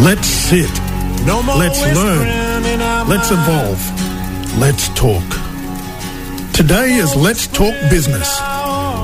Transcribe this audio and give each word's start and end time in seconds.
Let's 0.00 0.28
sit. 0.28 0.70
No 1.26 1.42
more 1.42 1.56
Let's 1.56 1.78
learn. 1.82 2.20
whispering 2.20 2.72
in 2.72 2.80
our 2.80 3.04
Let's 3.04 3.30
evolve. 3.30 4.58
Let's 4.58 4.88
talk. 4.94 5.22
Today 6.54 6.94
is 6.94 7.14
Let's 7.14 7.46
Talk 7.46 7.74
Business 7.90 8.40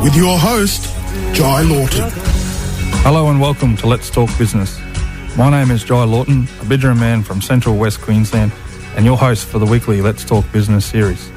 with 0.02 0.16
your 0.16 0.38
host, 0.38 0.84
Jai 1.34 1.60
Lawton. 1.64 2.10
Hello 3.04 3.28
and 3.28 3.38
welcome 3.42 3.76
to 3.76 3.86
Let's 3.86 4.08
Talk 4.08 4.30
Business. 4.38 4.80
My 5.36 5.50
name 5.50 5.70
is 5.70 5.84
Jai 5.84 6.04
Lawton, 6.04 6.44
a 6.62 6.64
Bidgera 6.64 6.98
man 6.98 7.22
from 7.22 7.42
Central 7.42 7.76
West 7.76 8.00
Queensland, 8.00 8.50
and 8.96 9.04
your 9.04 9.18
host 9.18 9.46
for 9.46 9.58
the 9.58 9.66
weekly 9.66 10.00
Let's 10.00 10.24
Talk 10.24 10.50
Business 10.50 10.86
series. 10.86 11.28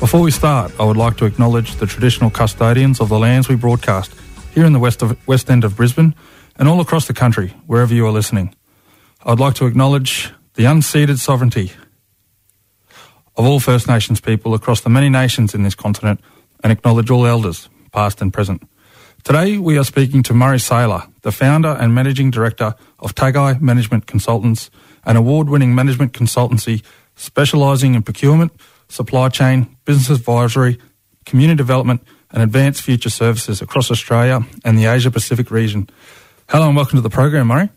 Before 0.00 0.20
we 0.20 0.30
start, 0.30 0.70
I 0.78 0.84
would 0.84 0.98
like 0.98 1.16
to 1.16 1.24
acknowledge 1.24 1.76
the 1.76 1.86
traditional 1.86 2.28
custodians 2.28 3.00
of 3.00 3.08
the 3.08 3.18
lands 3.18 3.48
we 3.48 3.54
broadcast 3.54 4.12
here 4.54 4.66
in 4.66 4.74
the 4.74 4.78
west, 4.78 5.00
of, 5.00 5.16
west 5.26 5.50
end 5.50 5.64
of 5.64 5.76
Brisbane 5.76 6.14
and 6.56 6.68
all 6.68 6.80
across 6.80 7.06
the 7.06 7.14
country, 7.14 7.54
wherever 7.66 7.94
you 7.94 8.06
are 8.06 8.12
listening. 8.12 8.54
I'd 9.24 9.38
like 9.38 9.54
to 9.54 9.66
acknowledge 9.66 10.32
the 10.54 10.64
unceded 10.64 11.18
sovereignty 11.18 11.70
of 13.36 13.46
all 13.46 13.60
First 13.60 13.86
Nations 13.86 14.20
people 14.20 14.52
across 14.52 14.80
the 14.80 14.90
many 14.90 15.08
nations 15.08 15.54
in 15.54 15.62
this 15.62 15.76
continent 15.76 16.20
and 16.64 16.72
acknowledge 16.72 17.08
all 17.08 17.24
elders, 17.24 17.68
past 17.92 18.20
and 18.20 18.32
present. 18.32 18.68
Today, 19.22 19.58
we 19.58 19.78
are 19.78 19.84
speaking 19.84 20.24
to 20.24 20.34
Murray 20.34 20.58
Saylor, 20.58 21.08
the 21.22 21.30
founder 21.30 21.68
and 21.68 21.94
managing 21.94 22.32
director 22.32 22.74
of 22.98 23.14
Tagai 23.14 23.60
Management 23.60 24.08
Consultants, 24.08 24.72
an 25.04 25.14
award 25.14 25.48
winning 25.48 25.72
management 25.72 26.12
consultancy 26.12 26.82
specialising 27.14 27.94
in 27.94 28.02
procurement, 28.02 28.50
supply 28.88 29.28
chain, 29.28 29.76
business 29.84 30.10
advisory, 30.10 30.80
community 31.26 31.58
development, 31.58 32.02
and 32.32 32.42
advanced 32.42 32.82
future 32.82 33.10
services 33.10 33.62
across 33.62 33.88
Australia 33.88 34.40
and 34.64 34.76
the 34.76 34.86
Asia 34.86 35.12
Pacific 35.12 35.52
region. 35.52 35.88
Hello 36.48 36.66
and 36.66 36.74
welcome 36.74 36.96
to 36.96 37.02
the 37.02 37.08
program, 37.08 37.46
Murray. 37.46 37.68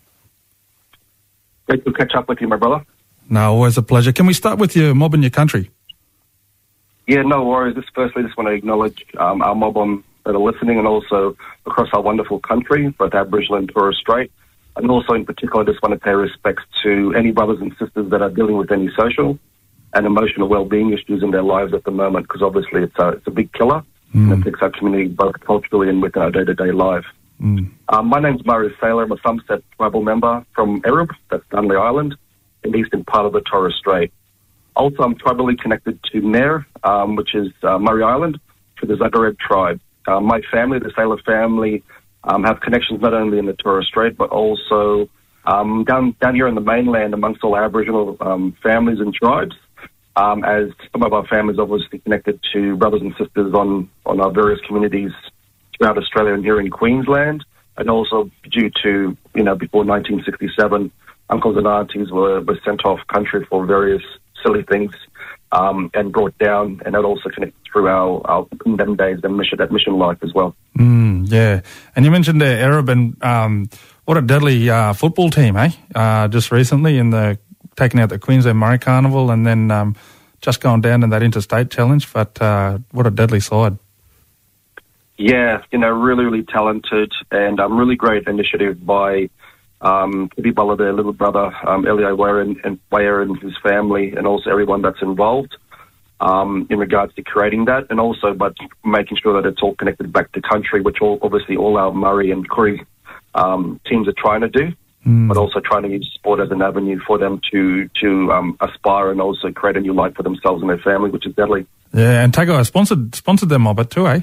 Great 1.68 1.84
to 1.86 1.94
catch 1.94 2.14
up 2.16 2.30
with 2.30 2.42
you, 2.42 2.48
my 2.48 2.58
brother. 2.58 2.86
No, 3.30 3.54
always 3.54 3.78
a 3.78 3.82
pleasure. 3.82 4.12
Can 4.12 4.28
we 4.28 4.34
start 4.34 4.59
with 4.59 4.76
your 4.76 4.94
mob 4.94 5.14
in 5.14 5.22
your 5.22 5.31
country? 5.31 5.72
Yeah, 7.08 7.22
no 7.22 7.44
worries. 7.44 7.76
Just 7.76 7.89
firstly, 7.94 8.23
just 8.23 8.38
want 8.38 8.48
to 8.50 8.53
acknowledge 8.53 9.06
um, 9.17 9.42
our 9.42 9.56
mob 9.56 9.78
on, 9.78 10.04
that 10.26 10.36
are 10.36 10.39
listening 10.39 10.78
and 10.78 10.88
also 10.88 11.36
across 11.66 11.89
our 11.94 12.02
wonderful 12.02 12.39
country, 12.39 12.89
both 12.89 13.14
Aboriginal 13.14 13.59
and 13.59 13.70
Torres 13.70 13.98
Strait. 13.98 14.31
And 14.76 14.92
also, 14.92 15.14
in 15.14 15.26
particular, 15.26 15.62
I 15.62 15.66
just 15.66 15.81
want 15.81 15.94
to 15.94 16.00
pay 16.00 16.14
respects 16.14 16.64
to 16.84 17.14
any 17.16 17.31
brothers 17.31 17.62
and 17.62 17.72
sisters 17.80 18.09
that 18.09 18.22
are 18.22 18.30
dealing 18.30 18.58
with 18.58 18.72
any 18.72 18.89
social 18.95 19.39
and 19.94 20.06
emotional 20.06 20.48
well-being 20.50 20.92
issues 20.92 21.23
in 21.23 21.32
their 21.32 21.44
lives 21.44 21.73
at 21.73 21.84
the 21.86 21.92
moment, 21.92 22.28
because 22.28 22.42
obviously 22.42 22.84
it's 22.84 23.00
a, 23.00 23.09
it's 23.09 23.28
a 23.28 23.32
big 23.32 23.54
killer 23.54 23.84
and 24.14 24.32
it 24.32 24.39
affects 24.39 24.61
our 24.61 24.70
community 24.70 25.08
both 25.08 25.39
culturally 25.42 25.89
and 25.89 26.02
within 26.02 26.22
our 26.22 26.32
day-to-day 26.32 26.72
life. 26.72 27.06
Um, 27.39 28.08
my 28.08 28.19
name's 28.19 28.45
Murray 28.45 28.73
Saylor. 28.81 29.03
I'm 29.03 29.11
a 29.11 29.17
Somerset 29.25 29.61
tribal 29.78 30.02
member 30.02 30.45
from 30.55 30.81
Erub, 30.81 31.09
that's 31.30 31.44
Darnley 31.52 31.75
Island, 31.75 32.16
in 32.64 32.72
the 32.72 32.77
eastern 32.77 33.03
part 33.03 33.25
of 33.25 33.33
the 33.33 33.42
Torres 33.42 33.75
Strait. 33.77 34.11
Also, 34.75 35.03
I'm 35.03 35.16
tribally 35.16 35.58
connected 35.58 36.00
to 36.11 36.22
Nair, 36.22 36.66
um, 36.83 37.16
which 37.16 37.36
is 37.36 37.52
uh, 37.64 37.77
Murray 37.77 38.03
Island, 38.03 38.39
to 38.80 38.86
the 38.86 38.95
Zagareb 38.95 39.38
tribe. 39.39 39.80
Uh, 40.08 40.19
my 40.19 40.42
family, 40.52 40.80
the 40.80 40.89
Saylor 40.89 41.23
family, 41.23 41.83
um, 42.23 42.44
have 42.44 42.59
connections 42.61 43.02
not 43.02 43.14
only 43.14 43.38
in 43.38 43.45
the 43.45 43.53
Torres 43.53 43.88
Strait, 43.88 44.17
but 44.17 44.30
also 44.30 45.09
um, 45.45 45.83
down, 45.86 46.16
down 46.22 46.36
here 46.36 46.47
in 46.47 46.55
the 46.55 46.61
mainland 46.61 47.14
amongst 47.14 47.44
all 47.44 47.55
Aboriginal 47.55 48.17
um, 48.20 48.55
families 48.64 48.99
and 48.99 49.14
tribes. 49.14 49.55
Um, 50.17 50.45
as 50.45 50.70
some 50.94 51.03
of 51.03 51.11
our 51.11 51.27
families 51.27 51.59
obviously 51.59 51.99
connected 51.99 52.39
to 52.53 52.77
brothers 52.77 53.02
and 53.02 53.14
sisters 53.17 53.53
on, 53.53 53.89
on 54.05 54.22
our 54.22 54.31
various 54.31 54.61
communities 54.66 55.11
throughout 55.78 55.98
Australia 55.98 56.34
and 56.34 56.44
here 56.44 56.59
in 56.59 56.70
Queensland, 56.70 57.44
and 57.78 57.90
also 57.90 58.30
due 58.50 58.72
to, 58.84 59.18
you 59.34 59.44
know, 59.44 59.56
before 59.56 59.84
1967, 59.84 60.92
uncles 61.30 61.58
and 61.58 61.67
aunties 61.67 62.12
were, 62.12 62.42
were 62.42 62.59
sent 62.64 62.86
off 62.86 63.00
country 63.08 63.45
for 63.50 63.66
various 63.66 64.04
silly 64.44 64.64
things 64.64 64.94
um, 65.52 65.90
and 65.94 66.12
brought 66.12 66.38
down, 66.38 66.82
and 66.86 66.95
that 66.95 67.04
also 67.04 67.30
connected 67.30 67.59
through 67.72 67.88
our, 67.88 68.22
our 68.26 68.48
in 68.66 68.77
them 68.77 68.95
days, 68.95 69.20
the 69.22 69.30
mission, 69.30 69.58
that 69.58 69.72
mission 69.72 69.98
life 69.98 70.17
as 70.22 70.33
well. 70.33 70.55
Mm, 70.77 71.30
yeah. 71.30 71.61
And 71.95 72.05
you 72.05 72.11
mentioned 72.11 72.42
the 72.42 72.45
Erub 72.45 72.89
and 72.89 73.22
um, 73.23 73.70
what 74.05 74.17
a 74.17 74.22
deadly 74.22 74.70
uh, 74.70 74.94
football 74.94 75.30
team, 75.30 75.58
eh? 75.58 75.72
Uh, 75.94 76.28
just 76.28 76.52
recently 76.52 76.98
in 76.98 77.10
the 77.10 77.38
taking 77.76 77.99
out 77.99 78.10
the 78.10 78.20
Queensland 78.20 78.58
Murri 78.58 78.80
Carnival 78.80 79.32
and 79.32 79.45
then 79.45 79.70
um, 79.72 79.95
just 80.42 80.61
going 80.61 80.82
down 80.82 81.04
in 81.04 81.10
that 81.10 81.23
interstate 81.23 81.70
challenge. 81.72 82.11
But 82.11 82.42
uh, 82.42 82.80
what 82.92 83.08
a 83.08 83.11
deadly 83.11 83.39
side. 83.39 83.78
Yeah, 85.17 85.64
you 85.71 85.80
know, 85.80 85.89
really, 85.89 86.26
really 86.26 86.43
talented 86.43 87.11
and 87.31 87.59
um, 87.59 87.77
really 87.77 87.95
great 87.95 88.27
initiative 88.27 88.86
by 88.86 89.30
um, 89.81 90.30
Kibibala, 90.37 90.77
their 90.77 90.93
little 90.93 91.14
brother, 91.14 91.52
um, 91.65 91.87
Elio 91.87 92.42
and, 92.42 92.58
and, 92.64 92.80
and 92.92 93.39
his 93.39 93.54
family, 93.64 94.14
and 94.15 94.27
also 94.27 94.49
everyone 94.49 94.81
that's 94.81 95.02
involved 95.02 95.55
um, 96.20 96.67
in 96.70 96.80
regards 96.80 97.14
to 97.15 97.23
creating 97.23 97.65
that, 97.65 97.87
and 97.89 97.99
also 97.99 98.33
but 98.33 98.55
making 98.83 99.17
sure 99.21 99.42
that 99.42 99.48
it's 99.48 99.61
all 99.61 99.75
connected 99.75 100.11
back 100.11 100.31
to 100.33 100.42
country, 100.42 100.81
which 100.81 100.98
all, 101.02 101.20
obviously 101.21 101.55
all 101.55 101.77
our 101.77 101.92
Murri 101.92 102.31
and 102.31 102.49
Koori 102.49 102.86
um, 103.36 103.80
teams 103.87 104.08
are 104.08 104.14
trying 104.17 104.42
to 104.42 104.49
do, 104.49 104.73
but 105.27 105.37
also 105.37 105.59
trying 105.59 105.83
to 105.83 105.89
use 105.89 106.09
sport 106.14 106.39
as 106.39 106.52
an 106.52 106.61
avenue 106.61 106.99
for 107.05 107.17
them 107.17 107.39
to 107.52 107.89
to 108.02 108.31
um, 108.31 108.58
aspire 108.61 109.11
and 109.11 109.21
also 109.21 109.52
create 109.52 109.77
a 109.77 109.81
new 109.81 109.93
life 109.93 110.15
for 110.15 110.23
themselves 110.23 110.61
and 110.61 110.70
their 110.70 110.80
family, 110.80 111.09
which 111.09 111.25
is 111.25 111.36
deadly. 111.36 111.67
Yeah, 111.93 112.23
and 112.23 112.33
Tagai 112.33 112.65
sponsored 112.65 113.14
sponsored 113.14 113.49
them, 113.49 113.64
Mobbit 113.64 113.92
too, 113.92 114.08
eh? 114.08 114.21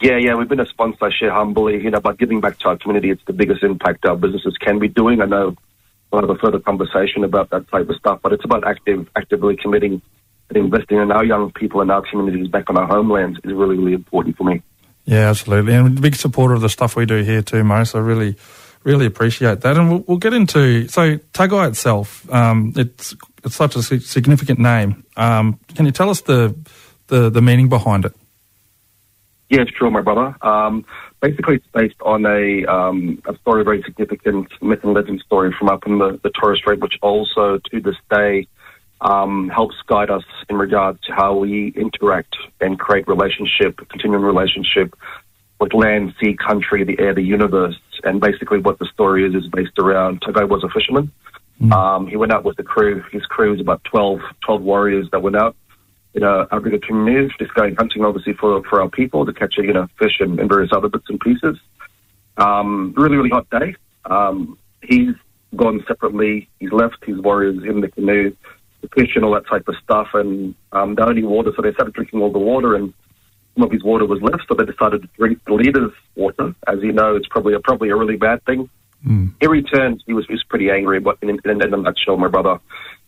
Yeah, 0.00 0.18
yeah, 0.18 0.34
we've 0.34 0.48
been 0.48 0.60
a 0.60 0.66
sponsor, 0.66 1.10
share 1.10 1.32
humbly, 1.32 1.82
you 1.82 1.90
know, 1.90 2.00
but 2.00 2.18
giving 2.18 2.40
back 2.40 2.58
to 2.58 2.68
our 2.68 2.76
community, 2.76 3.10
it's 3.10 3.24
the 3.26 3.32
biggest 3.32 3.62
impact 3.62 4.04
our 4.04 4.16
businesses 4.16 4.56
can 4.58 4.78
be 4.78 4.88
doing. 4.88 5.22
I 5.22 5.26
know 5.26 5.56
we'll 6.10 6.22
have 6.22 6.30
a 6.30 6.36
further 6.36 6.60
conversation 6.60 7.24
about 7.24 7.50
that 7.50 7.68
type 7.68 7.88
of 7.88 7.96
stuff, 7.96 8.20
but 8.22 8.32
it's 8.32 8.44
about 8.44 8.66
active, 8.66 9.08
actively 9.16 9.56
committing 9.56 10.02
and 10.48 10.58
investing 10.58 10.98
in 10.98 11.10
our 11.10 11.24
young 11.24 11.50
people 11.52 11.80
and 11.80 11.90
our 11.90 12.02
communities 12.02 12.48
back 12.48 12.68
on 12.68 12.76
our 12.76 12.86
homelands 12.86 13.38
is 13.44 13.52
really, 13.52 13.78
really 13.78 13.94
important 13.94 14.36
for 14.36 14.44
me. 14.44 14.62
Yeah, 15.06 15.30
absolutely. 15.30 15.74
And 15.74 15.98
a 15.98 16.00
big 16.00 16.16
supporter 16.16 16.54
of 16.54 16.60
the 16.60 16.68
stuff 16.68 16.96
we 16.96 17.06
do 17.06 17.22
here 17.22 17.42
too, 17.42 17.64
Murray. 17.64 17.86
So 17.86 18.00
really, 18.00 18.36
really 18.84 19.06
appreciate 19.06 19.62
that. 19.62 19.76
And 19.76 19.90
we'll, 19.90 20.04
we'll 20.06 20.18
get 20.18 20.34
into, 20.34 20.88
so 20.88 21.16
Tagai 21.32 21.68
itself, 21.68 22.30
um, 22.30 22.72
it's, 22.76 23.14
it's 23.42 23.54
such 23.54 23.76
a 23.76 23.82
significant 23.82 24.58
name. 24.58 25.04
Um, 25.16 25.58
can 25.74 25.86
you 25.86 25.92
tell 25.92 26.10
us 26.10 26.20
the, 26.22 26.54
the, 27.08 27.30
the 27.30 27.42
meaning 27.42 27.68
behind 27.68 28.04
it? 28.04 28.14
Yeah, 29.50 29.64
sure, 29.76 29.90
my 29.90 30.00
brother. 30.00 30.34
Um, 30.42 30.84
basically, 31.20 31.56
it's 31.56 31.66
based 31.72 32.00
on 32.02 32.24
a, 32.24 32.64
um, 32.64 33.22
a 33.26 33.36
story, 33.38 33.60
a 33.60 33.64
very 33.64 33.82
significant 33.82 34.48
myth 34.62 34.80
and 34.82 34.94
legend 34.94 35.22
story 35.24 35.54
from 35.58 35.68
up 35.68 35.86
in 35.86 35.98
the, 35.98 36.18
the 36.22 36.30
Torres 36.30 36.58
Strait, 36.58 36.80
which 36.80 36.98
also 37.02 37.58
to 37.70 37.80
this 37.80 37.96
day 38.10 38.48
um, 39.02 39.50
helps 39.50 39.76
guide 39.86 40.10
us 40.10 40.24
in 40.48 40.56
regards 40.56 41.00
to 41.02 41.12
how 41.12 41.36
we 41.36 41.68
interact 41.76 42.36
and 42.60 42.78
create 42.78 43.06
relationship, 43.06 43.76
continuing 43.90 44.24
relationship 44.24 44.94
with 45.60 45.74
land, 45.74 46.14
sea, 46.20 46.34
country, 46.34 46.82
the 46.84 46.98
air, 46.98 47.14
the 47.14 47.22
universe. 47.22 47.78
And 48.02 48.20
basically, 48.20 48.58
what 48.58 48.78
the 48.78 48.86
story 48.86 49.26
is 49.26 49.34
is 49.34 49.48
based 49.48 49.78
around 49.78 50.22
Tagai 50.22 50.48
was 50.48 50.64
a 50.64 50.68
fisherman. 50.68 51.12
Um, 51.72 52.06
he 52.08 52.16
went 52.16 52.32
out 52.32 52.44
with 52.44 52.56
the 52.56 52.62
crew. 52.62 53.02
His 53.12 53.24
crew 53.26 53.52
was 53.52 53.60
about 53.60 53.84
12, 53.84 54.20
12 54.44 54.62
warriors 54.62 55.08
that 55.12 55.22
went 55.22 55.36
out 55.36 55.54
in 56.14 56.22
a 56.22 56.46
Aboriginal 56.52 56.80
community, 56.80 57.34
just 57.38 57.54
going 57.54 57.74
hunting, 57.74 58.04
obviously, 58.04 58.34
for, 58.34 58.62
for 58.64 58.80
our 58.80 58.88
people 58.88 59.26
to 59.26 59.32
catch, 59.32 59.56
you 59.58 59.72
know, 59.72 59.88
fish 59.98 60.20
and, 60.20 60.38
and 60.38 60.48
various 60.48 60.72
other 60.72 60.88
bits 60.88 61.06
and 61.08 61.20
pieces. 61.20 61.58
Um, 62.36 62.94
really, 62.96 63.16
really 63.16 63.30
hot 63.30 63.48
day. 63.50 63.74
Um, 64.04 64.58
he's 64.82 65.14
gone 65.56 65.84
separately. 65.86 66.48
He's 66.60 66.72
left 66.72 67.04
his 67.04 67.18
warriors 67.20 67.62
in 67.64 67.80
the 67.80 67.88
canoe 67.88 68.30
to 68.82 68.88
fish 68.94 69.16
and 69.16 69.24
all 69.24 69.34
that 69.34 69.46
type 69.46 69.66
of 69.68 69.76
stuff. 69.82 70.08
And 70.14 70.54
um, 70.72 70.94
the 70.94 71.06
only 71.06 71.24
water, 71.24 71.52
so 71.56 71.62
they 71.62 71.72
started 71.72 71.94
drinking 71.94 72.20
all 72.20 72.32
the 72.32 72.38
water, 72.38 72.74
and 72.76 72.92
some 73.54 73.64
of 73.64 73.72
his 73.72 73.82
water 73.82 74.06
was 74.06 74.22
left. 74.22 74.44
So 74.48 74.54
they 74.54 74.64
decided 74.64 75.02
to 75.02 75.08
drink 75.16 75.40
the 75.46 75.54
leader's 75.54 75.92
water. 76.14 76.54
As 76.68 76.80
you 76.82 76.92
know, 76.92 77.16
it's 77.16 77.28
probably 77.28 77.54
a, 77.54 77.60
probably 77.60 77.90
a 77.90 77.96
really 77.96 78.16
bad 78.16 78.44
thing. 78.44 78.68
He 79.40 79.46
returned. 79.46 80.02
He 80.06 80.12
was, 80.12 80.26
he 80.26 80.32
was 80.32 80.44
pretty 80.44 80.70
angry, 80.70 81.00
but 81.00 81.18
in, 81.22 81.30
in, 81.44 81.62
in 81.62 81.74
a 81.74 81.76
nutshell, 81.76 82.16
my 82.16 82.28
brother, 82.28 82.58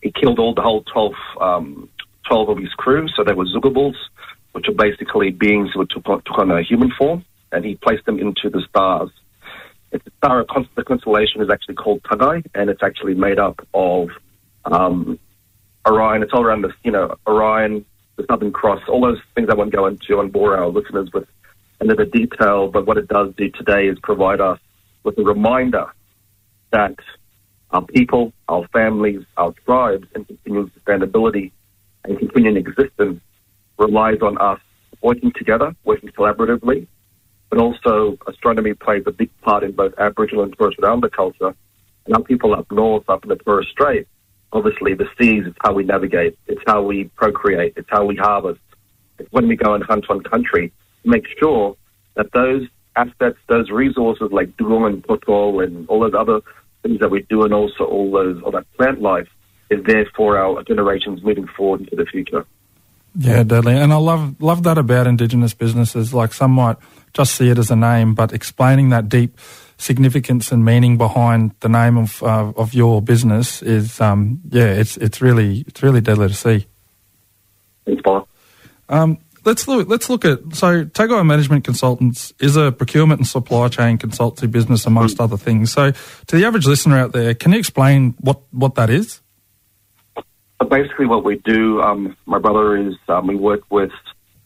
he 0.02 0.10
killed 0.12 0.38
all 0.38 0.54
the 0.54 0.62
whole 0.62 0.82
12, 0.82 1.12
um, 1.40 1.88
12 2.28 2.49
of 2.49 2.58
his 2.58 2.73
crew. 2.75 3.08
So 3.08 3.25
they 3.25 3.32
were 3.32 3.46
Zugabals, 3.46 3.96
which 4.52 4.69
are 4.69 4.75
basically 4.75 5.31
beings 5.31 5.70
who 5.75 5.87
took 5.87 6.08
on, 6.08 6.23
took 6.23 6.38
on 6.38 6.50
a 6.50 6.62
human 6.62 6.90
form, 6.99 7.25
and 7.52 7.64
he 7.64 7.76
placed 7.76 8.06
them 8.06 8.19
into 8.19 8.50
the 8.50 8.62
stars. 8.69 9.11
The 9.90 10.84
constellation 10.84 11.40
is 11.40 11.49
actually 11.50 11.76
called 11.76 12.02
Tagai, 12.02 12.44
and 12.55 12.69
it's 12.69 12.82
actually 12.82 13.14
made 13.14 13.38
up 13.38 13.67
of 13.73 14.11
um, 14.64 15.19
Orion. 15.87 16.23
It's 16.23 16.32
all 16.32 16.43
around 16.43 16.62
the, 16.62 16.73
you 16.84 16.90
know, 16.90 17.17
Orion, 17.26 17.84
the 18.17 18.25
Southern 18.29 18.52
Cross, 18.52 18.82
all 18.88 19.00
those 19.00 19.20
things 19.34 19.49
I 19.50 19.55
won't 19.55 19.72
go 19.72 19.87
into 19.87 20.20
and 20.20 20.32
bore 20.32 20.56
our 20.56 20.69
listeners 20.69 21.11
with 21.12 21.29
another 21.81 22.05
detail. 22.05 22.69
But 22.69 22.87
what 22.87 22.99
it 22.99 23.08
does 23.08 23.34
do 23.37 23.50
today 23.50 23.87
is 23.87 23.99
provide 24.02 24.40
us 24.40 24.58
with 25.05 25.19
a 25.19 25.22
reminder 25.22 25.93
that 26.72 26.96
our 27.70 27.82
people, 27.82 28.32
our 28.49 28.67
families, 28.69 29.25
our 29.37 29.52
tribes, 29.64 30.06
and 30.14 30.26
continuing 30.26 30.70
sustainability 30.70 31.52
and 32.06 32.19
continuing 32.19 32.56
existence 32.56 33.20
relies 33.79 34.20
on 34.23 34.38
us 34.38 34.61
working 35.03 35.32
together, 35.32 35.75
working 35.85 36.11
collaboratively, 36.11 36.87
but 37.50 37.58
also 37.58 38.19
astronomy 38.26 38.75
plays 38.75 39.03
a 39.06 39.12
big 39.12 39.31
part 39.43 39.62
in 39.62 39.73
both 39.73 39.93
Aboriginal 39.99 40.44
and 40.44 40.56
Torres 40.56 40.75
Strait 40.75 40.88
Islander 40.88 41.08
culture 41.08 41.55
And 42.06 42.14
our 42.14 42.23
people 42.23 42.55
up 42.55 42.70
north, 42.73 43.08
up 43.08 43.25
in 43.25 43.29
the 43.29 43.37
Torres 43.37 43.69
Strait, 43.70 44.06
obviously 44.53 44.94
the 44.94 45.08
seas 45.19 45.47
is 45.47 45.55
how 45.62 45.73
we 45.73 45.85
navigate. 45.85 46.38
It's 46.47 46.62
how 46.67 46.82
we 46.82 47.05
procreate. 47.17 47.75
It's 47.76 47.88
how 47.91 48.05
we 48.05 48.17
harvest. 48.17 48.61
It's 49.19 49.31
when 49.32 49.49
we 49.49 49.56
go 49.56 49.75
and 49.75 49.85
hunt 49.85 50.06
on 50.08 50.23
country. 50.23 50.73
Make 51.05 51.26
sure 51.38 51.76
that 52.14 52.32
those 52.32 52.67
assets, 52.97 53.38
those 53.49 53.70
resources 53.70 54.29
like 54.32 54.56
durum 54.56 54.87
and 54.87 55.03
potol 55.03 55.62
and 55.62 55.88
all 55.88 56.00
those 56.00 56.14
other 56.14 56.41
things 56.82 56.99
that 57.00 57.11
we 57.11 57.23
do, 57.23 57.44
and 57.44 57.53
also 57.55 57.85
all 57.85 58.11
those 58.11 58.43
all 58.43 58.50
that 58.53 58.67
plant 58.76 59.00
life 59.00 59.29
is 59.70 59.84
there 59.84 60.06
for 60.14 60.38
our 60.38 60.62
generations 60.62 61.22
moving 61.22 61.46
forward 61.46 61.80
into 61.80 61.96
the 61.96 62.06
future. 62.06 62.46
Yeah, 63.18 63.42
deadly. 63.42 63.74
And 63.76 63.92
I 63.92 63.96
love 63.96 64.40
love 64.42 64.62
that 64.64 64.76
about 64.76 65.06
Indigenous 65.06 65.54
businesses. 65.54 66.12
Like 66.12 66.34
some 66.34 66.50
might 66.50 66.76
just 67.14 67.34
see 67.34 67.48
it 67.48 67.58
as 67.58 67.70
a 67.70 67.76
name, 67.76 68.14
but 68.14 68.32
explaining 68.32 68.90
that 68.90 69.08
deep 69.08 69.38
significance 69.78 70.52
and 70.52 70.64
meaning 70.64 70.96
behind 70.98 71.52
the 71.60 71.68
name 71.68 71.96
of 71.96 72.22
uh, 72.22 72.52
of 72.56 72.74
your 72.74 73.00
business 73.00 73.62
is, 73.62 74.00
um, 74.00 74.40
yeah, 74.50 74.68
it's 74.68 74.98
it's 74.98 75.22
really 75.22 75.64
it's 75.66 75.82
really 75.82 76.02
deadly 76.02 76.28
to 76.28 76.34
see. 76.34 76.66
Thanks, 77.86 78.02
Paul. 78.02 78.28
Um, 78.90 79.19
let's 79.46 79.66
look. 79.66 79.88
Let's 79.88 80.10
look 80.10 80.26
at 80.26 80.54
so 80.54 80.84
Tagai 80.84 81.24
Management 81.24 81.64
Consultants 81.64 82.34
is 82.38 82.56
a 82.56 82.70
procurement 82.70 83.20
and 83.20 83.26
supply 83.26 83.69
chain 83.69 83.96
consultancy 83.96 84.50
business, 84.50 84.84
amongst 84.84 85.16
mm. 85.16 85.24
other 85.24 85.38
things. 85.38 85.72
So, 85.72 85.92
to 85.92 86.36
the 86.36 86.44
average 86.44 86.66
listener 86.66 86.98
out 86.98 87.12
there, 87.12 87.34
can 87.34 87.52
you 87.52 87.58
explain 87.58 88.14
what 88.20 88.40
what 88.50 88.74
that 88.74 88.90
is? 88.90 89.22
But 90.58 90.70
basically, 90.70 91.06
what 91.06 91.25
we 91.25 91.37
do, 91.38 91.81
um, 91.82 92.17
my 92.25 92.38
brother 92.38 92.76
is 92.76 92.94
um, 93.08 93.26
we 93.26 93.37
work 93.37 93.61
with 93.70 93.93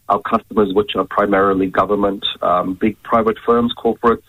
our 0.09 0.21
customers, 0.21 0.75
which 0.75 0.93
are 0.97 1.05
primarily 1.05 1.69
government, 1.69 2.27
um, 2.43 2.75
big 2.75 3.01
private 3.03 3.37
firms, 3.47 3.73
corporates, 3.79 4.25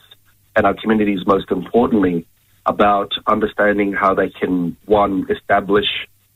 and 0.56 0.66
our 0.66 0.76
communities. 0.76 1.26
Most 1.26 1.50
importantly, 1.50 2.28
about 2.68 3.12
understanding 3.26 3.94
how 3.94 4.14
they 4.14 4.30
can 4.30 4.78
one 4.86 5.26
establish 5.30 5.88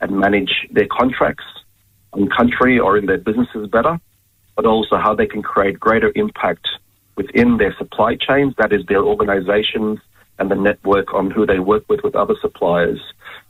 and 0.02 0.18
manage 0.18 0.52
their 0.72 0.88
contracts 0.88 1.46
in 2.16 2.28
country 2.30 2.80
or 2.80 2.98
in 2.98 3.06
their 3.06 3.20
businesses 3.20 3.68
better, 3.68 4.00
but 4.56 4.66
also 4.66 4.98
how 4.98 5.14
they 5.14 5.28
can 5.28 5.44
create 5.44 5.80
greater 5.80 6.12
impact 6.16 6.68
within 7.16 7.58
their 7.58 7.76
supply 7.78 8.16
chains. 8.16 8.56
That 8.58 8.74
is 8.74 8.84
their 8.88 9.04
organizations 9.04 10.00
and 10.40 10.50
the 10.50 10.56
network 10.56 11.14
on 11.14 11.30
who 11.30 11.46
they 11.46 11.60
work 11.60 11.84
with 11.88 12.02
with 12.04 12.16
other 12.16 12.36
suppliers 12.42 13.00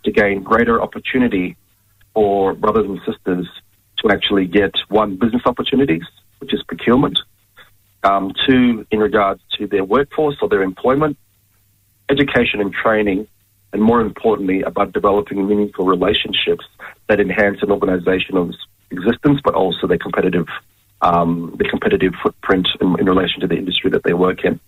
to 0.03 0.11
gain 0.11 0.43
greater 0.43 0.81
opportunity 0.81 1.55
for 2.15 2.55
brothers 2.55 2.85
and 2.89 2.99
sisters 3.05 3.47
to 3.99 4.09
actually 4.09 4.47
get 4.47 4.73
one, 4.89 5.17
business 5.17 5.43
opportunities, 5.45 6.03
which 6.39 6.53
is 6.53 6.63
procurement, 6.63 7.19
um, 8.03 8.31
two, 8.47 8.87
in 8.89 8.99
regards 8.99 9.41
to 9.57 9.67
their 9.67 9.83
workforce 9.83 10.37
or 10.41 10.49
their 10.49 10.63
employment, 10.63 11.17
education 12.09 12.61
and 12.61 12.73
training, 12.73 13.27
and 13.73 13.81
more 13.81 14.01
importantly, 14.01 14.61
about 14.61 14.93
developing 14.93 15.47
meaningful 15.47 15.85
relationships 15.85 16.65
that 17.07 17.19
enhance 17.19 17.61
an 17.61 17.71
organization's 17.71 18.55
existence, 18.91 19.39
but 19.43 19.53
also 19.53 19.85
their 19.87 19.97
competitive, 19.97 20.47
um, 21.01 21.53
the 21.57 21.65
competitive 21.65 22.13
footprint 22.23 22.67
in, 22.79 22.99
in 22.99 23.05
relation 23.05 23.41
to 23.41 23.47
the 23.47 23.55
industry 23.55 23.89
that 23.91 24.03
they 24.03 24.13
work 24.13 24.45
in. 24.45 24.59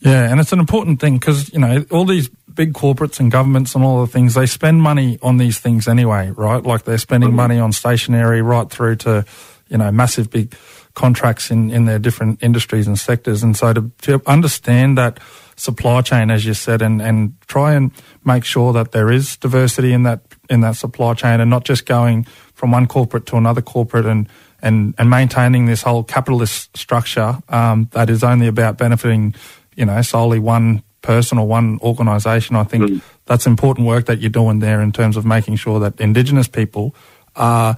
Yeah, 0.00 0.30
and 0.30 0.40
it's 0.40 0.52
an 0.52 0.60
important 0.60 0.98
thing 0.98 1.18
because, 1.18 1.52
you 1.52 1.58
know, 1.58 1.84
all 1.90 2.06
these 2.06 2.30
big 2.54 2.72
corporates 2.72 3.20
and 3.20 3.30
governments 3.30 3.74
and 3.74 3.84
all 3.84 4.00
the 4.00 4.10
things, 4.10 4.34
they 4.34 4.46
spend 4.46 4.82
money 4.82 5.18
on 5.22 5.36
these 5.36 5.58
things 5.58 5.88
anyway, 5.88 6.30
right? 6.30 6.62
Like 6.62 6.84
they're 6.84 6.98
spending 6.98 7.34
money 7.34 7.58
on 7.58 7.72
stationery 7.72 8.42
right 8.42 8.68
through 8.68 8.96
to, 8.96 9.24
you 9.68 9.78
know, 9.78 9.90
massive 9.90 10.30
big 10.30 10.54
contracts 10.94 11.50
in, 11.50 11.70
in 11.70 11.84
their 11.84 11.98
different 11.98 12.42
industries 12.42 12.86
and 12.86 12.98
sectors. 12.98 13.42
And 13.42 13.56
so 13.56 13.72
to, 13.72 13.90
to 14.02 14.22
understand 14.26 14.98
that 14.98 15.20
supply 15.56 16.02
chain, 16.02 16.30
as 16.30 16.44
you 16.44 16.54
said, 16.54 16.82
and, 16.82 17.00
and 17.00 17.34
try 17.46 17.74
and 17.74 17.92
make 18.24 18.44
sure 18.44 18.72
that 18.72 18.92
there 18.92 19.10
is 19.10 19.36
diversity 19.36 19.92
in 19.92 20.02
that, 20.02 20.20
in 20.48 20.60
that 20.62 20.76
supply 20.76 21.14
chain 21.14 21.40
and 21.40 21.50
not 21.50 21.64
just 21.64 21.86
going 21.86 22.24
from 22.54 22.72
one 22.72 22.86
corporate 22.86 23.26
to 23.26 23.36
another 23.36 23.62
corporate 23.62 24.06
and, 24.06 24.28
and, 24.62 24.94
and 24.98 25.08
maintaining 25.08 25.66
this 25.66 25.82
whole 25.82 26.02
capitalist 26.02 26.76
structure 26.76 27.38
um, 27.48 27.88
that 27.92 28.10
is 28.10 28.24
only 28.24 28.46
about 28.46 28.76
benefiting 28.76 29.34
you 29.80 29.86
know, 29.86 30.02
solely 30.02 30.38
one 30.38 30.82
person 31.02 31.38
or 31.38 31.46
one 31.46 31.78
organisation. 31.80 32.56
I 32.56 32.64
think 32.64 32.84
mm. 32.84 33.02
that's 33.26 33.46
important 33.46 33.86
work 33.86 34.06
that 34.06 34.20
you're 34.20 34.30
doing 34.30 34.58
there 34.58 34.80
in 34.80 34.92
terms 34.92 35.16
of 35.16 35.24
making 35.24 35.56
sure 35.56 35.80
that 35.80 36.00
Indigenous 36.00 36.48
people 36.48 36.94
are 37.36 37.76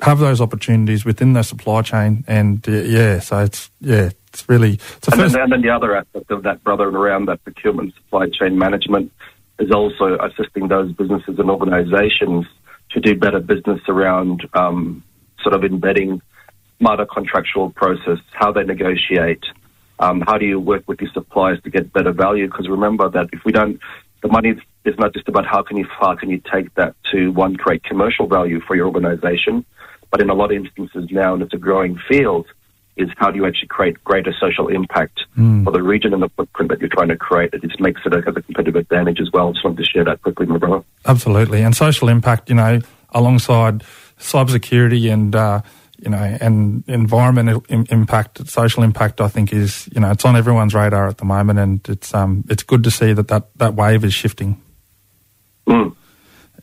have 0.00 0.18
those 0.18 0.40
opportunities 0.40 1.04
within 1.04 1.32
the 1.32 1.42
supply 1.42 1.82
chain. 1.82 2.24
And 2.26 2.66
uh, 2.68 2.72
yeah, 2.72 3.20
so 3.20 3.38
it's 3.40 3.70
yeah, 3.80 4.10
it's 4.28 4.48
really. 4.48 4.74
It's 4.74 5.08
and, 5.08 5.20
then, 5.20 5.40
and 5.40 5.52
then 5.52 5.62
the 5.62 5.70
other 5.70 5.96
aspect 5.96 6.30
of 6.30 6.42
that, 6.42 6.62
brother, 6.64 6.84
around 6.84 7.26
that 7.26 7.42
procurement 7.44 7.94
supply 7.94 8.28
chain 8.28 8.58
management 8.58 9.12
is 9.58 9.70
also 9.70 10.18
assisting 10.18 10.68
those 10.68 10.92
businesses 10.92 11.38
and 11.38 11.50
organisations 11.50 12.46
to 12.90 13.00
do 13.00 13.16
better 13.16 13.40
business 13.40 13.80
around 13.88 14.46
um, 14.54 15.02
sort 15.42 15.54
of 15.54 15.64
embedding 15.64 16.20
smarter 16.78 17.06
contractual 17.06 17.70
process, 17.70 18.18
how 18.32 18.52
they 18.52 18.64
negotiate, 18.64 19.44
um, 19.98 20.20
how 20.20 20.38
do 20.38 20.44
you 20.44 20.60
work 20.60 20.84
with 20.86 21.00
your 21.00 21.10
suppliers 21.12 21.60
to 21.62 21.70
get 21.70 21.92
better 21.92 22.12
value? 22.12 22.46
Because 22.46 22.68
remember 22.68 23.08
that 23.08 23.28
if 23.32 23.44
we 23.44 23.52
don't, 23.52 23.80
the 24.22 24.28
money 24.28 24.54
is 24.84 24.98
not 24.98 25.12
just 25.12 25.28
about 25.28 25.46
how 25.46 25.62
can 25.62 25.76
you 25.76 25.86
how 25.88 26.14
can 26.14 26.30
you 26.30 26.40
take 26.52 26.74
that 26.74 26.94
to 27.12 27.30
one 27.32 27.56
create 27.56 27.82
commercial 27.84 28.26
value 28.26 28.60
for 28.60 28.76
your 28.76 28.86
organization, 28.86 29.64
but 30.10 30.20
in 30.20 30.30
a 30.30 30.34
lot 30.34 30.52
of 30.52 30.56
instances 30.56 31.08
now, 31.10 31.34
and 31.34 31.42
it's 31.42 31.54
a 31.54 31.58
growing 31.58 31.98
field, 32.08 32.46
is 32.96 33.08
how 33.16 33.30
do 33.30 33.36
you 33.36 33.46
actually 33.46 33.68
create 33.68 34.02
greater 34.04 34.34
social 34.38 34.68
impact 34.68 35.20
mm. 35.36 35.64
for 35.64 35.70
the 35.70 35.82
region 35.82 36.14
and 36.14 36.22
the 36.22 36.28
footprint 36.30 36.70
that 36.70 36.80
you're 36.80 36.88
trying 36.88 37.08
to 37.08 37.16
create. 37.16 37.52
It 37.52 37.62
just 37.62 37.80
makes 37.80 38.00
it 38.06 38.12
a, 38.12 38.18
a 38.18 38.42
competitive 38.42 38.76
advantage 38.76 39.20
as 39.20 39.30
well. 39.32 39.52
Just 39.52 39.64
wanted 39.64 39.84
to 39.84 39.84
share 39.84 40.04
that 40.04 40.22
quickly, 40.22 40.46
my 40.46 40.58
brother. 40.58 40.84
Absolutely, 41.04 41.62
and 41.62 41.74
social 41.74 42.08
impact, 42.08 42.48
you 42.48 42.56
know, 42.56 42.80
alongside 43.10 43.82
cybersecurity 44.18 45.12
and 45.12 45.34
uh, 45.34 45.60
you 45.98 46.10
know, 46.10 46.18
and 46.18 46.84
environmental 46.86 47.64
impact, 47.68 48.46
social 48.48 48.82
impact, 48.82 49.20
I 49.20 49.28
think 49.28 49.52
is, 49.52 49.88
you 49.92 50.00
know, 50.00 50.10
it's 50.10 50.24
on 50.24 50.36
everyone's 50.36 50.74
radar 50.74 51.08
at 51.08 51.18
the 51.18 51.24
moment, 51.24 51.58
and 51.58 51.88
it's 51.88 52.14
um, 52.14 52.44
it's 52.48 52.62
good 52.62 52.84
to 52.84 52.90
see 52.90 53.12
that 53.12 53.28
that, 53.28 53.48
that 53.56 53.74
wave 53.74 54.04
is 54.04 54.14
shifting. 54.14 54.60
Mm. 55.66 55.94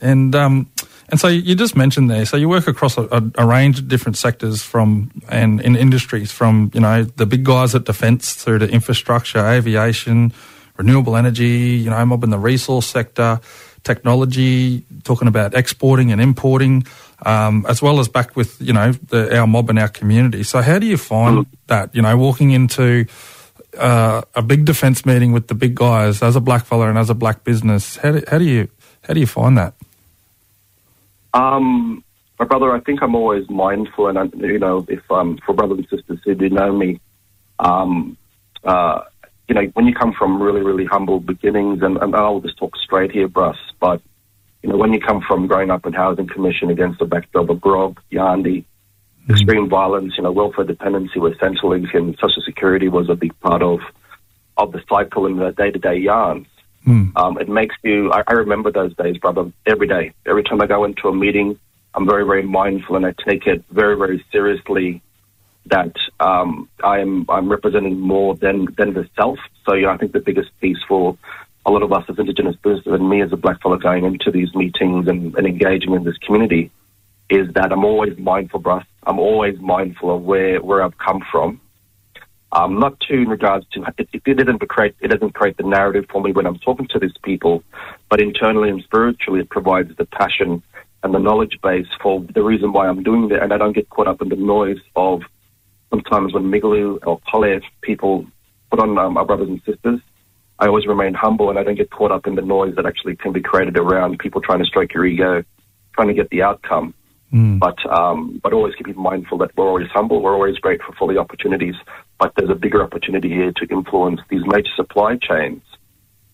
And 0.01 0.35
um, 0.35 0.69
and 1.09 1.19
so 1.19 1.27
you 1.27 1.55
just 1.55 1.75
mentioned 1.75 2.09
there, 2.09 2.25
so 2.25 2.37
you 2.37 2.49
work 2.49 2.67
across 2.67 2.97
a, 2.97 3.31
a, 3.35 3.45
range 3.45 3.79
of 3.79 3.87
different 3.87 4.17
sectors 4.17 4.63
from 4.63 5.11
and 5.29 5.61
in 5.61 5.75
industries, 5.75 6.31
from 6.31 6.71
you 6.73 6.81
know 6.81 7.03
the 7.03 7.25
big 7.25 7.43
guys 7.43 7.75
at 7.75 7.85
defence 7.85 8.33
through 8.33 8.59
to 8.59 8.69
infrastructure, 8.69 9.45
aviation, 9.45 10.33
renewable 10.77 11.15
energy, 11.15 11.77
you 11.83 11.89
know, 11.89 11.95
I'm 11.95 12.11
up 12.11 12.23
in 12.23 12.29
the 12.29 12.39
resource 12.39 12.87
sector, 12.87 13.39
technology, 13.83 14.85
talking 15.03 15.27
about 15.27 15.53
exporting 15.53 16.11
and 16.11 16.21
importing 16.21 16.85
um, 17.25 17.65
as 17.67 17.81
well 17.81 17.99
as 17.99 18.07
back 18.07 18.35
with 18.35 18.61
you 18.61 18.73
know 18.73 18.91
the, 18.91 19.37
our 19.37 19.47
mob 19.47 19.69
and 19.69 19.79
our 19.79 19.89
community. 19.89 20.43
So 20.43 20.61
how 20.61 20.79
do 20.79 20.85
you 20.85 20.97
find 20.97 21.39
mm. 21.39 21.45
that? 21.67 21.95
You 21.95 22.01
know, 22.01 22.15
walking 22.17 22.51
into 22.51 23.05
uh, 23.77 24.21
a 24.35 24.41
big 24.41 24.65
defence 24.65 25.05
meeting 25.05 25.31
with 25.31 25.47
the 25.47 25.55
big 25.55 25.75
guys 25.75 26.21
as 26.21 26.35
a 26.35 26.41
black 26.41 26.65
fella 26.65 26.89
and 26.89 26.97
as 26.97 27.09
a 27.09 27.15
black 27.15 27.43
business. 27.43 27.97
How 27.97 28.11
do, 28.11 28.23
how 28.27 28.37
do 28.37 28.45
you 28.45 28.69
how 29.07 29.13
do 29.13 29.19
you 29.19 29.27
find 29.27 29.57
that? 29.57 29.73
Um, 31.33 32.03
my 32.39 32.45
brother, 32.45 32.71
I 32.73 32.79
think 32.79 33.01
I'm 33.01 33.15
always 33.15 33.49
mindful, 33.49 34.07
and 34.07 34.33
you 34.39 34.59
know, 34.59 34.85
if 34.89 35.09
um, 35.11 35.39
for 35.45 35.53
brothers 35.53 35.79
and 35.79 35.87
sisters 35.89 36.19
who 36.23 36.35
do 36.35 36.49
know 36.49 36.71
me, 36.71 36.99
um, 37.59 38.17
uh, 38.63 39.01
you 39.47 39.55
know, 39.55 39.63
when 39.73 39.85
you 39.85 39.93
come 39.93 40.13
from 40.13 40.41
really, 40.41 40.61
really 40.61 40.85
humble 40.85 41.19
beginnings, 41.19 41.81
and, 41.81 41.97
and 41.97 42.15
I'll 42.15 42.39
just 42.39 42.57
talk 42.57 42.75
straight 42.77 43.11
here, 43.11 43.27
Bruss, 43.27 43.57
but 43.79 44.01
you 44.63 44.69
know, 44.69 44.77
when 44.77 44.93
you 44.93 44.99
come 44.99 45.21
from 45.27 45.45
growing 45.47 45.69
up 45.69 45.85
in 45.85 45.93
housing 45.93 46.27
commission 46.27 46.69
against 46.69 46.99
the 46.99 47.05
backdrop 47.05 47.49
of 47.49 47.59
grog, 47.59 47.99
yandi, 48.11 48.63
mm-hmm. 48.63 49.31
extreme 49.31 49.69
violence, 49.69 50.13
you 50.17 50.23
know, 50.23 50.31
welfare 50.31 50.63
dependency 50.63 51.19
where 51.19 51.35
Centrelink 51.35 51.93
and 51.93 52.15
Social 52.15 52.41
Security 52.45 52.87
was 52.87 53.09
a 53.09 53.15
big 53.15 53.37
part 53.41 53.61
of 53.61 53.79
of 54.55 54.71
the 54.71 54.81
cycle 54.87 55.25
and 55.25 55.39
the 55.39 55.51
day 55.51 55.71
to 55.71 55.79
day 55.79 55.97
yarns. 55.97 56.47
Mm. 56.87 57.11
Um, 57.15 57.37
it 57.39 57.49
makes 57.49 57.75
you. 57.83 58.11
I, 58.11 58.23
I 58.27 58.33
remember 58.33 58.71
those 58.71 58.95
days, 58.95 59.17
brother, 59.17 59.51
every 59.65 59.87
day. 59.87 60.13
Every 60.25 60.43
time 60.43 60.61
I 60.61 60.67
go 60.67 60.83
into 60.85 61.07
a 61.07 61.15
meeting, 61.15 61.59
I'm 61.93 62.05
very, 62.05 62.25
very 62.25 62.43
mindful, 62.43 62.95
and 62.95 63.05
I 63.05 63.13
take 63.27 63.45
it 63.47 63.63
very, 63.71 63.97
very 63.97 64.23
seriously 64.31 65.01
that 65.67 65.95
um, 66.19 66.69
I'm 66.83 67.25
I'm 67.29 67.49
representing 67.49 67.99
more 67.99 68.35
than 68.35 68.67
than 68.77 68.93
the 68.93 69.07
self. 69.15 69.39
So, 69.65 69.75
you 69.75 69.83
know, 69.83 69.91
I 69.91 69.97
think 69.97 70.11
the 70.11 70.19
biggest 70.19 70.49
piece 70.59 70.77
for 70.87 71.17
a 71.65 71.71
lot 71.71 71.83
of 71.83 71.93
us 71.93 72.03
as 72.09 72.19
Indigenous 72.19 72.55
business 72.57 72.85
and 72.87 73.09
me 73.09 73.21
as 73.21 73.31
a 73.31 73.37
black 73.37 73.61
fellow 73.61 73.77
going 73.77 74.03
into 74.05 74.31
these 74.31 74.53
meetings 74.53 75.07
and, 75.07 75.35
and 75.35 75.47
engaging 75.47 75.93
in 75.93 76.03
this 76.03 76.17
community 76.17 76.71
is 77.29 77.51
that 77.53 77.71
I'm 77.71 77.85
always 77.85 78.17
mindful, 78.17 78.61
Bruss. 78.61 78.85
I'm 79.03 79.19
always 79.19 79.59
mindful 79.59 80.15
of 80.15 80.23
where, 80.23 80.61
where 80.61 80.83
I've 80.83 80.97
come 80.97 81.23
from. 81.31 81.61
Um, 82.51 82.79
not 82.79 82.99
too 82.99 83.15
in 83.15 83.29
regards 83.29 83.65
to 83.73 83.83
it, 83.97 84.09
it 84.13 84.37
doesn't 84.37 84.59
create 84.69 84.95
it 85.01 85.07
doesn't 85.07 85.33
create 85.33 85.57
the 85.57 85.63
narrative 85.63 86.05
for 86.11 86.21
me 86.21 86.31
when 86.33 86.45
I'm 86.45 86.59
talking 86.59 86.87
to 86.89 86.99
these 86.99 87.17
people, 87.23 87.63
but 88.09 88.21
internally 88.21 88.69
and 88.69 88.83
spiritually 88.83 89.39
it 89.39 89.49
provides 89.49 89.95
the 89.97 90.05
passion 90.05 90.61
and 91.01 91.15
the 91.15 91.19
knowledge 91.19 91.57
base 91.63 91.87
for 91.99 92.19
the 92.21 92.43
reason 92.43 92.71
why 92.71 92.87
I'm 92.87 93.01
doing 93.01 93.29
that, 93.29 93.41
and 93.41 93.51
I 93.51 93.57
don't 93.57 93.73
get 93.73 93.89
caught 93.89 94.07
up 94.07 94.21
in 94.21 94.29
the 94.29 94.35
noise 94.35 94.77
of 94.95 95.23
sometimes 95.89 96.33
when 96.33 96.43
Migaloo 96.43 96.99
or 97.07 97.19
Kole 97.21 97.59
people 97.81 98.27
put 98.69 98.79
on 98.79 98.99
um, 98.99 99.17
our 99.17 99.25
brothers 99.25 99.49
and 99.49 99.61
sisters 99.65 99.99
I 100.63 100.67
always 100.67 100.87
remain 100.87 101.13
humble 101.13 101.49
and 101.49 101.59
I 101.59 101.63
don't 101.63 101.75
get 101.75 101.91
caught 101.91 102.13
up 102.13 102.25
in 102.25 102.35
the 102.35 102.41
noise 102.41 102.73
that 102.77 102.85
actually 102.85 103.17
can 103.17 103.33
be 103.33 103.41
created 103.41 103.77
around 103.77 104.17
people 104.19 104.39
trying 104.39 104.59
to 104.59 104.65
stroke 104.65 104.93
your 104.93 105.05
ego, 105.05 105.43
trying 105.93 106.07
to 106.07 106.13
get 106.13 106.29
the 106.29 106.41
outcome. 106.41 106.93
Mm. 107.33 107.59
But 107.59 107.85
um, 107.91 108.39
but 108.41 108.53
always 108.53 108.73
keep 108.75 108.95
mindful 108.95 109.39
that 109.39 109.51
we're 109.57 109.67
always 109.67 109.89
humble, 109.89 110.21
we're 110.21 110.35
always 110.35 110.57
grateful 110.59 110.95
for 110.97 111.11
the 111.11 111.19
opportunities, 111.19 111.75
but 112.17 112.31
there's 112.37 112.49
a 112.49 112.55
bigger 112.55 112.81
opportunity 112.81 113.27
here 113.27 113.51
to 113.51 113.65
influence 113.71 114.21
these 114.29 114.45
major 114.45 114.69
supply 114.77 115.17
chains 115.17 115.61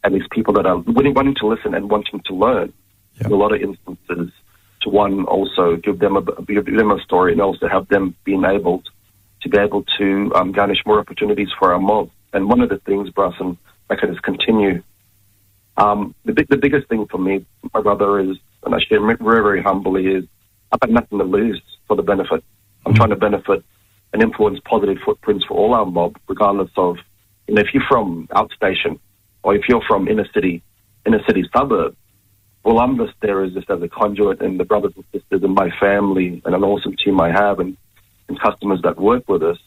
and 0.03 0.13
these 0.13 0.27
people 0.29 0.53
that 0.53 0.67
are 0.67 0.77
willing, 0.77 1.15
wanting 1.15 1.35
to 1.35 1.47
listen 1.47 1.73
and 1.73 1.89
wanting 1.89 2.21
to 2.27 2.33
learn. 2.35 2.71
Yep. 3.15 3.25
In 3.25 3.31
a 3.31 3.35
lot 3.35 3.51
of 3.51 3.61
instances, 3.61 4.31
to 4.81 4.89
one 4.89 5.25
also 5.25 5.75
give 5.77 5.97
them 5.97 6.17
a 6.17 6.21
give 6.43 6.65
them 6.65 6.91
a 6.91 6.99
story 7.01 7.31
and 7.31 7.41
also 7.41 7.67
have 7.67 7.87
them 7.87 8.15
be 8.25 8.35
enabled 8.35 8.87
to 9.41 9.49
be 9.49 9.57
able 9.57 9.85
to 9.97 10.31
um, 10.35 10.51
garnish 10.51 10.83
more 10.85 10.99
opportunities 10.99 11.49
for 11.57 11.73
our 11.73 11.79
mob. 11.79 12.11
And 12.31 12.47
one 12.47 12.61
of 12.61 12.69
the 12.69 12.77
things, 12.77 13.09
Brass, 13.09 13.33
and 13.39 13.57
I 13.89 13.95
can 13.95 14.11
just 14.11 14.23
continue. 14.23 14.83
Um, 15.77 16.13
the 16.25 16.33
big, 16.33 16.47
the 16.49 16.57
biggest 16.57 16.87
thing 16.89 17.07
for 17.07 17.17
me, 17.17 17.45
my 17.73 17.81
brother, 17.81 18.19
is, 18.19 18.37
and 18.63 18.75
I 18.75 18.79
share 18.79 18.99
very, 18.99 19.17
very 19.41 19.61
humbly, 19.61 20.07
is 20.07 20.25
I've 20.71 20.79
got 20.79 20.91
nothing 20.91 21.19
to 21.19 21.23
lose 21.23 21.61
for 21.87 21.95
the 21.95 22.03
benefit. 22.03 22.43
I'm 22.85 22.93
trying 22.93 23.09
to 23.09 23.15
benefit 23.15 23.63
and 24.13 24.21
influence 24.21 24.59
positive 24.65 24.97
footprints 25.05 25.45
for 25.45 25.55
all 25.57 25.73
our 25.73 25.85
mob, 25.85 26.17
regardless 26.27 26.71
of, 26.77 26.97
you 27.47 27.55
know, 27.55 27.61
if 27.61 27.73
you're 27.73 27.83
from 27.87 28.27
outstation 28.31 28.99
or 29.43 29.55
if 29.55 29.63
you're 29.69 29.83
from 29.87 30.07
inner 30.07 30.27
city, 30.33 30.61
inner 31.05 31.23
city 31.25 31.47
suburb, 31.55 31.95
well, 32.63 32.79
I'm 32.79 32.97
just 32.97 33.13
there 33.21 33.43
as 33.43 33.53
just 33.53 33.69
as 33.69 33.81
a 33.81 33.87
conduit 33.87 34.41
and 34.41 34.59
the 34.59 34.65
brothers 34.65 34.93
and 34.95 35.05
sisters 35.13 35.43
and 35.43 35.53
my 35.53 35.69
family 35.79 36.41
and 36.45 36.53
an 36.53 36.63
awesome 36.63 36.95
team 36.97 37.21
I 37.21 37.31
have 37.31 37.59
and, 37.59 37.77
and 38.27 38.39
customers 38.39 38.81
that 38.83 38.99
work 38.99 39.27
with 39.29 39.43
us 39.43 39.57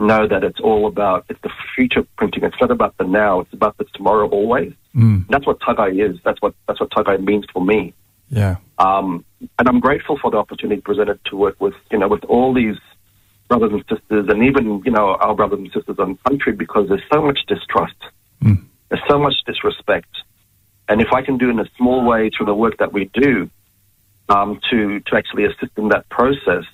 know 0.00 0.26
that 0.26 0.42
it's 0.42 0.60
all 0.60 0.86
about, 0.86 1.26
it's 1.28 1.40
the 1.42 1.50
future 1.74 2.06
printing. 2.16 2.44
It's 2.44 2.56
not 2.60 2.70
about 2.70 2.96
the 2.98 3.04
now. 3.04 3.40
It's 3.40 3.52
about 3.52 3.76
the 3.78 3.84
tomorrow 3.94 4.28
always. 4.28 4.72
Mm. 4.94 5.26
That's 5.28 5.46
what 5.46 5.60
Tagai 5.60 6.10
is. 6.10 6.18
That's 6.24 6.40
what, 6.42 6.54
that's 6.66 6.80
what 6.80 6.90
Tagai 6.90 7.22
means 7.24 7.44
for 7.52 7.64
me. 7.64 7.94
Yeah. 8.30 8.56
Um, 8.78 9.24
and 9.58 9.68
I'm 9.68 9.80
grateful 9.80 10.18
for 10.18 10.30
the 10.30 10.36
opportunity 10.36 10.80
presented 10.80 11.20
to 11.26 11.36
work 11.36 11.60
with, 11.60 11.74
you 11.90 11.98
know, 11.98 12.08
with 12.08 12.24
all 12.24 12.54
these 12.54 12.76
brothers 13.48 13.72
and 13.72 13.84
sisters 13.88 14.26
and 14.28 14.44
even, 14.44 14.82
you 14.84 14.92
know, 14.92 15.16
our 15.16 15.34
brothers 15.34 15.58
and 15.58 15.70
sisters 15.72 15.96
on 15.98 16.16
country 16.28 16.52
because 16.52 16.88
there's 16.88 17.02
so 17.12 17.20
much 17.20 17.40
distrust. 17.48 17.96
Mm. 18.42 18.64
There's 18.88 19.02
so 19.08 19.18
much 19.18 19.34
disrespect. 19.46 20.08
And 20.88 21.00
if 21.00 21.12
I 21.12 21.22
can 21.22 21.38
do 21.38 21.50
in 21.50 21.58
a 21.58 21.66
small 21.76 22.04
way 22.04 22.30
through 22.30 22.46
the 22.46 22.54
work 22.54 22.78
that 22.78 22.92
we 22.92 23.10
do 23.12 23.50
um, 24.28 24.60
to, 24.70 25.00
to 25.00 25.16
actually 25.16 25.44
assist 25.44 25.72
in 25.76 25.88
that 25.88 26.08
process, 26.08 26.64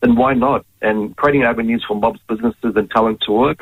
then 0.00 0.16
why 0.16 0.34
not? 0.34 0.64
And 0.80 1.16
creating 1.16 1.42
avenues 1.42 1.84
for 1.86 1.94
mobs, 1.94 2.20
businesses, 2.28 2.74
and 2.76 2.90
talent 2.90 3.20
to 3.26 3.32
work 3.32 3.60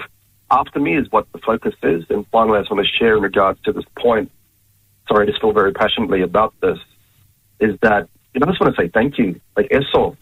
after 0.50 0.78
me 0.78 0.96
is 0.96 1.10
what 1.10 1.30
the 1.32 1.38
focus 1.38 1.74
is. 1.82 2.04
And 2.10 2.26
finally, 2.28 2.58
I 2.58 2.62
just 2.62 2.70
want 2.70 2.86
to 2.86 2.92
share 2.92 3.16
in 3.16 3.22
regards 3.22 3.60
to 3.62 3.72
this 3.72 3.84
point. 3.98 4.30
Sorry, 5.08 5.26
I 5.26 5.30
just 5.30 5.40
feel 5.40 5.52
very 5.52 5.72
passionately 5.72 6.22
about 6.22 6.54
this. 6.60 6.78
Is 7.60 7.76
that 7.82 8.08
you 8.34 8.40
know, 8.40 8.46
I 8.46 8.50
just 8.50 8.60
want 8.60 8.74
to 8.76 8.82
say 8.82 8.88
thank 8.88 9.18
you, 9.18 9.40
like 9.56 9.68
ESOL, 9.70 10.16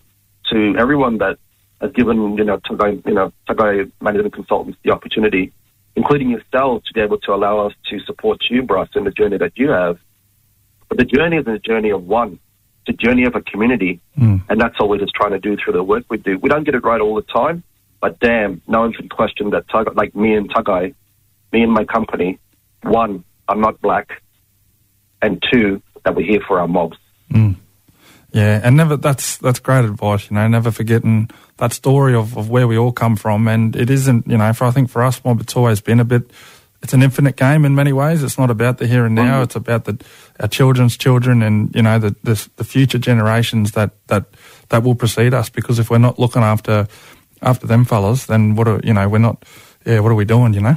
to 0.50 0.75
everyone 0.78 1.18
that 1.18 1.38
has 1.80 1.92
given 1.92 2.37
you 2.38 2.44
know 2.44 2.58
Tagai, 2.58 3.04
you 3.06 3.14
know 3.14 3.32
Tagai 3.49 3.90
management 4.00 4.35
consultants 4.35 4.78
the 4.85 4.92
opportunity, 4.92 5.52
including 5.96 6.30
yourself, 6.30 6.82
to 6.85 6.94
be 6.94 7.00
able 7.00 7.18
to 7.18 7.35
allow 7.35 7.66
us 7.66 7.75
to 7.90 8.00
support 8.00 8.42
you, 8.49 8.62
Bryce, 8.62 8.88
in 8.94 9.04
the 9.04 9.11
journey 9.11 9.38
that 9.38 9.52
you 9.56 9.70
have. 9.70 9.99
But 10.88 10.99
the 10.99 11.04
journey 11.04 11.37
is 11.37 11.46
a 11.46 11.58
journey 11.58 11.90
of 11.90 12.04
one. 12.04 12.38
A 12.88 12.93
journey 12.93 13.25
of 13.25 13.35
a 13.35 13.40
community. 13.40 14.00
Mm. 14.16 14.43
And 14.49 14.61
that's 14.61 14.76
all 14.78 14.88
we're 14.88 14.99
just 14.99 15.14
trying 15.14 15.33
to 15.33 15.40
do 15.40 15.57
through 15.57 15.73
the 15.73 15.83
work 15.83 16.05
we 16.09 16.19
do. 16.19 16.38
We 16.38 16.49
don't 16.49 16.64
get 16.64 16.75
it 16.75 16.85
right 16.85 17.00
all 17.00 17.16
the 17.16 17.23
time, 17.23 17.64
but 18.00 18.21
damn, 18.21 18.62
no 18.69 18.81
one 18.81 18.93
can 18.93 19.09
question 19.09 19.50
that 19.50 19.66
Tagai, 19.66 19.97
like 19.97 20.14
me 20.14 20.35
and 20.35 20.49
Tagai, 20.49 20.95
me 21.52 21.62
and 21.62 21.73
my 21.73 21.85
company, 21.85 22.38
one, 22.83 23.25
I'm 23.49 23.61
not 23.61 23.81
black, 23.81 24.23
and 25.21 25.43
two, 25.50 25.83
that 26.05 26.14
we're 26.14 26.26
here 26.26 26.40
for 26.47 26.61
our 26.61 26.69
mobs. 26.69 26.97
Mm. 27.33 27.57
Yeah, 28.33 28.61
and 28.62 28.76
never 28.76 28.97
that's 28.97 29.38
that's 29.38 29.61
great 29.61 29.85
advice, 29.85 30.31
you 30.31 30.35
know, 30.37 30.47
never 30.47 30.71
forgetting 30.71 31.31
that 31.57 31.73
story 31.73 32.14
of, 32.14 32.37
of 32.37 32.50
where 32.50 32.69
we 32.69 32.76
all 32.76 32.93
come 32.93 33.16
from 33.16 33.49
and 33.49 33.75
it 33.75 33.88
isn't, 33.88 34.26
you 34.26 34.37
know, 34.37 34.52
for 34.52 34.64
I 34.64 34.73
think 34.73 34.90
for 34.90 35.02
us 35.02 35.25
mob 35.25 35.40
it's 35.40 35.57
always 35.57 35.81
been 35.81 36.00
a 36.00 36.05
bit 36.05 36.31
it's 36.83 36.92
an 36.92 37.02
infinite 37.02 37.37
game 37.37 37.64
in 37.64 37.75
many 37.75 37.92
ways. 37.92 38.23
It's 38.23 38.38
not 38.38 38.50
about 38.50 38.78
the 38.78 38.87
here 38.87 39.04
and 39.04 39.14
now. 39.14 39.42
It's 39.42 39.56
about 39.56 39.85
the 39.85 39.99
our 40.40 40.49
children's 40.49 40.97
children 40.97 41.42
and 41.42 41.75
you 41.75 41.83
know 41.83 41.99
the, 41.99 42.14
the 42.23 42.49
the 42.56 42.64
future 42.64 42.99
generations 42.99 43.73
that 43.73 43.92
that 44.09 44.26
that 44.68 44.83
will 44.83 44.95
precede 44.95 45.35
us. 45.35 45.49
Because 45.49 45.78
if 45.78 45.90
we're 45.90 45.99
not 45.99 46.18
looking 46.18 46.42
after 46.42 46.87
after 47.42 47.66
them 47.66 47.85
fellas, 47.85 48.26
then 48.26 48.54
what 48.54 48.68
are 48.68 48.80
you 48.85 48.92
know 48.92 49.09
we're 49.09 49.18
not. 49.18 49.45
Yeah, 49.85 50.00
what 50.00 50.11
are 50.11 50.16
we 50.16 50.25
doing? 50.25 50.54
You 50.54 50.61
know. 50.61 50.76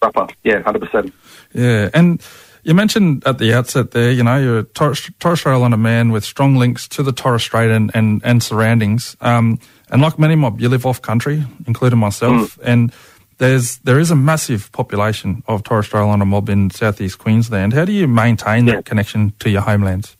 Proper. 0.00 0.28
Yeah, 0.44 0.62
100%. 0.62 1.12
Yeah, 1.52 1.90
and 1.92 2.22
you 2.62 2.74
mentioned 2.74 3.22
at 3.26 3.38
the 3.38 3.52
outset 3.54 3.90
there, 3.92 4.10
you 4.10 4.22
know, 4.22 4.38
you're 4.38 4.58
a 4.60 4.62
Torres, 4.62 5.10
Torres 5.18 5.40
Strait 5.40 5.52
Islander 5.52 5.76
man 5.76 6.12
with 6.12 6.24
strong 6.24 6.56
links 6.56 6.88
to 6.88 7.02
the 7.02 7.12
Torres 7.12 7.42
Strait 7.42 7.70
and, 7.70 7.90
and, 7.94 8.20
and 8.24 8.42
surroundings. 8.42 9.16
Um, 9.20 9.58
and 9.90 10.00
like 10.02 10.18
many 10.18 10.36
mob, 10.36 10.60
you 10.60 10.68
live 10.68 10.86
off 10.86 11.02
country, 11.02 11.44
including 11.66 11.98
myself, 11.98 12.58
and 12.62 12.92
there's 13.40 13.78
there 13.78 13.98
is 13.98 14.10
a 14.10 14.16
massive 14.16 14.70
population 14.70 15.42
of 15.48 15.62
Torres 15.64 15.86
Strait 15.86 16.00
Islander 16.02 16.26
mob 16.26 16.48
in 16.48 16.70
southeast 16.70 17.18
Queensland. 17.18 17.72
How 17.72 17.84
do 17.84 17.92
you 17.92 18.06
maintain 18.06 18.66
Yeah. 18.66 18.76
that 18.76 18.84
connection 18.84 19.32
to 19.40 19.50
your 19.50 19.62
homelands? 19.62 20.16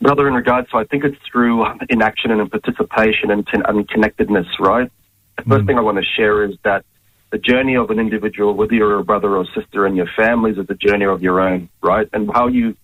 Brother, 0.00 0.26
in 0.26 0.34
regards 0.34 0.68
so 0.72 0.78
I 0.78 0.84
think 0.84 1.04
it's 1.04 1.20
through 1.30 1.64
inaction 1.88 2.30
and 2.32 2.50
participation 2.50 3.30
and, 3.30 3.46
and 3.68 3.88
connectedness, 3.88 4.46
right? 4.58 4.90
The 5.36 5.44
first 5.44 5.64
Mm. 5.64 5.66
thing 5.66 5.78
I 5.78 5.82
want 5.82 5.98
to 5.98 6.04
share 6.16 6.44
is 6.44 6.56
that 6.64 6.84
the 7.30 7.38
journey 7.38 7.76
of 7.76 7.90
an 7.90 7.98
individual, 7.98 8.54
whether 8.54 8.74
you're 8.74 8.98
a 8.98 9.04
brother 9.04 9.36
or 9.36 9.44
sister 9.54 9.86
in 9.86 9.94
your 9.96 10.08
families, 10.16 10.56
is 10.58 10.66
a 10.68 10.74
journey 10.86 11.04
of 11.04 11.22
your 11.22 11.40
own, 11.40 11.68
right? 11.82 12.08
And 12.12 12.30
how 12.32 12.46
you 12.48 12.74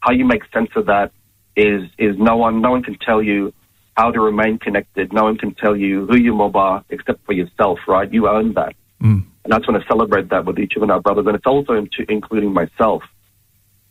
how 0.00 0.12
you 0.12 0.26
make 0.26 0.42
sense 0.52 0.70
of 0.76 0.86
that 0.86 1.10
is 1.56 1.82
is 1.98 2.18
no 2.18 2.36
one 2.36 2.60
no 2.60 2.70
one 2.70 2.82
can 2.82 2.96
tell 3.08 3.22
you 3.22 3.52
how 3.96 4.10
to 4.10 4.20
remain 4.20 4.58
connected. 4.58 5.12
No 5.12 5.24
one 5.24 5.38
can 5.38 5.54
tell 5.54 5.76
you 5.76 6.06
who 6.06 6.16
your 6.16 6.34
mob 6.34 6.56
are 6.56 6.84
except 6.90 7.24
for 7.26 7.32
yourself, 7.32 7.78
right? 7.86 8.12
You 8.12 8.28
own 8.28 8.54
that. 8.54 8.74
Mm. 9.02 9.24
And 9.44 9.52
I 9.52 9.58
just 9.58 9.68
want 9.68 9.82
to 9.82 9.88
celebrate 9.88 10.30
that 10.30 10.44
with 10.44 10.58
each 10.58 10.74
of 10.76 10.88
our 10.88 11.00
brothers, 11.00 11.26
and 11.26 11.36
it's 11.36 11.46
also 11.46 11.74
into, 11.74 12.04
including 12.08 12.52
myself. 12.52 13.02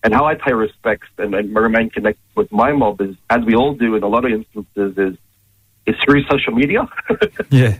And 0.03 0.13
how 0.13 0.25
I 0.25 0.35
pay 0.35 0.53
respects 0.53 1.07
and, 1.17 1.33
and 1.33 1.55
remain 1.55 1.89
connected 1.89 2.21
with 2.35 2.51
my 2.51 2.73
mob 2.73 2.99
is, 3.01 3.15
as 3.29 3.45
we 3.45 3.55
all 3.55 3.73
do 3.73 3.95
in 3.95 4.03
a 4.03 4.07
lot 4.07 4.25
of 4.25 4.31
instances, 4.31 4.97
is 4.97 5.17
is 5.85 5.95
through 6.05 6.23
social 6.29 6.53
media. 6.53 6.87
Yeah, 7.49 7.77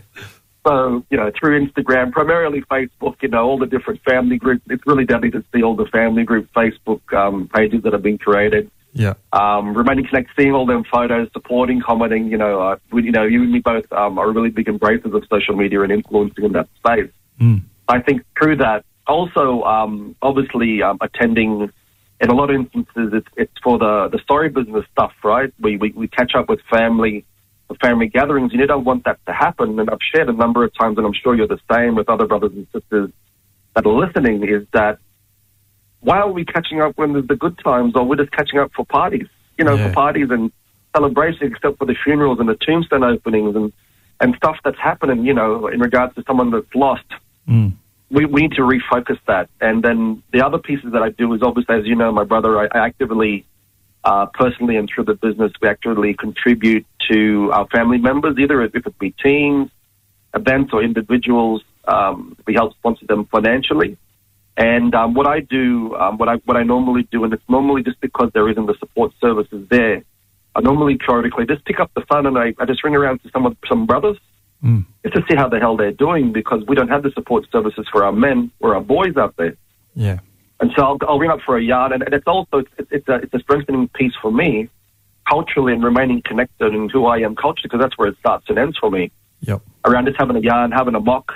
so 0.66 1.04
you 1.10 1.16
know, 1.16 1.30
through 1.38 1.66
Instagram, 1.66 2.12
primarily 2.12 2.62
Facebook. 2.62 3.16
You 3.20 3.28
know, 3.28 3.44
all 3.44 3.58
the 3.58 3.66
different 3.66 4.00
family 4.02 4.38
groups. 4.38 4.62
It's 4.70 4.86
really 4.86 5.04
deadly 5.04 5.30
to 5.32 5.44
see 5.52 5.62
all 5.62 5.76
the 5.76 5.86
family 5.86 6.24
group 6.24 6.48
Facebook 6.54 7.00
um, 7.12 7.48
pages 7.54 7.82
that 7.82 7.92
have 7.92 8.02
been 8.02 8.18
created 8.18 8.70
yeah, 8.94 9.14
um, 9.32 9.76
remaining 9.76 10.06
connected, 10.06 10.32
seeing 10.36 10.52
all 10.52 10.64
them 10.64 10.84
photos, 10.84 11.28
supporting, 11.32 11.82
commenting. 11.82 12.28
You 12.28 12.38
know, 12.38 12.60
uh, 12.62 12.76
we, 12.90 13.02
you 13.02 13.12
know, 13.12 13.24
you 13.24 13.42
and 13.42 13.52
me 13.52 13.58
both 13.58 13.92
um, 13.92 14.18
are 14.18 14.30
really 14.30 14.50
big 14.50 14.68
embracers 14.68 15.12
of 15.12 15.22
social 15.30 15.54
media 15.54 15.82
and 15.82 15.92
influencing 15.92 16.44
in 16.44 16.52
that 16.52 16.68
space. 16.78 17.10
mm. 17.40 17.60
I 17.86 18.00
think 18.00 18.22
through 18.38 18.56
that, 18.56 18.84
also 19.06 19.62
um, 19.64 20.16
obviously 20.22 20.82
um, 20.82 20.96
attending. 21.02 21.70
In 22.20 22.30
a 22.30 22.34
lot 22.34 22.48
of 22.48 22.56
instances, 22.56 23.12
it's, 23.12 23.26
it's 23.36 23.52
for 23.62 23.76
the, 23.76 24.08
the 24.10 24.20
story 24.20 24.48
business 24.48 24.86
stuff, 24.92 25.12
right? 25.24 25.52
We, 25.60 25.76
we 25.76 25.90
we 25.90 26.06
catch 26.08 26.32
up 26.36 26.48
with 26.48 26.60
family, 26.70 27.24
family 27.82 28.06
gatherings, 28.06 28.52
and 28.52 28.60
you 28.60 28.68
don't 28.68 28.84
want 28.84 29.04
that 29.04 29.18
to 29.26 29.32
happen. 29.32 29.78
And 29.80 29.90
I've 29.90 29.98
shared 30.14 30.28
a 30.28 30.32
number 30.32 30.62
of 30.64 30.72
times, 30.74 30.96
and 30.96 31.04
I'm 31.04 31.12
sure 31.12 31.34
you're 31.34 31.48
the 31.48 31.60
same 31.70 31.96
with 31.96 32.08
other 32.08 32.26
brothers 32.26 32.52
and 32.52 32.66
sisters 32.72 33.10
that 33.74 33.84
are 33.84 33.92
listening. 33.92 34.48
Is 34.48 34.64
that 34.72 35.00
why 36.04 36.18
are 36.18 36.30
we 36.30 36.44
catching 36.44 36.80
up 36.80 36.96
when 36.96 37.12
there's 37.14 37.26
the 37.26 37.36
good 37.36 37.58
times, 37.58 37.94
or 37.96 38.04
we're 38.04 38.16
just 38.16 38.30
catching 38.32 38.58
up 38.58 38.70
for 38.76 38.84
parties? 38.84 39.26
You 39.58 39.64
know, 39.64 39.74
Yeah. 39.74 39.88
for 39.88 39.94
parties 39.94 40.30
and 40.30 40.52
celebrations, 40.94 41.52
except 41.52 41.78
for 41.78 41.86
the 41.86 41.96
funerals 42.04 42.38
and 42.40 42.48
the 42.48 42.54
tombstone 42.56 43.02
openings 43.02 43.56
and 43.56 43.72
and 44.20 44.34
stuff 44.36 44.56
that's 44.64 44.78
happening. 44.78 45.24
You 45.24 45.34
know, 45.34 45.66
in 45.66 45.80
regards 45.80 46.14
to 46.14 46.22
someone 46.26 46.50
that's 46.50 46.74
lost 46.74 47.04
Mm. 47.48 47.72
we, 48.10 48.24
we 48.24 48.42
need 48.42 48.52
to 48.52 48.62
refocus 48.62 49.18
that. 49.26 49.50
And 49.60 49.82
then 49.82 50.22
the 50.32 50.40
other 50.46 50.56
pieces 50.56 50.92
that 50.92 51.02
I 51.02 51.10
do 51.10 51.34
is 51.34 51.42
obviously, 51.42 51.74
as 51.74 51.84
you 51.84 51.94
know, 51.94 52.10
my 52.10 52.24
brother, 52.24 52.58
I, 52.58 52.68
I 52.72 52.86
actively, 52.86 53.44
uh, 54.04 54.26
personally 54.26 54.76
and 54.76 54.88
through 54.88 55.04
the 55.04 55.14
business, 55.14 55.52
we 55.60 55.68
actively 55.68 56.14
contribute 56.14 56.86
to 57.10 57.50
our 57.52 57.66
family 57.68 57.98
members, 57.98 58.38
either 58.38 58.62
if 58.62 58.74
it 58.74 58.98
be 58.98 59.10
teams, 59.10 59.68
events, 60.34 60.72
or 60.72 60.82
individuals. 60.82 61.62
Um, 61.86 62.34
we 62.46 62.54
help 62.54 62.72
sponsor 62.74 63.04
them 63.06 63.26
financially. 63.26 63.98
And 64.56 64.94
um, 64.94 65.14
what 65.14 65.26
I 65.26 65.40
do, 65.40 65.94
um, 65.96 66.16
what 66.16 66.28
I 66.28 66.36
what 66.44 66.56
I 66.56 66.62
normally 66.62 67.08
do, 67.10 67.24
and 67.24 67.32
it's 67.32 67.42
normally 67.48 67.82
just 67.82 68.00
because 68.00 68.30
there 68.34 68.48
isn't 68.48 68.66
the 68.66 68.74
support 68.78 69.12
services 69.20 69.66
there. 69.68 70.02
I 70.54 70.60
normally 70.60 70.96
periodically 70.96 71.46
just 71.46 71.64
pick 71.64 71.80
up 71.80 71.90
the 71.94 72.02
phone 72.02 72.26
and 72.26 72.38
I, 72.38 72.54
I 72.60 72.64
just 72.64 72.84
ring 72.84 72.94
around 72.94 73.20
to 73.24 73.30
some 73.30 73.46
of 73.46 73.56
some 73.68 73.86
brothers 73.86 74.18
Mm. 74.64 74.86
just 75.02 75.14
to 75.14 75.22
see 75.28 75.36
how 75.36 75.46
the 75.46 75.58
hell 75.60 75.76
they're 75.76 75.92
doing 75.92 76.32
because 76.32 76.64
we 76.66 76.74
don't 76.74 76.88
have 76.88 77.02
the 77.02 77.10
support 77.10 77.44
services 77.52 77.86
for 77.92 78.02
our 78.02 78.12
men 78.12 78.50
or 78.60 78.74
our 78.74 78.80
boys 78.80 79.14
out 79.18 79.36
there. 79.36 79.56
yeah, 79.94 80.20
And 80.58 80.70
so 80.74 80.82
I'll, 80.82 80.98
I'll 81.06 81.18
ring 81.18 81.30
up 81.30 81.40
for 81.44 81.58
a 81.58 81.62
yard, 81.62 81.92
and, 81.92 82.02
and 82.02 82.14
it's 82.14 82.26
also 82.26 82.58
it's, 82.78 82.90
it's 82.90 83.06
a 83.08 83.16
it's 83.16 83.34
a 83.34 83.40
strengthening 83.40 83.88
piece 83.88 84.14
for 84.22 84.32
me, 84.32 84.70
culturally 85.28 85.74
and 85.74 85.84
remaining 85.84 86.22
connected 86.24 86.72
and 86.72 86.90
who 86.90 87.04
I 87.04 87.18
am 87.18 87.34
culturally 87.36 87.64
because 87.64 87.80
that's 87.80 87.98
where 87.98 88.08
it 88.08 88.16
starts 88.20 88.46
and 88.48 88.58
ends 88.58 88.78
for 88.78 88.90
me. 88.90 89.10
yep, 89.42 89.60
Around 89.84 90.06
just 90.06 90.18
having 90.18 90.36
a 90.36 90.40
yarn, 90.40 90.70
having 90.72 90.94
a 90.94 91.00
mock, 91.00 91.32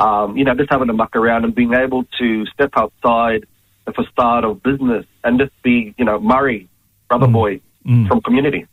um, 0.00 0.36
you 0.36 0.44
know, 0.44 0.54
just 0.54 0.70
having 0.70 0.88
a 0.88 0.92
muck 0.92 1.14
around 1.14 1.44
and 1.44 1.54
being 1.54 1.74
able 1.74 2.04
to 2.18 2.46
step 2.46 2.70
outside 2.76 3.44
the 3.86 3.92
facade 3.92 4.44
of 4.44 4.62
business 4.62 5.04
and 5.24 5.38
just 5.38 5.52
be, 5.62 5.94
you 5.98 6.04
know, 6.04 6.18
Murray, 6.18 6.68
brother 7.08 7.26
Mm. 7.26 7.32
boy 7.32 7.60
Mm. 7.86 8.08
from 8.08 8.20
community. 8.22 8.66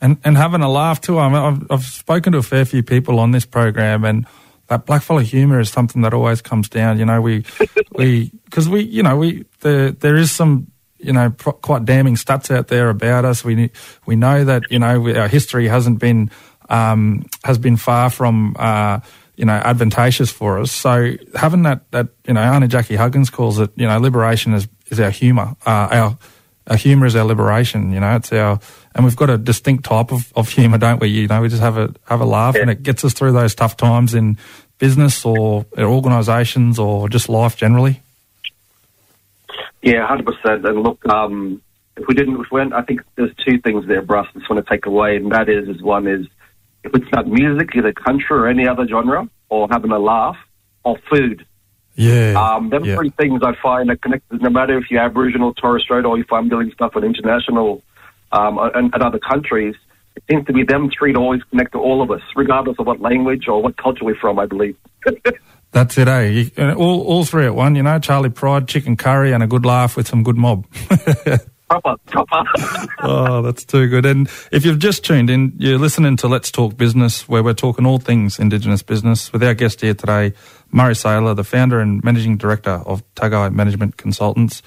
and 0.00 0.18
and 0.24 0.36
having 0.36 0.60
a 0.62 0.68
laugh 0.68 1.00
too. 1.00 1.18
I 1.18 1.28
mean, 1.28 1.36
I've, 1.36 1.66
I've 1.70 1.84
spoken 1.84 2.32
to 2.32 2.38
a 2.38 2.42
fair 2.42 2.64
few 2.64 2.82
people 2.82 3.18
on 3.18 3.30
this 3.30 3.46
program, 3.46 4.04
and 4.04 4.26
that 4.68 4.84
blackfellow 4.84 5.22
humour 5.22 5.58
is 5.60 5.70
something 5.70 6.02
that 6.02 6.12
always 6.12 6.42
comes 6.42 6.68
down. 6.68 6.98
You 6.98 7.06
know, 7.06 7.20
we 7.20 7.44
we 7.92 8.30
because 8.44 8.68
we 8.68 8.82
you 8.82 9.02
know 9.02 9.16
we 9.16 9.44
the 9.60 9.96
there 10.00 10.16
is 10.16 10.30
some 10.32 10.66
you 10.98 11.12
know 11.12 11.30
pro- 11.30 11.52
quite 11.54 11.84
damning 11.86 12.16
stats 12.16 12.54
out 12.54 12.66
there 12.68 12.90
about 12.90 13.24
us. 13.24 13.42
We 13.44 13.70
we 14.06 14.16
know 14.16 14.44
that 14.44 14.64
you 14.70 14.78
know 14.80 15.00
we, 15.00 15.16
our 15.16 15.28
history 15.28 15.66
hasn't 15.68 15.98
been 15.98 16.30
um, 16.68 17.24
has 17.44 17.56
been 17.58 17.76
far 17.76 18.10
from. 18.10 18.54
Uh, 18.58 19.00
you 19.36 19.44
know, 19.44 19.52
advantageous 19.52 20.30
for 20.30 20.58
us. 20.58 20.72
So 20.72 21.14
having 21.34 21.62
that, 21.62 21.90
that 21.90 22.08
you 22.26 22.34
know, 22.34 22.40
Auntie 22.40 22.68
Jackie 22.68 22.96
Huggins 22.96 23.30
calls 23.30 23.58
it, 23.58 23.70
you 23.76 23.86
know, 23.86 23.98
liberation 23.98 24.54
is, 24.54 24.66
is 24.88 25.00
our 25.00 25.10
humour. 25.10 25.56
Uh, 25.66 25.88
our 25.90 26.18
our 26.68 26.76
humour 26.76 27.06
is 27.06 27.14
our 27.14 27.24
liberation. 27.24 27.92
You 27.92 28.00
know, 28.00 28.16
it's 28.16 28.32
our, 28.32 28.58
and 28.94 29.04
we've 29.04 29.16
got 29.16 29.30
a 29.30 29.38
distinct 29.38 29.84
type 29.84 30.10
of, 30.10 30.32
of 30.34 30.48
humour, 30.48 30.78
don't 30.78 31.00
we? 31.00 31.08
You 31.08 31.28
know, 31.28 31.40
we 31.40 31.48
just 31.48 31.62
have 31.62 31.76
a 31.76 31.94
have 32.08 32.20
a 32.20 32.24
laugh, 32.24 32.56
and 32.56 32.70
it 32.70 32.82
gets 32.82 33.04
us 33.04 33.12
through 33.12 33.32
those 33.32 33.54
tough 33.54 33.76
times 33.76 34.14
in 34.14 34.36
business 34.78 35.24
or 35.24 35.64
organisations 35.78 36.78
or 36.78 37.08
just 37.08 37.28
life 37.28 37.56
generally. 37.56 38.02
Yeah, 39.82 40.06
hundred 40.06 40.26
percent. 40.26 40.66
And 40.66 40.82
look, 40.82 41.06
um, 41.06 41.62
if 41.96 42.06
we 42.08 42.14
didn't, 42.14 42.40
if 42.40 42.50
we 42.50 42.58
went, 42.58 42.72
I 42.72 42.82
think 42.82 43.02
there's 43.14 43.34
two 43.36 43.58
things 43.58 43.86
there, 43.86 44.02
Bruce. 44.02 44.26
I 44.34 44.38
just 44.38 44.50
want 44.50 44.64
to 44.64 44.70
take 44.70 44.86
away, 44.86 45.16
and 45.16 45.30
that 45.32 45.48
is, 45.48 45.68
is 45.68 45.82
one 45.82 46.06
is 46.06 46.26
if 46.86 46.94
it's 46.94 47.12
not 47.12 47.26
music, 47.28 47.70
either 47.74 47.92
country 47.92 48.36
or 48.36 48.46
any 48.48 48.66
other 48.66 48.86
genre, 48.88 49.28
or 49.48 49.68
having 49.70 49.90
a 49.90 49.98
laugh, 49.98 50.36
or 50.84 50.96
food. 51.10 51.44
Yeah, 51.94 52.34
Um, 52.36 52.68
them 52.70 52.84
yeah. 52.84 52.96
three 52.96 53.10
things 53.10 53.40
I 53.42 53.54
find 53.62 53.90
are 53.90 53.96
connected. 53.96 54.42
No 54.42 54.50
matter 54.50 54.76
if 54.78 54.90
you're 54.90 55.00
Aboriginal, 55.00 55.54
Torres 55.54 55.82
Strait, 55.82 56.04
or 56.04 56.18
if 56.18 56.30
I'm 56.32 56.48
doing 56.48 56.70
stuff 56.74 56.94
in 56.96 57.04
international 57.04 57.82
um, 58.32 58.58
and, 58.58 58.92
and 58.92 59.02
other 59.02 59.18
countries, 59.18 59.74
it 60.14 60.22
seems 60.30 60.46
to 60.46 60.52
be 60.52 60.62
them 60.62 60.90
three 60.96 61.12
to 61.14 61.18
always 61.18 61.42
connect 61.44 61.72
to 61.72 61.78
all 61.78 62.02
of 62.02 62.10
us, 62.10 62.20
regardless 62.34 62.76
of 62.78 62.86
what 62.86 63.00
language 63.00 63.48
or 63.48 63.62
what 63.62 63.76
culture 63.76 64.04
we're 64.04 64.14
from. 64.16 64.38
I 64.38 64.46
believe. 64.46 64.76
That's 65.72 65.98
it, 65.98 66.08
eh? 66.08 66.26
You, 66.28 66.50
uh, 66.58 66.74
all 66.74 67.02
all 67.02 67.24
three 67.24 67.46
at 67.46 67.54
one. 67.54 67.74
You 67.74 67.82
know, 67.82 67.98
Charley 67.98 68.30
Pride, 68.30 68.68
chicken 68.68 68.96
curry, 68.96 69.32
and 69.32 69.42
a 69.42 69.46
good 69.46 69.64
laugh 69.64 69.96
with 69.96 70.06
some 70.06 70.22
good 70.22 70.36
mob. 70.36 70.66
proper, 71.68 71.96
proper. 72.06 72.44
oh, 73.02 73.42
that's 73.42 73.64
too 73.64 73.88
good. 73.88 74.06
And 74.06 74.28
if 74.52 74.64
you've 74.64 74.78
just 74.78 75.04
tuned 75.04 75.30
in, 75.30 75.52
you're 75.58 75.78
listening 75.78 76.16
to 76.18 76.28
Let's 76.28 76.50
Talk 76.50 76.76
Business, 76.76 77.28
where 77.28 77.42
we're 77.42 77.54
talking 77.54 77.86
all 77.86 77.98
things 77.98 78.38
Indigenous 78.38 78.82
business 78.82 79.32
with 79.32 79.42
our 79.42 79.54
guest 79.54 79.80
here 79.80 79.94
today, 79.94 80.32
Murray 80.70 80.94
Saylor, 80.94 81.34
the 81.34 81.44
founder 81.44 81.80
and 81.80 82.02
managing 82.04 82.36
director 82.36 82.82
of 82.86 83.02
Tagai 83.14 83.52
Management 83.52 83.96
Consultants. 83.96 84.62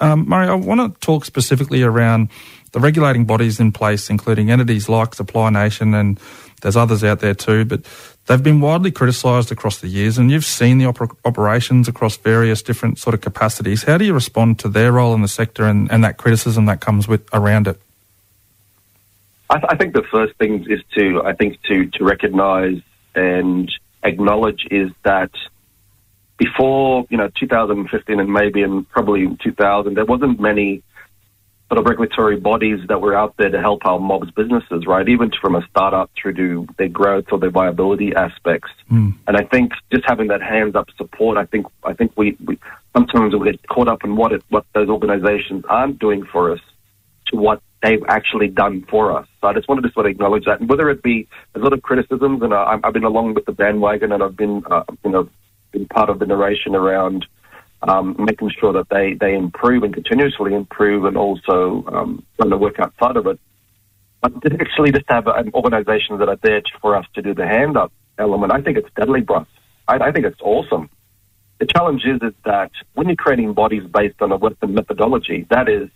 Um, 0.00 0.28
Murray, 0.28 0.48
I 0.48 0.54
want 0.54 0.94
to 0.94 1.00
talk 1.00 1.24
specifically 1.24 1.82
around 1.82 2.30
the 2.72 2.80
regulating 2.80 3.24
bodies 3.24 3.58
in 3.58 3.72
place, 3.72 4.10
including 4.10 4.50
entities 4.50 4.88
like 4.88 5.14
Supply 5.14 5.50
Nation, 5.50 5.94
and 5.94 6.20
there's 6.60 6.76
others 6.76 7.02
out 7.04 7.20
there 7.20 7.34
too, 7.34 7.64
but 7.64 7.80
they've 8.26 8.42
been 8.42 8.60
widely 8.60 8.90
criticised 8.90 9.50
across 9.50 9.78
the 9.78 9.88
years, 9.88 10.18
and 10.18 10.30
you've 10.30 10.44
seen 10.44 10.78
the 10.78 10.84
oper- 10.84 11.16
operations 11.24 11.88
across 11.88 12.16
various 12.16 12.62
different 12.62 12.98
sort 12.98 13.14
of 13.14 13.20
capacities. 13.20 13.84
How 13.84 13.98
do 13.98 14.04
you 14.04 14.14
respond 14.14 14.58
to 14.60 14.68
their 14.68 14.92
role 14.92 15.14
in 15.14 15.22
the 15.22 15.28
sector 15.28 15.64
and, 15.64 15.90
and 15.90 16.04
that 16.04 16.16
criticism 16.16 16.66
that 16.66 16.80
comes 16.80 17.08
with 17.08 17.28
around 17.32 17.66
it? 17.66 17.80
I, 19.48 19.54
th- 19.58 19.66
I 19.68 19.76
think 19.76 19.94
the 19.94 20.04
first 20.10 20.36
thing 20.36 20.64
is 20.70 20.80
to, 20.96 21.22
I 21.24 21.32
think, 21.32 21.60
to, 21.62 21.86
to 21.86 22.04
recognise 22.04 22.80
and 23.14 23.70
acknowledge 24.02 24.66
is 24.70 24.90
that 25.02 25.30
before, 26.38 27.04
you 27.10 27.18
know, 27.18 27.30
2015 27.38 28.20
and 28.20 28.32
maybe 28.32 28.62
in 28.62 28.84
probably 28.84 29.36
2000, 29.42 29.94
there 29.94 30.04
wasn't 30.04 30.40
many 30.40 30.82
sort 31.70 31.78
of 31.78 31.86
regulatory 31.86 32.36
bodies 32.36 32.80
that 32.88 33.00
were 33.00 33.14
out 33.14 33.36
there 33.36 33.48
to 33.48 33.60
help 33.60 33.86
our 33.86 34.00
mobs 34.00 34.28
businesses, 34.32 34.86
right? 34.88 35.08
Even 35.08 35.30
from 35.40 35.54
a 35.54 35.64
startup 35.70 36.10
through 36.20 36.34
to 36.34 36.66
their 36.78 36.88
growth 36.88 37.26
or 37.30 37.38
their 37.38 37.50
viability 37.50 38.12
aspects. 38.12 38.70
Mm. 38.90 39.14
And 39.28 39.36
I 39.36 39.44
think 39.44 39.70
just 39.92 40.04
having 40.04 40.26
that 40.28 40.42
hands 40.42 40.74
up 40.74 40.88
support, 40.96 41.38
I 41.38 41.44
think, 41.44 41.66
I 41.84 41.92
think 41.92 42.10
we, 42.16 42.36
we 42.44 42.58
sometimes 42.92 43.36
we 43.36 43.52
get 43.52 43.64
caught 43.68 43.86
up 43.86 44.02
in 44.02 44.16
what 44.16 44.32
it, 44.32 44.42
what 44.48 44.66
those 44.74 44.88
organisations 44.88 45.64
aren't 45.68 46.00
doing 46.00 46.24
for 46.24 46.50
us 46.50 46.60
to 47.28 47.36
what 47.36 47.62
they've 47.84 48.02
actually 48.08 48.48
done 48.48 48.84
for 48.90 49.16
us. 49.16 49.28
So 49.40 49.46
I 49.46 49.54
just 49.54 49.68
wanted 49.68 49.82
to 49.82 49.92
sort 49.92 50.06
of 50.06 50.10
acknowledge 50.10 50.46
that. 50.46 50.58
And 50.58 50.68
whether 50.68 50.90
it 50.90 51.04
be 51.04 51.28
a 51.54 51.60
lot 51.60 51.72
of 51.72 51.82
criticisms, 51.82 52.42
and 52.42 52.52
I, 52.52 52.80
I've 52.82 52.92
been 52.92 53.04
along 53.04 53.34
with 53.34 53.44
the 53.44 53.52
bandwagon, 53.52 54.10
and 54.10 54.24
I've 54.24 54.36
been, 54.36 54.64
uh, 54.68 54.82
you 55.04 55.10
know, 55.12 55.28
been 55.70 55.86
part 55.86 56.10
of 56.10 56.18
the 56.18 56.26
narration 56.26 56.74
around 56.74 57.26
um, 57.82 58.16
making 58.18 58.50
sure 58.58 58.72
that 58.72 58.88
they, 58.90 59.14
they 59.14 59.34
improve 59.34 59.82
and 59.82 59.94
continuously 59.94 60.54
improve, 60.54 61.04
and 61.04 61.16
also 61.16 61.84
um, 61.88 62.24
trying 62.36 62.50
to 62.50 62.58
work 62.58 62.78
outside 62.78 63.16
of 63.16 63.26
it. 63.26 63.38
But 64.20 64.42
to 64.42 64.54
actually 64.60 64.92
just 64.92 65.06
have 65.08 65.26
an 65.26 65.50
organization 65.54 66.18
that 66.18 66.28
are 66.28 66.38
there 66.42 66.62
for 66.80 66.94
us 66.94 67.06
to 67.14 67.22
do 67.22 67.34
the 67.34 67.46
hand 67.46 67.76
up 67.76 67.92
element, 68.18 68.52
I 68.52 68.60
think 68.60 68.76
it's 68.76 68.88
deadly, 68.94 69.22
Bruce. 69.22 69.46
I, 69.88 69.94
I 69.98 70.12
think 70.12 70.26
it's 70.26 70.40
awesome. 70.42 70.90
The 71.58 71.66
challenge 71.66 72.02
is, 72.04 72.20
is 72.22 72.34
that 72.44 72.70
when 72.94 73.06
you're 73.08 73.16
creating 73.16 73.54
bodies 73.54 73.82
based 73.84 74.20
on 74.20 74.32
a 74.32 74.36
Western 74.36 74.74
methodology, 74.74 75.46
that 75.50 75.68
is 75.68 75.88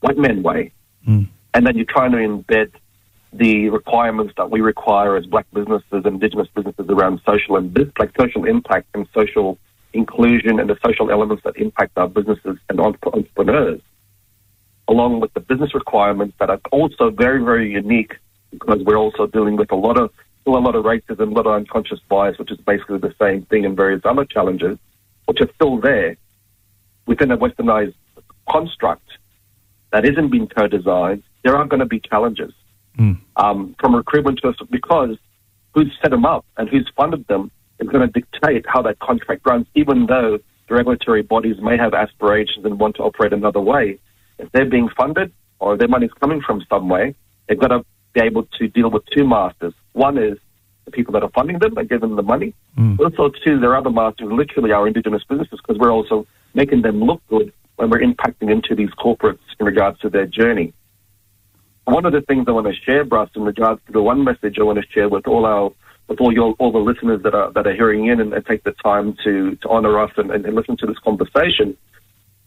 white 0.00 0.18
men 0.18 0.42
way, 0.42 0.72
Mm. 1.06 1.28
and 1.54 1.66
then 1.66 1.76
you're 1.76 1.86
trying 1.86 2.12
to 2.12 2.18
embed 2.18 2.72
the 3.32 3.68
requirements 3.68 4.34
that 4.36 4.50
we 4.50 4.60
require 4.60 5.16
as 5.16 5.26
black 5.26 5.46
businesses, 5.52 6.04
indigenous 6.04 6.48
businesses 6.54 6.86
around 6.88 7.20
social 7.24 7.56
and 7.56 7.92
like 7.98 8.10
social 8.18 8.44
impact 8.44 8.88
and 8.94 9.06
social 9.14 9.58
inclusion 9.92 10.60
and 10.60 10.68
the 10.68 10.78
social 10.84 11.10
elements 11.10 11.42
that 11.44 11.56
impact 11.56 11.96
our 11.96 12.08
businesses 12.08 12.58
and 12.68 12.80
entrepreneurs, 12.80 13.80
along 14.86 15.20
with 15.20 15.32
the 15.34 15.40
business 15.40 15.74
requirements 15.74 16.34
that 16.38 16.50
are 16.50 16.60
also 16.70 17.10
very, 17.10 17.42
very 17.42 17.70
unique 17.70 18.16
because 18.50 18.82
we're 18.84 18.96
also 18.96 19.26
dealing 19.26 19.56
with 19.56 19.70
a 19.72 19.76
lot 19.76 19.98
of 19.98 20.10
still 20.42 20.56
a 20.56 20.58
lot 20.58 20.74
of 20.74 20.84
racism, 20.84 21.32
a 21.32 21.34
lot 21.34 21.46
of 21.46 21.52
unconscious 21.52 22.00
bias, 22.08 22.38
which 22.38 22.50
is 22.50 22.58
basically 22.58 22.98
the 22.98 23.14
same 23.20 23.42
thing 23.46 23.64
and 23.64 23.76
various 23.76 24.00
other 24.04 24.24
challenges, 24.24 24.78
which 25.26 25.40
are 25.40 25.50
still 25.54 25.78
there 25.78 26.16
within 27.06 27.30
a 27.30 27.36
westernized 27.36 27.94
construct 28.50 29.08
that 29.92 30.04
isn't 30.04 30.30
being 30.30 30.46
co-designed, 30.46 31.22
there 31.42 31.56
are 31.56 31.64
going 31.66 31.80
to 31.80 31.86
be 31.86 32.00
challenges 32.00 32.52
Mm. 32.98 33.16
um, 33.36 33.76
from 33.78 33.94
recruitment 33.94 34.40
to 34.42 34.52
because 34.70 35.16
who's 35.72 35.96
set 36.02 36.10
them 36.10 36.24
up 36.24 36.44
and 36.56 36.68
who's 36.68 36.90
funded 36.96 37.24
them 37.28 37.50
is 37.80 37.88
going 37.88 38.06
to 38.06 38.20
dictate 38.20 38.64
how 38.68 38.82
that 38.82 38.98
contract 38.98 39.46
runs, 39.46 39.66
even 39.74 40.06
though 40.06 40.38
the 40.68 40.74
regulatory 40.74 41.22
bodies 41.22 41.56
may 41.60 41.76
have 41.76 41.94
aspirations 41.94 42.64
and 42.64 42.78
want 42.78 42.96
to 42.96 43.02
operate 43.02 43.32
another 43.32 43.60
way. 43.60 43.98
If 44.38 44.50
they're 44.52 44.66
being 44.66 44.88
funded 44.96 45.32
or 45.58 45.76
their 45.76 45.88
money's 45.88 46.12
coming 46.20 46.40
from 46.40 46.64
some 46.68 46.88
way, 46.88 47.14
they've 47.48 47.58
got 47.58 47.68
to 47.68 47.84
be 48.12 48.20
able 48.20 48.44
to 48.58 48.68
deal 48.68 48.90
with 48.90 49.04
two 49.14 49.26
masters. 49.26 49.74
One 49.92 50.18
is 50.18 50.38
the 50.84 50.90
people 50.90 51.12
that 51.12 51.22
are 51.22 51.30
funding 51.30 51.58
them 51.58 51.76
and 51.76 51.88
giving 51.88 52.08
them 52.08 52.16
the 52.16 52.22
money. 52.22 52.54
Mm. 52.78 52.98
Also, 53.00 53.30
two, 53.44 53.58
their 53.58 53.76
other 53.76 53.90
masters 53.90 54.28
literally 54.30 54.72
are 54.72 54.86
indigenous 54.86 55.22
businesses 55.28 55.58
because 55.60 55.78
we're 55.78 55.92
also 55.92 56.26
making 56.54 56.82
them 56.82 57.00
look 57.02 57.22
good 57.28 57.52
when 57.76 57.90
we're 57.90 58.00
impacting 58.00 58.50
into 58.50 58.74
these 58.74 58.90
corporates 58.90 59.38
in 59.60 59.66
regards 59.66 59.98
to 60.00 60.08
their 60.08 60.26
journey. 60.26 60.72
One 61.84 62.04
of 62.04 62.12
the 62.12 62.20
things 62.22 62.44
I 62.48 62.50
want 62.50 62.66
to 62.66 62.74
share, 62.74 63.04
Bruce, 63.04 63.30
in 63.34 63.42
regards 63.42 63.80
to 63.86 63.92
the 63.92 64.02
one 64.02 64.22
message 64.24 64.58
I 64.58 64.62
want 64.62 64.78
to 64.78 64.86
share 64.90 65.08
with 65.08 65.26
all 65.26 65.46
our 65.46 65.72
with 66.08 66.20
all 66.20 66.32
your 66.32 66.54
all 66.58 66.72
the 66.72 66.78
listeners 66.78 67.22
that 67.22 67.34
are 67.34 67.52
that 67.52 67.66
are 67.66 67.74
hearing 67.74 68.06
in 68.06 68.20
and, 68.20 68.32
and 68.32 68.44
take 68.46 68.64
the 68.64 68.72
time 68.72 69.16
to 69.24 69.54
to 69.56 69.68
honor 69.68 70.00
us 70.00 70.10
and, 70.16 70.30
and, 70.30 70.44
and 70.46 70.54
listen 70.56 70.76
to 70.78 70.86
this 70.86 70.98
conversation, 70.98 71.76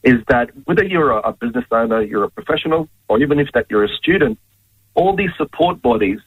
is 0.03 0.15
that 0.27 0.49
whether 0.65 0.83
you're 0.83 1.11
a, 1.11 1.19
a 1.19 1.33
business 1.33 1.65
owner, 1.71 2.01
you're 2.01 2.23
a 2.23 2.29
professional, 2.29 2.89
or 3.07 3.21
even 3.21 3.39
if 3.39 3.49
that 3.53 3.67
you're 3.69 3.83
a 3.83 3.89
student, 3.89 4.39
all 4.95 5.15
these 5.15 5.29
support 5.37 5.81
bodies, 5.81 6.19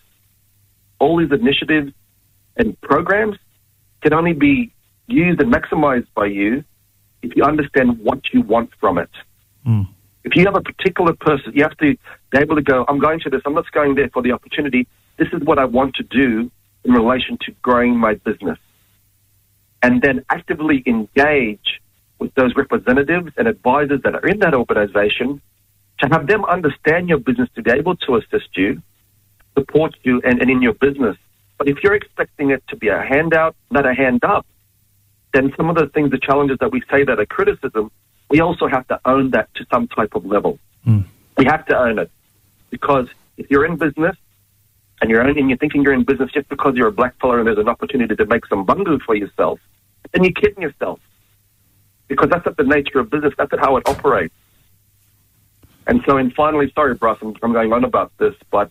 all 1.01 1.19
these 1.19 1.33
initiatives 1.33 1.93
and 2.57 2.81
programs 2.81 3.37
can 4.01 4.13
only 4.13 4.33
be 4.33 4.73
used 5.09 5.41
and 5.41 5.53
maximized 5.53 6.07
by 6.15 6.27
you 6.27 6.65
if 7.23 7.35
you 7.37 7.43
understand 7.43 7.99
what 7.99 8.21
you 8.33 8.43
want 8.43 8.71
from 8.79 8.99
it. 8.99 9.11
Mm. 9.67 9.89
If 10.25 10.37
you 10.37 10.45
have 10.45 10.57
a 10.57 10.61
particular 10.61 11.13
person, 11.15 11.53
you 11.55 11.63
have 11.63 11.77
to 11.79 11.97
be 12.31 12.39
able 12.39 12.57
to 12.57 12.63
go, 12.63 12.85
I'm 12.89 12.99
going 12.99 13.21
to 13.21 13.31
this, 13.31 13.43
I'm 13.45 13.55
not 13.55 13.71
going 13.73 13.95
there 13.95 14.09
for 14.11 14.23
the 14.23 14.33
opportunity. 14.33 14.87
This 15.19 15.29
is 15.33 15.43
what 15.43 15.59
I 15.59 15.65
want 15.65 15.95
to 15.97 16.03
do 16.03 16.51
in 16.85 16.93
relation 16.93 17.39
to 17.43 17.53
growing 17.63 17.97
my 17.97 18.15
business. 18.15 18.59
And 19.83 20.01
then 20.01 20.25
actively 20.31 20.83
engage 20.87 21.81
with 22.19 22.35
those 22.35 22.55
representatives 22.57 23.33
and 23.37 23.49
advisors 23.49 24.01
that 24.03 24.15
are 24.15 24.27
in 24.27 24.39
that 24.41 24.55
organization 24.55 25.43
to 26.01 26.09
have 26.09 26.27
them 26.27 26.45
understand 26.45 27.09
your 27.09 27.19
business 27.19 27.49
to 27.55 27.63
be 27.63 27.71
able 27.71 27.97
to 27.97 28.17
assist 28.17 28.57
you, 28.57 28.83
support 29.57 29.95
you, 30.03 30.21
and, 30.25 30.41
and 30.41 30.51
in 30.51 30.63
your 30.63 30.75
business. 30.75 31.17
But 31.59 31.69
if 31.69 31.79
you're 31.83 31.95
expecting 31.95 32.51
it 32.51 32.63
to 32.69 32.77
be 32.77 32.89
a 32.89 33.01
handout, 33.01 33.55
not 33.71 33.87
a 33.87 33.95
hand 33.95 34.25
up, 34.25 34.47
then 35.33 35.53
some 35.57 35.69
of 35.69 35.77
the 35.77 35.87
things, 35.87 36.11
the 36.11 36.19
challenges 36.19 36.59
that 36.61 36.73
we 36.73 36.83
say 36.91 37.05
that 37.05 37.19
are 37.19 37.27
criticism, 37.27 37.91
we 38.31 38.41
also 38.41 38.67
have 38.67 38.87
to 38.89 39.01
own 39.05 39.31
that 39.31 39.53
to 39.55 39.67
some 39.73 39.87
type 39.89 40.15
of 40.15 40.25
level. 40.25 40.59
Mm. 40.87 41.05
We 41.37 41.45
have 41.45 41.67
to 41.67 41.77
own 41.77 41.99
it 41.99 42.11
because 42.71 43.09
if 43.37 43.51
you're 43.51 43.67
in 43.67 43.77
business 43.77 44.17
and 45.05 45.11
you're 45.11 45.39
you're 45.39 45.59
thinking 45.59 45.83
you're 45.83 45.93
in 45.93 46.03
business 46.03 46.33
just 46.33 46.49
because 46.49 46.77
you're 46.77 46.89
a 46.89 46.93
black 46.93 47.15
fellow 47.21 47.37
and 47.37 47.47
there's 47.47 47.59
an 47.59 47.69
opportunity 47.69 48.17
to 48.17 48.25
make 48.25 48.47
some 48.47 48.65
bungu 48.65 48.99
for 49.03 49.15
yourself, 49.15 49.61
then 50.13 50.25
you're 50.25 50.33
kidding 50.33 50.63
yourself. 50.63 50.99
Because 52.09 52.31
that's 52.31 52.47
not 52.47 52.57
the 52.57 52.65
nature 52.65 53.01
of 53.01 53.11
business. 53.11 53.35
That's 53.37 53.53
not 53.53 53.61
how 53.61 53.77
it 53.77 53.87
operates. 53.87 54.35
And 55.87 56.03
so, 56.07 56.17
and 56.17 56.33
finally, 56.33 56.73
sorry, 56.75 56.95
Bryce, 56.95 57.19
I'm, 57.21 57.35
I'm 57.43 57.53
going 57.53 57.71
on 57.75 57.85
about 57.85 58.17
this, 58.17 58.35
but 58.51 58.71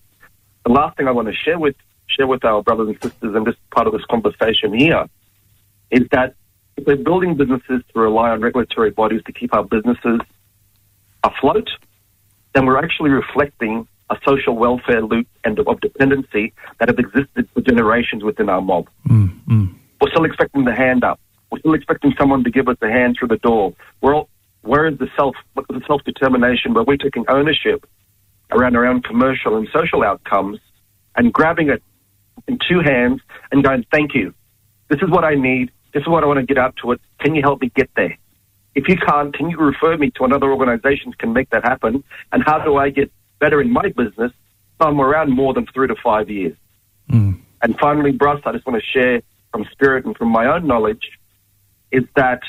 the 0.65 0.72
last 0.72 0.98
thing 0.98 1.08
I 1.08 1.12
want 1.12 1.28
to 1.28 1.36
share 1.36 1.60
with 1.60 1.76
share 2.08 2.26
with 2.26 2.43
our 2.43 2.63
brothers 2.63 2.88
and 2.88 2.98
sisters 3.00 3.36
and 3.36 3.46
just 3.46 3.60
part 3.69 3.86
of 3.86 3.93
this 3.93 4.06
conversation 4.06 4.74
here 4.74 5.08
is 5.91 6.08
that 6.13 6.34
if 6.78 6.88
we're 6.88 6.96
building 6.96 7.36
businesses 7.36 7.84
to 7.93 8.00
rely 8.00 8.32
on 8.32 8.41
regulatory 8.41 8.89
bodies 8.89 9.22
to 9.28 9.34
keep 9.34 9.54
our 9.54 9.63
businesses 9.63 10.19
afloat, 11.24 11.69
then 12.56 12.65
we're 12.65 12.80
actually 12.80 13.12
reflecting 13.12 13.88
a 14.09 14.17
social 14.27 14.55
welfare 14.55 15.01
loop 15.01 15.27
and 15.43 15.59
of 15.59 15.79
dependency 15.81 16.53
that 16.79 16.89
have 16.89 16.99
existed 16.99 17.47
for 17.53 17.61
generations 17.61 18.23
within 18.23 18.49
our 18.49 18.61
mob. 18.61 18.89
Mm, 19.07 19.31
mm. 19.47 19.75
We're 20.01 20.09
still 20.09 20.25
expecting 20.25 20.65
the 20.65 20.75
hand 20.75 21.03
up. 21.03 21.19
We're 21.51 21.59
still 21.59 21.73
expecting 21.73 22.13
someone 22.17 22.43
to 22.43 22.51
give 22.51 22.67
us 22.67 22.77
a 22.81 22.89
hand 22.89 23.15
through 23.17 23.29
the 23.29 23.37
door. 23.37 23.73
We're 24.01 24.15
all, 24.15 24.29
where 24.61 24.87
is 24.87 24.97
the 24.97 25.07
self 25.17 25.35
the 25.55 25.81
self 25.87 26.03
determination 26.03 26.73
where 26.73 26.83
we're 26.83 26.97
taking 26.97 27.25
ownership 27.27 27.87
around 28.51 28.75
our 28.75 28.85
own 28.85 29.01
commercial 29.01 29.57
and 29.57 29.67
social 29.73 30.03
outcomes 30.03 30.59
and 31.15 31.31
grabbing 31.31 31.69
it 31.69 31.81
in 32.47 32.57
two 32.67 32.79
hands 32.79 33.21
and 33.51 33.63
going, 33.63 33.85
Thank 33.91 34.13
you. 34.13 34.33
This 34.89 34.99
is 35.01 35.09
what 35.09 35.23
I 35.23 35.35
need. 35.35 35.71
This 35.93 36.01
is 36.01 36.07
what 36.07 36.23
I 36.23 36.27
want 36.27 36.39
to 36.39 36.45
get 36.45 36.57
out 36.57 36.75
to 36.81 36.91
it. 36.91 37.01
Can 37.19 37.35
you 37.35 37.41
help 37.41 37.61
me 37.61 37.71
get 37.75 37.89
there? 37.95 38.17
If 38.75 38.87
you 38.87 38.97
can't, 38.97 39.33
can 39.33 39.49
you 39.49 39.57
refer 39.57 39.97
me 39.97 40.11
to 40.15 40.23
another 40.23 40.51
organization 40.51 41.11
that 41.11 41.19
can 41.19 41.33
make 41.33 41.49
that 41.51 41.63
happen? 41.63 42.03
And 42.31 42.43
how 42.43 42.59
do 42.63 42.77
I 42.77 42.89
get 42.89 43.11
better 43.43 43.60
in 43.60 43.69
my 43.69 43.89
business? 43.89 44.32
I'm 44.79 45.01
around 45.01 45.29
more 45.32 45.53
than 45.53 45.65
three 45.73 45.88
to 45.88 45.95
five 46.01 46.29
years. 46.29 46.56
Mm. 47.12 47.41
And 47.62 47.77
finally, 47.77 48.12
Bruce, 48.12 48.41
I 48.45 48.53
just 48.53 48.65
want 48.65 48.82
to 48.82 48.88
share 48.95 49.21
from 49.51 49.65
spirit 49.71 50.06
and 50.06 50.15
from 50.15 50.29
my 50.29 50.45
own 50.53 50.65
knowledge 50.65 51.06
is 51.91 52.03
that 52.15 52.41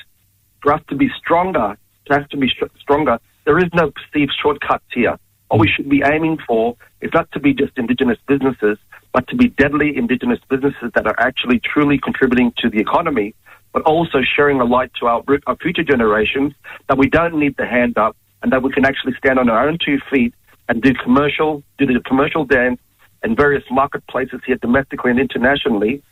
for 0.63 0.73
us 0.73 0.83
to 0.91 0.95
be 0.95 1.09
stronger, 1.19 1.77
to 2.07 2.15
have 2.15 2.29
to 2.29 2.37
be 2.37 2.49
sh- 2.49 2.73
stronger, 2.81 3.19
there 3.45 3.59
is 3.59 3.71
no 3.75 3.91
perceived 3.91 4.33
shortcuts 4.41 4.85
here. 4.93 5.19
What 5.49 5.59
we 5.61 5.69
should 5.69 5.89
be 5.89 6.03
aiming 6.05 6.39
for 6.47 6.77
is 7.01 7.11
not 7.13 7.31
to 7.33 7.41
be 7.41 7.53
just 7.53 7.77
Indigenous 7.77 8.19
businesses, 8.29 8.79
but 9.13 9.27
to 9.29 9.37
be 9.37 9.49
deadly 9.49 9.97
Indigenous 9.97 10.41
businesses 10.49 10.91
that 10.95 11.07
are 11.07 11.19
actually 11.19 11.61
truly 11.61 11.99
contributing 11.99 12.53
to 12.59 12.71
the 12.71 12.79
economy, 12.79 13.35
but 13.73 13.83
also 13.83 14.19
sharing 14.37 14.61
a 14.61 14.65
light 14.65 14.93
to 15.01 15.07
our, 15.07 15.23
our 15.49 15.57
future 15.57 15.85
generations 15.85 16.53
that 16.89 16.99
we 16.99 17.09
don't 17.09 17.35
need 17.35 17.57
the 17.57 17.67
hand 17.67 17.99
up 17.99 18.17
and 18.43 18.53
that 18.53 18.63
we 18.63 18.71
can 18.73 18.85
actually 18.85 19.15
stand 19.19 19.39
on 19.39 19.49
our 19.49 19.69
own 19.69 19.79
two 19.85 19.99
feet 20.11 20.33
and 20.69 20.83
do 20.83 20.93
commercial, 20.95 21.63
do 21.79 21.87
the 21.87 22.01
commercial 22.01 22.45
dance 22.45 22.81
in 23.23 23.37
various 23.37 23.65
marketplaces 23.71 24.41
here 24.47 24.57
domestically 24.57 25.11
and 25.11 25.21
internationally, 25.21 26.03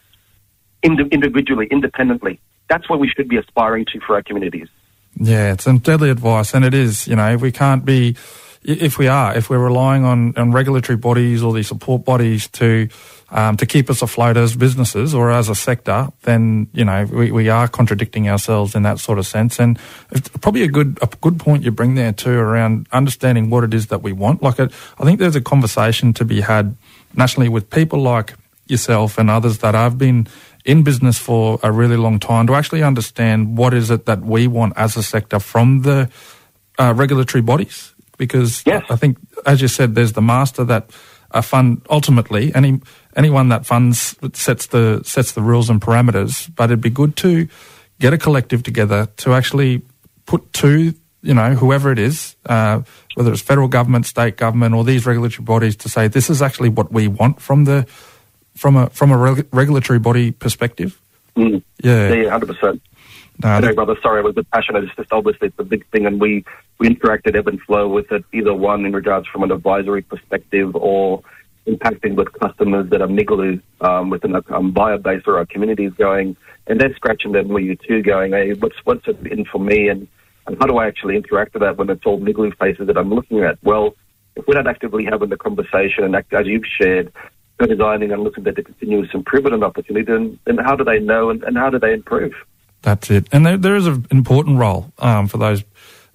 individually, 0.83 1.69
independently. 1.71 2.41
That's 2.69 2.89
what 2.89 3.01
we 3.01 3.09
should 3.09 3.29
be 3.29 3.37
aspiring 3.37 3.87
to 3.93 4.01
for 4.01 4.15
our 4.15 4.23
communities. 4.23 4.69
Yeah, 5.17 5.53
it's 5.53 5.65
some 5.65 5.79
deadly 5.79 6.11
advice, 6.11 6.55
and 6.55 6.65
it 6.65 6.73
is. 6.73 7.07
You 7.07 7.17
know, 7.17 7.35
if 7.35 7.43
we 7.43 7.53
can't 7.53 7.85
be 7.85 8.17
if 8.65 8.99
we 8.99 9.09
are, 9.09 9.37
if 9.37 9.51
we're 9.51 9.59
relying 9.59 10.05
on, 10.05 10.37
on 10.37 10.53
regulatory 10.53 10.97
bodies 10.97 11.43
or 11.43 11.53
these 11.53 11.69
support 11.69 12.05
bodies 12.05 12.49
to 12.49 12.89
um, 13.33 13.57
to 13.57 13.67
keep 13.67 13.89
us 13.89 14.03
afloat 14.03 14.37
as 14.37 14.55
businesses 14.55 15.15
or 15.15 15.33
as 15.33 15.49
a 15.49 15.55
sector, 15.55 16.09
then 16.23 16.69
you 16.73 16.85
know 16.85 17.05
we, 17.07 17.33
we 17.33 17.49
are 17.49 17.67
contradicting 17.67 18.29
ourselves 18.29 18.75
in 18.75 18.83
that 18.83 18.99
sort 19.01 19.19
of 19.19 19.27
sense. 19.27 19.59
And 19.59 19.79
it's 20.11 20.29
probably 20.29 20.63
a 20.63 20.69
good 20.69 20.99
a 21.03 21.07
good 21.21 21.41
point 21.41 21.65
you 21.65 21.71
bring 21.71 21.95
there 21.95 22.13
too 22.13 22.39
around 22.39 22.87
understanding 22.93 23.51
what 23.51 23.65
it 23.65 23.73
is 23.73 23.87
that 23.89 24.03
we 24.03 24.13
want. 24.13 24.43
Like 24.43 24.59
a, 24.59 24.71
I 24.99 25.05
think 25.05 25.19
there's 25.19 25.37
a 25.37 25.41
conversation 25.41 26.13
to 26.15 26.25
be 26.25 26.43
had 26.43 26.77
nationally 27.17 27.49
with 27.49 27.71
people 27.71 28.01
like 28.01 28.35
yourself 28.69 29.19
and 29.19 29.31
others 29.31 29.59
that 29.59 29.75
I've 29.75 29.99
been 29.99 30.29
in 30.65 30.83
business 30.83 31.19
for 31.19 31.59
a 31.63 31.73
really 31.73 31.97
long 31.97 32.21
time 32.21 32.47
to 32.47 32.55
actually 32.55 32.83
understand 32.83 33.57
what 33.57 33.75
is 33.75 33.91
it 33.91 34.07
that 34.07 34.21
we 34.21 34.47
want 34.47 34.75
as 34.77 34.97
a 34.97 35.03
sector 35.03 35.41
from 35.41 35.83
the 35.83 36.09
uh, 36.79 36.95
regulatory 36.95 37.43
bodies 37.43 37.93
because 38.23 38.63
yes. 38.65 38.85
I 38.89 38.95
think, 38.95 39.19
as 39.45 39.61
you 39.61 39.69
said, 39.69 39.97
there's 39.97 40.13
the 40.13 40.23
master 40.23 40.63
that 40.65 40.91
a 41.33 41.43
fund 41.43 41.83
ultimately 41.89 42.55
any 42.55 42.81
anyone 43.17 43.49
that 43.49 43.67
funds 43.67 44.17
sets 44.35 44.67
the 44.67 45.03
sets 45.05 45.33
the 45.33 45.43
rules 45.43 45.71
and 45.71 45.81
parameters. 45.81 46.51
But 46.55 46.65
it'd 46.65 46.81
be 46.81 46.91
good 46.91 47.17
to 47.17 47.49
get 47.99 48.13
a 48.13 48.19
collective 48.19 48.63
together 48.63 49.09
to 49.19 49.35
actually 49.35 49.83
put 50.27 50.53
to 50.55 50.95
you 51.23 51.35
know 51.35 51.55
whoever 51.55 51.93
it 51.93 51.99
is, 51.99 52.37
uh, 52.47 52.83
whether 53.15 53.33
it's 53.33 53.43
federal 53.43 53.69
government, 53.69 54.07
state 54.07 54.37
government, 54.37 54.75
or 54.75 54.85
these 54.85 55.07
regulatory 55.07 55.45
bodies, 55.45 55.77
to 55.77 55.89
say 55.89 56.09
this 56.09 56.29
is 56.29 56.43
actually 56.43 56.69
what 56.69 56.93
we 56.93 57.09
want 57.09 57.41
from 57.41 57.65
the 57.65 57.87
from 58.55 58.77
a 58.77 58.91
from 58.91 59.11
a 59.11 59.17
reg- 59.17 59.47
regulatory 59.53 59.99
body 59.99 60.31
perspective. 60.31 61.01
Mm. 61.37 61.63
Yeah, 61.83 62.13
yeah, 62.13 62.31
hundred 62.31 62.47
percent. 62.47 62.83
No, 63.43 63.61
Sorry, 63.61 63.75
brother. 63.75 63.97
Sorry, 64.03 64.19
I 64.21 64.23
was 64.23 64.37
a 64.37 64.45
passion. 64.45 64.77
It's 64.77 64.95
just 64.95 65.13
obviously 65.13 65.49
it's 65.49 65.59
a 65.59 65.65
big 65.65 65.87
thing, 65.91 66.07
and 66.07 66.21
we 66.21 66.45
we 66.79 66.89
interacted 66.89 67.37
ebb 67.37 67.49
and 67.49 67.61
flow 67.63 67.89
with 67.89 68.11
it. 68.13 68.25
Either 68.33 68.55
one 68.55 68.85
in 68.85 68.93
regards 68.93 69.27
from 69.27 69.43
an 69.43 69.51
advisory 69.51 70.03
perspective, 70.03 70.75
or 70.77 71.23
impacting 71.67 72.15
with 72.15 72.33
customers 72.35 72.91
that 72.91 73.01
are 73.01 73.09
niggly 73.09 73.61
um, 73.81 74.11
within 74.11 74.35
a 74.35 74.43
um, 74.55 74.73
buyer 74.73 74.99
base 74.99 75.23
or 75.27 75.39
our 75.39 75.47
communities 75.47 75.93
going, 75.97 76.37
and 76.67 76.81
they're 76.81 76.95
scratching 76.95 77.33
their 77.33 77.61
you 77.61 77.77
too, 77.77 78.03
going, 78.03 78.33
hey, 78.33 78.53
what's 78.55 78.77
what's 78.85 79.07
it 79.09 79.19
in 79.27 79.45
for 79.45 79.59
me, 79.59 79.89
and 79.89 80.07
and 80.47 80.57
how 80.61 80.67
do 80.67 80.77
I 80.79 80.87
actually 80.87 81.17
interact 81.17 81.55
with 81.55 81.63
that 81.63 81.77
when 81.77 81.91
it's 81.91 82.05
all 82.05 82.21
niggly 82.21 82.57
faces 82.59 82.87
that 82.87 82.97
I'm 82.97 83.13
looking 83.13 83.41
at? 83.41 83.59
Well, 83.63 83.95
if 84.37 84.47
we're 84.47 84.55
not 84.55 84.67
actively 84.67 85.05
having 85.05 85.31
the 85.31 85.37
conversation, 85.37 86.05
and 86.05 86.15
as 86.15 86.47
you've 86.47 86.67
shared, 86.67 87.13
designing 87.67 88.13
and 88.13 88.23
looking 88.23 88.47
at 88.47 88.57
the 88.57 88.63
continuous 88.63 89.09
improvement 89.15 89.63
opportunity, 89.63 90.05
then, 90.05 90.39
then 90.47 90.59
how 90.59 90.75
do 90.75 90.85
they 90.85 90.99
know 90.99 91.31
and, 91.31 91.43
and 91.45 91.57
how 91.57 91.71
do 91.71 91.79
they 91.79 91.93
improve? 91.93 92.33
That's 92.83 93.11
it. 93.11 93.29
And 93.33 93.47
there, 93.47 93.57
there 93.57 93.77
is 93.77 93.87
an 93.87 94.07
important 94.11 94.59
role 94.59 94.93
um, 94.99 95.29
for 95.29 95.39
those 95.39 95.65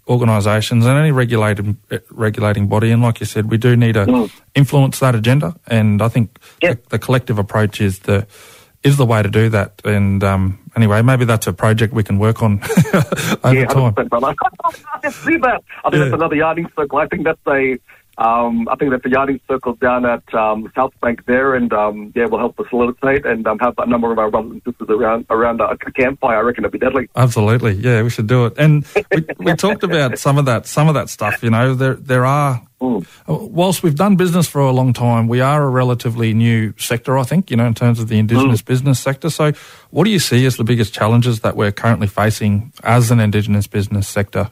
organisations 0.08 0.86
and 0.86 0.98
any 0.98 1.12
regulated 1.12 1.76
regulating 2.10 2.68
body. 2.68 2.92
And 2.92 3.02
like 3.02 3.20
you 3.20 3.26
said, 3.26 3.50
we 3.50 3.58
do 3.58 3.76
need 3.76 3.94
to 3.94 4.06
mm. 4.06 4.32
influence 4.56 5.00
that 5.00 5.16
agenda. 5.16 5.56
And 5.68 6.02
I 6.02 6.08
think 6.08 6.40
yep. 6.62 6.84
the, 6.84 6.90
the, 6.92 7.00
collective 7.00 7.38
approach 7.40 7.82
is 7.82 8.00
the 8.00 8.28
is 8.84 8.98
the 8.98 9.06
way 9.06 9.22
to 9.22 9.30
do 9.30 9.50
that. 9.50 9.82
And 9.84 10.24
um, 10.24 10.60
anyway, 10.76 11.02
maybe 11.02 11.26
that's 11.26 11.48
a 11.48 11.54
project 11.54 11.94
we 11.94 12.04
can 12.04 12.20
work 12.20 12.42
on 12.42 12.62
over 13.44 13.54
yeah, 13.54 13.66
time. 13.66 13.94
That. 15.42 15.64
I 15.84 15.90
think 15.90 15.94
yeah. 15.94 16.00
that's 16.00 16.14
another 16.14 16.36
yarning 16.36 16.68
circle. 16.76 17.00
I 17.00 17.08
think 17.08 17.24
that's 17.24 17.40
a 17.48 17.78
um, 18.18 18.68
I 18.68 18.76
think 18.76 18.92
that 18.92 19.04
the 19.04 19.12
yarning 19.12 19.40
circle 19.48 19.76
down 19.76 20.04
at 20.04 20.34
um, 20.34 20.72
South 20.76 20.94
Bank 21.02 21.26
there, 21.28 21.54
and 21.54 21.72
um, 21.72 22.12
yeah, 22.16 22.26
will 22.26 22.40
help 22.40 22.56
facilitate 22.56 23.28
and 23.28 23.46
um, 23.46 23.60
have 23.60 23.76
a 23.78 23.86
number 23.86 24.12
of 24.12 24.18
our 24.18 24.32
brothers 24.32 24.54
and 24.54 24.62
sisters 24.66 24.88
around 24.90 25.28
around 25.30 25.62
a 25.62 25.78
campfire. 25.92 26.38
I 26.38 26.42
reckon 26.42 26.64
it'd 26.64 26.72
be 26.72 26.80
deadly. 26.80 27.10
Absolutely, 27.16 27.74
yeah, 27.74 28.02
we 28.02 28.10
should 28.10 28.26
do 28.26 28.48
it. 28.48 28.54
And 28.58 28.88
we, 29.12 29.26
we 29.46 29.54
talked 29.54 29.84
about 29.84 30.18
some 30.18 30.40
of 30.40 30.46
that, 30.46 30.66
some 30.66 30.88
of 30.88 30.96
that 30.96 31.10
stuff. 31.10 31.44
You 31.44 31.52
know, 31.52 31.76
there 31.76 31.94
there 31.94 32.26
are. 32.26 32.64
Mm. 32.82 33.06
Whilst 33.28 33.82
we've 33.82 33.96
done 33.96 34.18
business 34.18 34.48
for 34.48 34.62
a 34.62 34.72
long 34.72 34.94
time, 34.94 35.28
we 35.28 35.42
are 35.42 35.64
a 35.64 35.70
relatively 35.70 36.32
new 36.36 36.76
sector, 36.78 37.18
I 37.18 37.24
think, 37.24 37.50
you 37.50 37.58
know, 37.58 37.66
in 37.66 37.74
terms 37.74 38.00
of 38.00 38.08
the 38.08 38.20
Indigenous 38.20 38.62
mm. 38.62 38.66
business 38.66 39.00
sector. 39.00 39.32
So, 39.32 39.52
what 39.90 40.04
do 40.04 40.12
you 40.12 40.20
see 40.20 40.46
as 40.46 40.58
the 40.58 40.64
biggest 40.64 40.94
challenges 40.94 41.40
that 41.40 41.56
we're 41.56 41.72
currently 41.72 42.06
facing 42.06 42.72
as 42.84 43.10
an 43.10 43.20
Indigenous 43.20 43.66
business 43.66 44.08
sector? 44.08 44.52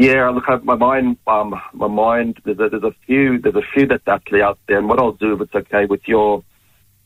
Yeah, 0.00 0.28
look, 0.28 0.44
my 0.64 0.76
mind, 0.76 1.16
um, 1.26 1.60
my 1.72 1.88
mind. 1.88 2.40
There's 2.44 2.60
a, 2.60 2.68
there's 2.68 2.84
a 2.84 2.94
few, 3.04 3.40
there's 3.40 3.56
a 3.56 3.66
few 3.74 3.84
that's 3.84 4.06
actually 4.06 4.42
out 4.42 4.56
there. 4.68 4.78
And 4.78 4.88
what 4.88 5.00
I'll 5.00 5.10
do, 5.10 5.32
if 5.32 5.40
it's 5.40 5.54
okay 5.56 5.86
with 5.86 6.02
your, 6.06 6.44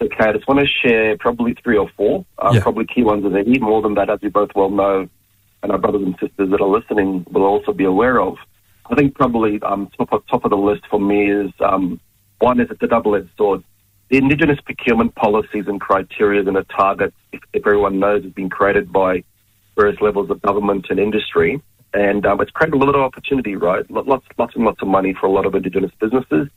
okay, 0.02 0.28
I 0.28 0.32
just 0.34 0.46
want 0.46 0.60
to 0.60 0.66
share 0.66 1.16
probably 1.16 1.54
three 1.64 1.78
or 1.78 1.88
four, 1.96 2.26
uh, 2.36 2.50
yeah. 2.52 2.60
probably 2.60 2.84
key 2.84 3.02
ones. 3.02 3.24
And 3.24 3.34
even 3.48 3.62
more 3.62 3.80
than 3.80 3.94
that, 3.94 4.10
as 4.10 4.18
you 4.20 4.28
both 4.28 4.50
well 4.54 4.68
know, 4.68 5.08
and 5.62 5.72
our 5.72 5.78
brothers 5.78 6.02
and 6.02 6.14
sisters 6.20 6.50
that 6.50 6.60
are 6.60 6.68
listening 6.68 7.24
will 7.30 7.44
also 7.44 7.72
be 7.72 7.84
aware 7.84 8.20
of. 8.20 8.36
I 8.90 8.94
think 8.94 9.14
probably 9.14 9.58
um, 9.62 9.88
top 9.96 10.12
of 10.12 10.26
top 10.26 10.44
of 10.44 10.50
the 10.50 10.58
list 10.58 10.82
for 10.90 11.00
me 11.00 11.32
is 11.32 11.50
um, 11.60 11.98
one 12.40 12.60
is 12.60 12.68
it's 12.70 12.82
a 12.82 12.88
double-edged 12.88 13.30
sword. 13.38 13.64
The 14.10 14.18
Indigenous 14.18 14.60
procurement 14.60 15.14
policies 15.14 15.64
and 15.66 15.80
criteria 15.80 16.46
and 16.46 16.58
a 16.58 16.64
target, 16.64 17.14
if, 17.32 17.40
if 17.54 17.66
everyone 17.66 18.00
knows, 18.00 18.22
has 18.24 18.34
been 18.34 18.50
created 18.50 18.92
by 18.92 19.24
various 19.76 19.98
levels 20.02 20.28
of 20.28 20.42
government 20.42 20.88
and 20.90 21.00
industry 21.00 21.62
and 21.94 22.24
um, 22.26 22.40
it's 22.40 22.50
created 22.50 22.74
a 22.80 22.84
lot 22.84 22.94
of 22.94 23.02
opportunity, 23.02 23.56
right? 23.56 23.88
Lots, 23.90 24.26
lots 24.38 24.54
and 24.54 24.64
lots 24.64 24.80
of 24.82 24.88
money 24.88 25.14
for 25.18 25.26
a 25.26 25.30
lot 25.30 25.46
of 25.46 25.54
Indigenous 25.54 25.90
businesses 26.00 26.48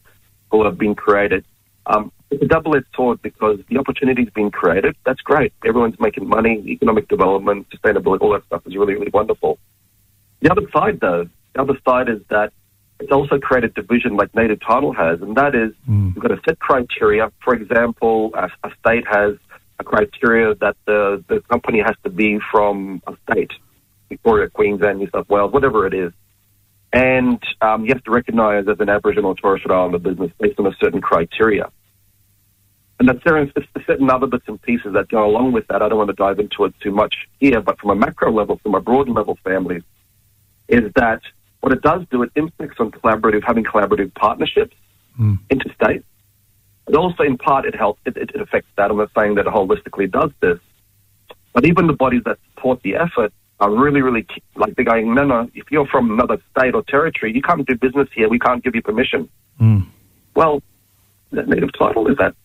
who 0.52 0.63
have 0.63 0.78
been 0.78 0.95
created. 0.95 1.45
Um, 1.88 2.12
it's 2.32 2.41
a 2.41 2.48
double-edged 2.48 2.88
sword 2.95 3.21
because 3.21 3.60
the 3.69 3.78
opportunity's 3.78 4.30
been 4.30 4.50
created. 4.50 4.95
That's 5.06 5.21
great. 5.21 5.54
Everyone's 5.65 6.00
making 6.00 6.28
money, 6.28 6.63
economic 6.67 7.08
development, 7.08 7.67
sustainability, 7.69 8.21
all 8.21 8.32
that 8.34 8.45
stuff 8.45 8.63
is 8.65 8.76
really, 8.76 8.93
really 8.93 9.12
wonderful. 9.13 9.60
The 10.41 10.52
other 10.52 10.67
side, 10.76 11.00
though, 11.00 11.30
the 11.54 11.62
other 11.62 11.78
side 11.88 12.10
is 12.10 12.21
that 12.30 12.52
it's 13.00 13.12
also 13.12 13.39
created 13.39 13.74
division 13.74 14.15
like 14.15 14.34
native 14.36 14.62
title 14.62 14.93
has, 14.93 15.21
and 15.21 15.36
that 15.36 15.54
is 15.54 15.74
mm. 15.88 16.15
you've 16.15 16.24
got 16.24 16.32
a 16.32 16.39
set 16.48 16.60
criteria. 16.60 17.32
For 17.43 17.54
example, 17.54 18.32
a, 18.34 18.50
a 18.63 18.71
state 18.80 19.06
has 19.08 19.36
a 19.80 19.84
criteria 19.84 20.56
that 20.56 20.78
the, 20.86 21.24
the 21.28 21.41
company 21.41 21.80
has 21.80 21.95
to 22.04 22.10
be 22.10 22.39
from 22.52 23.02
a 23.06 23.15
state 23.30 23.52
Victoria, 24.09 24.49
Queensland, 24.49 24.99
New 24.99 25.09
South 25.09 25.29
Wales, 25.29 25.51
whatever 25.51 25.85
it 25.87 25.93
is. 25.93 26.11
And 26.93 27.41
um, 27.61 27.83
you 27.83 27.93
have 27.93 28.03
to 28.05 28.11
recognise 28.11 28.67
as 28.67 28.79
an 28.79 28.89
Aboriginal 28.89 29.31
or 29.31 29.35
Torres 29.35 29.61
Strait 29.61 29.75
Islander 29.75 29.99
business 29.99 30.31
based 30.39 30.59
on 30.59 30.67
a 30.67 30.75
certain 30.79 31.01
criteria. 31.01 31.69
And 32.99 33.09
that's 33.09 33.19
there 33.25 33.37
are 33.37 33.47
certain 33.85 34.09
other 34.09 34.27
bits 34.27 34.45
and 34.47 34.61
pieces 34.61 34.93
that 34.93 35.09
go 35.09 35.25
along 35.25 35.51
with 35.51 35.67
that. 35.67 35.81
I 35.81 35.89
don't 35.89 35.97
want 35.97 36.09
to 36.09 36.15
dive 36.15 36.39
into 36.39 36.63
it 36.63 36.73
too 36.79 36.91
much 36.91 37.27
here, 37.39 37.59
but 37.59 37.77
from 37.79 37.89
a 37.89 37.95
macro 37.95 38.31
level, 38.31 38.57
from 38.63 38.75
a 38.75 38.79
broad 38.79 39.09
level, 39.09 39.37
families, 39.43 39.83
is 40.69 40.91
that 40.95 41.21
what 41.59 41.73
it 41.73 41.81
does 41.81 42.05
do, 42.09 42.23
it 42.23 42.31
impacts 42.35 42.79
on 42.79 42.91
collaborative, 42.91 43.43
having 43.43 43.65
collaborative 43.65 44.13
partnerships 44.13 44.75
mm. 45.19 45.37
interstate. 45.49 46.05
But 46.85 46.95
also, 46.95 47.23
in 47.23 47.37
part, 47.37 47.65
it 47.65 47.75
helps, 47.75 47.99
it, 48.05 48.15
it 48.15 48.39
affects 48.39 48.69
that. 48.77 48.91
I'm 48.91 48.97
not 48.97 49.11
saying 49.17 49.35
that 49.35 49.47
it 49.47 49.53
holistically 49.53 50.09
does 50.09 50.31
this. 50.39 50.59
But 51.51 51.65
even 51.65 51.87
the 51.87 51.93
bodies 51.93 52.21
that 52.25 52.37
support 52.53 52.81
the 52.83 52.95
effort 52.95 53.33
are 53.59 53.71
really, 53.71 54.01
really, 54.01 54.25
like 54.55 54.75
they're 54.75 54.85
going, 54.85 55.13
no, 55.13 55.25
no, 55.25 55.49
if 55.53 55.71
you're 55.71 55.87
from 55.87 56.11
another 56.11 56.37
state 56.51 56.75
or 56.75 56.83
territory, 56.83 57.33
you 57.33 57.41
can't 57.41 57.65
do 57.65 57.75
business 57.75 58.09
here. 58.13 58.27
We 58.27 58.39
can't 58.39 58.63
give 58.63 58.75
you 58.75 58.81
permission. 58.81 59.29
Mm. 59.59 59.87
Well, 60.35 60.61
that 61.31 61.47
native 61.47 61.71
title, 61.77 62.07
is 62.07 62.17
that, 62.17 62.35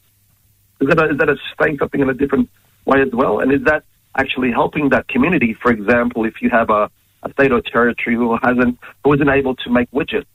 is 0.81 0.89
that, 0.89 0.99
a, 1.01 1.11
is 1.11 1.19
that 1.19 1.29
a 1.29 1.37
saying 1.61 1.79
something 1.79 2.01
in 2.01 2.09
a 2.09 2.15
different 2.15 2.49
way 2.85 3.03
as 3.03 3.11
well? 3.13 3.41
And 3.41 3.53
is 3.53 3.63
that 3.65 3.85
actually 4.17 4.53
helping 4.53 4.91
that 4.91 5.09
community? 5.09 5.55
For 5.55 5.73
example, 5.73 6.25
if 6.25 6.41
you 6.41 6.51
have 6.51 6.71
a, 6.71 6.91
a 7.25 7.33
state 7.33 7.51
or 7.51 7.61
territory 7.61 8.15
who 8.15 8.37
hasn't, 8.43 8.79
who 9.03 9.13
isn't 9.15 9.29
able 9.29 9.57
to 9.57 9.71
make 9.71 9.91
widgets, 9.91 10.27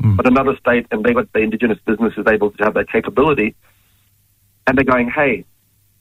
mm. 0.00 0.16
but 0.16 0.26
another 0.26 0.54
state 0.58 0.86
and 0.90 1.02
they 1.02 1.14
got 1.14 1.32
the 1.32 1.40
indigenous 1.40 1.78
business 1.86 2.12
is 2.18 2.26
able 2.28 2.50
to 2.50 2.64
have 2.64 2.74
that 2.74 2.90
capability, 2.90 3.56
and 4.66 4.76
they're 4.76 4.84
going, 4.84 5.10
hey, 5.10 5.46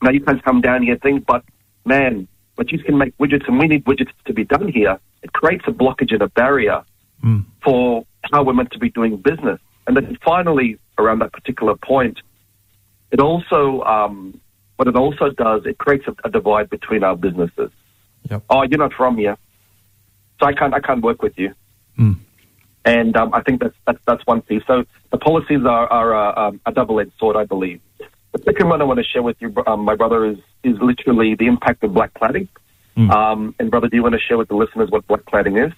now 0.01 0.11
you 0.11 0.19
can't 0.19 0.43
come 0.43 0.59
down 0.59 0.83
here, 0.83 0.97
things, 0.97 1.23
but 1.25 1.43
man, 1.85 2.27
but 2.59 2.71
you 2.73 2.79
can 2.79 2.97
make 2.97 3.17
widgets 3.17 3.47
and 3.47 3.57
we 3.57 3.67
need 3.67 3.83
widgets 3.85 4.11
to 4.25 4.33
be 4.33 4.43
done 4.43 4.67
here. 4.67 4.99
It 5.23 5.31
creates 5.33 5.63
a 5.67 5.71
blockage 5.71 6.11
and 6.11 6.21
a 6.21 6.27
barrier 6.27 6.83
mm. 7.23 7.45
for 7.63 8.05
how 8.31 8.43
we're 8.43 8.53
meant 8.53 8.71
to 8.71 8.79
be 8.79 8.89
doing 8.89 9.17
business. 9.31 9.59
And 9.87 9.95
then 9.95 10.17
finally, 10.23 10.77
around 10.97 11.19
that 11.19 11.31
particular 11.31 11.75
point, 11.75 12.17
it 13.11 13.19
also, 13.19 13.81
um, 13.83 14.39
what 14.75 14.87
it 14.87 14.95
also 14.95 15.29
does, 15.29 15.61
it 15.65 15.77
creates 15.77 16.05
a, 16.07 16.15
a 16.27 16.29
divide 16.29 16.69
between 16.69 17.03
our 17.03 17.15
businesses. 17.15 17.71
Yep. 18.29 18.43
Oh, 18.49 18.63
you're 18.63 18.77
not 18.77 18.93
from 18.93 19.17
here 19.17 19.37
so 20.39 20.47
I 20.47 20.53
can't 20.53 20.73
I 20.73 20.79
can't 20.79 21.01
work 21.01 21.21
with 21.21 21.37
you. 21.37 21.53
Mm. 21.97 22.17
And 22.85 23.15
um, 23.17 23.33
I 23.33 23.41
think 23.41 23.61
that's, 23.61 23.75
that's 23.85 23.99
that's 24.07 24.25
one 24.25 24.41
piece. 24.41 24.63
So 24.65 24.85
the 25.11 25.17
policies 25.17 25.65
are, 25.65 25.87
are 25.87 26.15
uh, 26.15 26.47
um, 26.47 26.61
a 26.65 26.71
double-edged 26.71 27.11
sword, 27.19 27.35
I 27.35 27.45
believe. 27.45 27.81
The 28.31 28.41
second 28.43 28.69
one 28.69 28.81
I 28.81 28.85
want 28.85 28.99
to 28.99 29.05
share 29.05 29.23
with 29.23 29.37
you, 29.39 29.53
um, 29.65 29.81
my 29.81 29.95
brother, 29.95 30.25
is 30.25 30.37
is 30.63 30.77
literally 30.81 31.35
the 31.35 31.47
impact 31.47 31.83
of 31.83 31.93
black 31.93 32.13
cladding. 32.13 32.47
Mm. 32.95 33.09
Um, 33.11 33.55
and 33.59 33.71
brother, 33.71 33.87
do 33.87 33.95
you 33.95 34.03
want 34.03 34.13
to 34.13 34.19
share 34.19 34.37
with 34.37 34.49
the 34.49 34.55
listeners 34.55 34.89
what 34.91 35.07
black 35.07 35.23
cladding 35.25 35.65
is? 35.65 35.73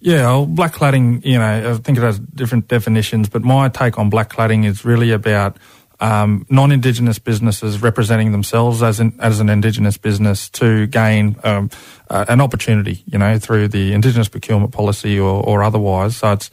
Yeah, 0.00 0.22
well, 0.26 0.46
black 0.46 0.74
cladding, 0.74 1.24
you 1.24 1.38
know, 1.38 1.72
I 1.72 1.76
think 1.78 1.98
it 1.98 2.02
has 2.02 2.20
different 2.20 2.68
definitions, 2.68 3.28
but 3.28 3.42
my 3.42 3.68
take 3.68 3.98
on 3.98 4.10
black 4.10 4.30
cladding 4.30 4.64
is 4.64 4.84
really 4.84 5.10
about 5.10 5.56
um, 6.00 6.46
non-indigenous 6.48 7.18
businesses 7.18 7.82
representing 7.82 8.30
themselves 8.30 8.82
as 8.82 9.00
an 9.00 9.18
as 9.18 9.40
an 9.40 9.48
indigenous 9.48 9.96
business 9.96 10.48
to 10.50 10.86
gain 10.86 11.36
um, 11.42 11.70
uh, 12.08 12.24
an 12.28 12.40
opportunity, 12.40 13.02
you 13.06 13.18
know, 13.18 13.38
through 13.38 13.68
the 13.68 13.92
indigenous 13.92 14.28
procurement 14.28 14.72
policy 14.72 15.18
or, 15.18 15.42
or 15.44 15.62
otherwise. 15.64 16.18
So 16.18 16.32
it's 16.32 16.50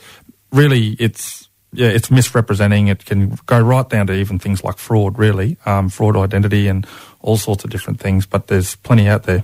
really 0.51 0.95
it's 0.99 1.44
yeah, 1.75 1.89
it's 1.89 2.09
misrepresenting. 2.09 2.87
It 2.87 3.05
can 3.05 3.37
go 3.45 3.59
right 3.59 3.87
down 3.87 4.07
to 4.07 4.13
even 4.13 4.39
things 4.39 4.63
like 4.63 4.77
fraud, 4.77 5.17
really, 5.17 5.57
um, 5.65 5.89
fraud 5.89 6.15
identity, 6.15 6.67
and 6.67 6.87
all 7.21 7.37
sorts 7.37 7.63
of 7.63 7.69
different 7.69 7.99
things. 7.99 8.25
But 8.25 8.47
there's 8.47 8.75
plenty 8.75 9.07
out 9.07 9.23
there. 9.23 9.43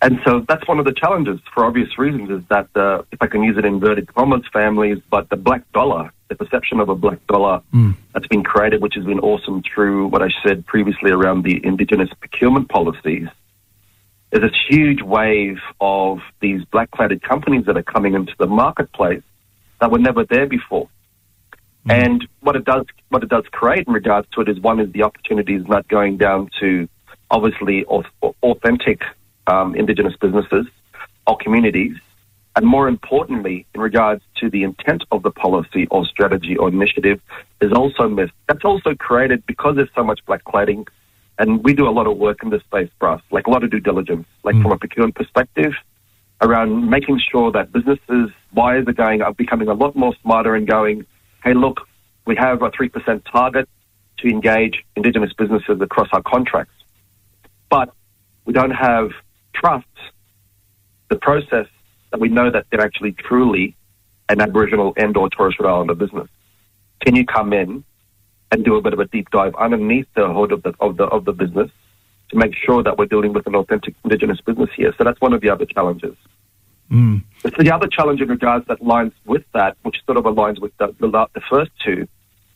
And 0.00 0.20
so 0.24 0.44
that's 0.48 0.66
one 0.68 0.78
of 0.78 0.84
the 0.84 0.92
challenges, 0.92 1.40
for 1.52 1.64
obvious 1.64 1.98
reasons, 1.98 2.30
is 2.30 2.42
that 2.50 2.68
uh, 2.76 3.02
if 3.10 3.20
I 3.20 3.26
can 3.26 3.42
use 3.42 3.56
it 3.58 3.64
in 3.64 3.74
inverted 3.74 4.14
commas, 4.14 4.44
families, 4.52 4.98
but 5.10 5.28
the 5.28 5.36
black 5.36 5.70
dollar, 5.72 6.12
the 6.28 6.36
perception 6.36 6.78
of 6.78 6.88
a 6.88 6.94
black 6.94 7.26
dollar 7.26 7.62
mm. 7.74 7.94
that's 8.12 8.28
been 8.28 8.44
created, 8.44 8.80
which 8.80 8.94
has 8.94 9.04
been 9.04 9.18
awesome 9.18 9.62
through 9.62 10.06
what 10.06 10.22
I 10.22 10.28
said 10.46 10.66
previously 10.66 11.10
around 11.10 11.42
the 11.42 11.60
indigenous 11.64 12.10
procurement 12.20 12.68
policies, 12.68 13.26
is 14.30 14.40
this 14.40 14.52
huge 14.68 15.02
wave 15.02 15.58
of 15.80 16.20
these 16.40 16.64
black 16.66 16.90
cladded 16.92 17.22
companies 17.22 17.66
that 17.66 17.76
are 17.76 17.82
coming 17.82 18.14
into 18.14 18.34
the 18.38 18.46
marketplace 18.46 19.22
that 19.80 19.90
were 19.90 19.98
never 19.98 20.24
there 20.24 20.46
before. 20.46 20.88
Mm. 21.86 22.04
And 22.04 22.28
what 22.40 22.56
it 22.56 22.64
does, 22.64 22.86
what 23.08 23.22
it 23.22 23.28
does 23.28 23.44
create 23.50 23.86
in 23.86 23.92
regards 23.92 24.28
to 24.32 24.40
it 24.40 24.48
is 24.48 24.58
one 24.60 24.80
is 24.80 24.92
the 24.92 25.02
opportunities 25.02 25.62
not 25.66 25.88
going 25.88 26.16
down 26.16 26.50
to 26.60 26.88
obviously 27.30 27.84
authentic 28.42 29.02
um, 29.46 29.74
Indigenous 29.74 30.14
businesses 30.20 30.66
or 31.26 31.36
communities, 31.38 31.96
and 32.56 32.66
more 32.66 32.88
importantly, 32.88 33.66
in 33.74 33.80
regards 33.80 34.22
to 34.36 34.50
the 34.50 34.62
intent 34.62 35.04
of 35.12 35.22
the 35.22 35.30
policy 35.30 35.86
or 35.90 36.04
strategy 36.06 36.56
or 36.56 36.68
initiative, 36.68 37.20
is 37.60 37.72
also 37.72 38.08
missed. 38.08 38.32
That's 38.48 38.64
also 38.64 38.94
created 38.94 39.46
because 39.46 39.76
there's 39.76 39.90
so 39.94 40.02
much 40.02 40.20
black 40.26 40.44
cladding, 40.44 40.86
and 41.38 41.62
we 41.62 41.72
do 41.74 41.88
a 41.88 41.90
lot 41.90 42.06
of 42.06 42.16
work 42.16 42.42
in 42.42 42.50
this 42.50 42.62
space 42.62 42.90
for 42.98 43.08
us, 43.08 43.22
like 43.30 43.46
a 43.46 43.50
lot 43.50 43.62
of 43.62 43.70
due 43.70 43.80
diligence, 43.80 44.26
like 44.42 44.56
mm. 44.56 44.62
from 44.62 44.72
a 44.72 44.78
procurement 44.78 45.14
perspective, 45.14 45.72
around 46.40 46.88
making 46.88 47.20
sure 47.30 47.50
that 47.52 47.72
businesses, 47.72 48.30
buyers 48.52 48.86
are 48.86 48.92
going, 48.92 49.22
are 49.22 49.32
becoming 49.32 49.68
a 49.68 49.74
lot 49.74 49.96
more 49.96 50.14
smarter 50.22 50.54
and 50.54 50.66
going, 50.66 51.04
hey, 51.42 51.54
look, 51.54 51.80
we 52.26 52.36
have 52.36 52.62
a 52.62 52.70
3% 52.70 53.22
target 53.30 53.68
to 54.18 54.28
engage 54.28 54.84
Indigenous 54.96 55.32
businesses 55.32 55.80
across 55.80 56.08
our 56.12 56.22
contracts. 56.22 56.74
But 57.70 57.92
we 58.44 58.52
don't 58.52 58.70
have 58.70 59.10
trust 59.54 59.86
the 61.08 61.16
process 61.16 61.66
that 62.10 62.20
we 62.20 62.28
know 62.28 62.50
that 62.50 62.66
they're 62.70 62.80
actually 62.80 63.12
truly 63.12 63.76
an 64.28 64.40
Aboriginal 64.40 64.92
and 64.96 65.16
or 65.16 65.28
Torres 65.28 65.54
Strait 65.54 65.68
Islander 65.68 65.94
business. 65.94 66.28
Can 67.04 67.16
you 67.16 67.24
come 67.24 67.52
in 67.52 67.84
and 68.50 68.64
do 68.64 68.76
a 68.76 68.82
bit 68.82 68.92
of 68.92 68.98
a 68.98 69.06
deep 69.06 69.30
dive 69.30 69.54
underneath 69.56 70.06
the 70.14 70.32
hood 70.32 70.52
of 70.52 70.62
the 70.62 70.74
of 70.80 70.96
the 70.96 71.04
of 71.04 71.24
the 71.24 71.32
business 71.32 71.70
to 72.30 72.36
make 72.36 72.54
sure 72.54 72.82
that 72.82 72.98
we're 72.98 73.06
dealing 73.06 73.32
with 73.32 73.46
an 73.46 73.54
authentic 73.54 73.94
Indigenous 74.04 74.40
business 74.40 74.70
here? 74.76 74.94
So 74.96 75.04
that's 75.04 75.20
one 75.20 75.32
of 75.32 75.40
the 75.40 75.50
other 75.50 75.64
challenges. 75.64 76.16
Mm. 76.90 77.22
It's 77.44 77.56
the 77.56 77.70
other 77.70 77.86
challenge 77.86 78.20
in 78.20 78.28
regards 78.28 78.66
that 78.68 78.82
lines 78.82 79.12
with 79.26 79.44
that, 79.52 79.76
which 79.82 79.96
sort 80.06 80.18
of 80.18 80.24
aligns 80.24 80.60
with 80.60 80.76
the, 80.78 80.94
the, 80.98 81.08
the 81.34 81.40
first 81.50 81.70
two, 81.84 82.08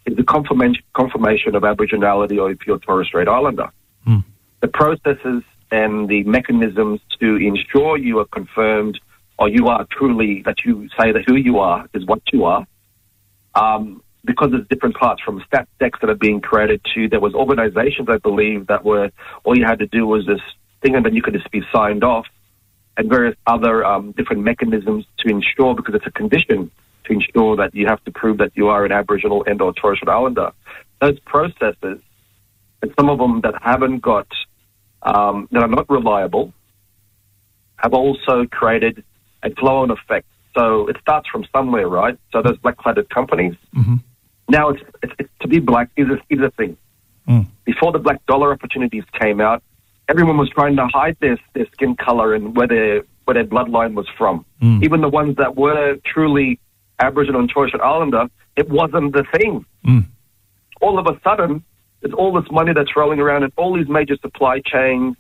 is 0.07 0.17
the 0.17 0.25
confirmation, 0.25 0.83
confirmation 0.95 1.55
of 1.55 1.63
Aboriginality 1.63 2.39
or 2.41 2.51
if 2.51 2.67
you're 2.67 2.79
Torres 2.79 3.09
Strait 3.09 3.29
Islander. 3.29 3.71
Mm. 4.07 4.25
The 4.61 4.69
processes 4.69 5.43
and 5.71 6.09
the 6.09 6.25
mechanisms 6.25 7.01
to 7.21 7.37
ensure 7.37 7.97
you 7.97 8.19
are 8.19 8.27
confirmed 8.27 9.01
or 9.39 9.49
you 9.49 9.69
are 9.69 9.87
truly, 9.91 10.43
that 10.43 10.65
you 10.65 10.89
say 10.99 11.13
that 11.13 11.25
who 11.27 11.37
you 11.37 11.59
are 11.59 11.89
is 11.95 12.05
what 12.05 12.23
you 12.33 12.45
are. 12.45 12.67
Um, 13.55 14.03
because 14.25 14.51
there's 14.53 14.67
different 14.69 14.97
parts 14.97 15.23
from 15.23 15.43
stat 15.47 15.69
decs 15.81 16.01
that 16.01 16.11
are 16.11 16.15
being 16.15 16.41
created 16.41 16.81
to, 16.95 17.09
there 17.09 17.21
was 17.21 17.35
organizations, 17.35 18.09
I 18.09 18.19
believe, 18.19 18.69
that 18.69 18.85
were, 18.85 19.11
all 19.45 19.59
you 19.59 19.65
had 19.65 19.81
to 19.81 19.87
do 19.87 20.07
was 20.07 20.27
this 20.27 20.41
thing 20.81 20.95
and 20.95 21.05
then 21.05 21.15
you 21.15 21.23
could 21.23 21.35
just 21.35 21.51
be 21.51 21.63
signed 21.73 22.05
off 22.05 22.27
and 22.97 23.09
various 23.09 23.37
other 23.47 23.85
um, 23.85 24.13
different 24.13 24.43
mechanisms 24.43 25.07
to 25.19 25.29
ensure, 25.29 25.75
because 25.75 25.95
it's 25.95 26.07
a 26.07 26.11
condition, 26.11 26.71
to 27.05 27.13
ensure 27.13 27.57
that 27.57 27.75
you 27.75 27.87
have 27.87 28.05
to 28.05 28.11
prove 28.11 28.39
that 28.39 28.53
you 28.55 28.69
are 28.69 28.85
an 28.85 28.93
Aboriginal 28.93 29.45
and 29.47 29.61
or 29.61 29.73
Torres 29.73 29.99
Strait 29.99 30.13
Islander. 30.13 30.53
Those 31.01 31.19
processes, 31.21 32.01
and 32.83 32.93
some 32.99 33.09
of 33.09 33.19
them 33.19 33.41
that 33.41 33.55
haven't 33.63 34.01
got 34.01 34.29
um, 35.03 35.49
that 35.53 35.63
are 35.63 35.69
not 35.69 35.89
reliable 35.89 36.53
have 37.77 37.95
also 37.95 38.47
created 38.47 39.03
a 39.43 39.51
flow-on 39.55 39.91
effect. 39.91 40.27
So 40.55 40.87
it 40.87 40.97
starts 41.01 41.29
from 41.29 41.45
somewhere, 41.53 41.89
right? 41.89 42.17
So 42.31 42.43
those 42.43 42.59
black-cladded 42.59 43.09
companies. 43.09 43.57
Mm-hmm. 43.75 43.97
Now, 44.53 44.69
it's, 44.69 44.83
it's, 45.03 45.13
it's, 45.19 45.31
to 45.41 45.49
be 45.49 45.61
black 45.61 45.89
is 45.97 46.09
a, 46.09 46.19
is 46.29 46.41
a 46.41 46.51
thing. 46.51 46.77
Mm. 47.27 47.47
Before 47.65 47.91
the 47.91 47.99
black 47.99 48.25
dollar 48.27 48.53
opportunities 48.53 49.03
came 49.19 49.41
out, 49.41 49.63
everyone 50.11 50.37
was 50.37 50.51
trying 50.51 50.77
to 50.77 50.87
hide 50.89 51.17
their, 51.21 51.39
their 51.55 51.67
skin 51.73 51.97
color 51.97 52.35
and 52.35 52.55
where 52.55 52.69
their, 52.69 53.03
where 53.25 53.33
their 53.33 53.47
bloodline 53.47 53.95
was 53.95 54.07
from. 54.19 54.45
Mm. 54.61 54.85
Even 54.85 55.01
the 55.01 55.09
ones 55.09 55.37
that 55.39 55.57
were 55.57 55.97
truly 56.05 56.61
Aboriginal 56.99 57.41
and 57.41 57.49
Torres 57.49 57.71
Strait 57.71 57.83
Islander, 57.83 58.27
it 58.57 58.69
wasn't 58.69 59.15
the 59.15 59.25
thing. 59.33 59.65
Mm. 59.87 60.05
All 60.83 60.99
of 60.99 61.07
a 61.07 61.19
sudden, 61.25 61.65
there's 62.03 62.13
all 62.13 62.39
this 62.39 62.51
money 62.51 62.75
that's 62.75 62.95
rolling 62.95 63.21
around 63.21 63.45
and 63.45 63.53
all 63.57 63.75
these 63.75 63.89
major 63.89 64.17
supply 64.21 64.61
chains 64.63 65.17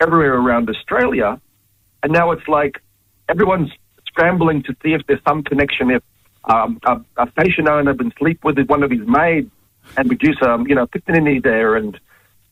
everywhere 0.00 0.34
around 0.34 0.70
Australia. 0.70 1.38
And 2.02 2.10
now 2.10 2.30
it's 2.30 2.48
like 2.48 2.80
everyone's 3.28 3.70
scrambling 4.06 4.62
to 4.62 4.74
see 4.82 4.94
if 4.94 5.02
there's 5.06 5.20
some 5.28 5.42
connection. 5.42 5.90
If 5.90 6.02
um, 6.44 6.80
a, 6.84 7.00
a, 7.16 7.30
station 7.32 7.68
owner 7.68 7.94
been 7.94 8.12
sleep 8.18 8.42
with 8.44 8.58
one 8.66 8.82
of 8.82 8.90
his 8.90 9.06
maids 9.06 9.50
and 9.96 10.08
produce 10.08 10.36
a 10.42 10.50
um, 10.50 10.66
you 10.66 10.74
know 10.74 10.86
pickaninny 10.86 11.42
there 11.42 11.76
and 11.76 11.98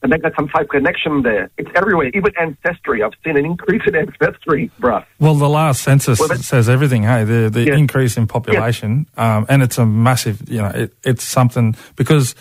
and 0.03 0.13
they 0.13 0.19
got 0.19 0.35
some 0.35 0.49
type 0.49 0.63
of 0.63 0.69
connection 0.71 1.23
there. 1.23 1.51
It's 1.59 1.71
everywhere, 1.75 2.11
even 2.15 2.33
ancestry. 2.41 3.03
I've 3.03 3.13
seen 3.23 3.37
an 3.37 3.45
increase 3.45 3.83
in 3.87 3.95
ancestry, 3.97 4.71
bruh. 4.81 5.05
Well, 5.19 5.35
the 5.35 5.49
last 5.49 5.83
census 5.83 6.19
well, 6.19 6.35
says 6.37 6.69
everything. 6.69 7.03
Hey, 7.03 7.25
the 7.25 7.51
the 7.51 7.65
yeah. 7.65 7.77
increase 7.77 8.17
in 8.17 8.27
population, 8.27 9.07
yeah. 9.17 9.39
um, 9.39 9.47
and 9.49 9.63
it's 9.63 9.79
a 9.79 9.87
massive. 9.87 10.49
You 10.49 10.63
know, 10.63 10.69
it, 10.69 10.95
it's 11.05 11.25
something 11.25 11.77
because 11.97 12.35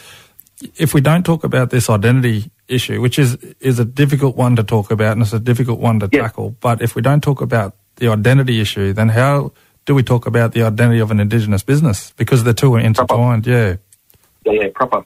if 0.76 0.94
we 0.94 1.02
don't 1.02 1.26
talk 1.26 1.44
about 1.44 1.70
this 1.70 1.90
identity 1.90 2.52
issue, 2.68 3.02
which 3.02 3.20
is 3.20 3.36
is 3.60 3.80
a 3.80 3.86
difficult 3.86 4.36
one 4.36 4.56
to 4.56 4.64
talk 4.64 4.92
about 4.92 5.14
and 5.14 5.22
it's 5.22 5.34
a 5.34 5.40
difficult 5.40 5.80
one 5.80 6.00
to 6.00 6.10
yeah. 6.12 6.22
tackle, 6.22 6.56
but 6.62 6.82
if 6.82 6.96
we 6.96 7.02
don't 7.02 7.22
talk 7.22 7.42
about 7.42 7.76
the 7.98 8.08
identity 8.08 8.62
issue, 8.62 8.94
then 8.94 9.10
how 9.10 9.52
do 9.90 9.96
we 9.96 10.04
talk 10.04 10.28
about 10.28 10.52
the 10.52 10.62
identity 10.62 11.00
of 11.00 11.10
an 11.10 11.20
Indigenous 11.20 11.64
business? 11.64 12.12
Because 12.12 12.44
the 12.44 12.54
two 12.54 12.76
are 12.76 12.80
intertwined. 12.80 13.46
Proper. 13.46 13.58
Yeah. 13.58 13.76
Yeah, 14.46 14.62
yeah, 14.62 14.68
proper. 14.76 15.04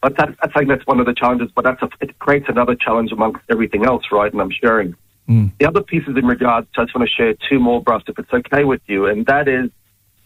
But 0.00 0.16
that, 0.16 0.34
I 0.42 0.48
think 0.48 0.70
that's 0.70 0.86
one 0.86 0.98
of 0.98 1.04
the 1.04 1.12
challenges, 1.12 1.50
but 1.54 1.62
that's 1.64 1.82
a, 1.82 1.90
it 2.00 2.18
creates 2.20 2.46
another 2.48 2.74
challenge 2.74 3.12
amongst 3.12 3.42
everything 3.50 3.84
else, 3.84 4.04
right? 4.10 4.32
And 4.32 4.40
I'm 4.40 4.50
sharing. 4.50 4.94
Mm. 5.28 5.52
The 5.60 5.66
other 5.66 5.82
pieces 5.82 6.16
in 6.16 6.24
regards, 6.24 6.66
to, 6.72 6.80
I 6.80 6.84
just 6.84 6.96
want 6.96 7.06
to 7.06 7.14
share 7.14 7.34
two 7.50 7.58
more, 7.58 7.82
Bruce, 7.82 8.04
if 8.08 8.18
it's 8.18 8.32
okay 8.32 8.64
with 8.64 8.80
you, 8.86 9.04
and 9.04 9.26
that 9.26 9.46
is 9.46 9.68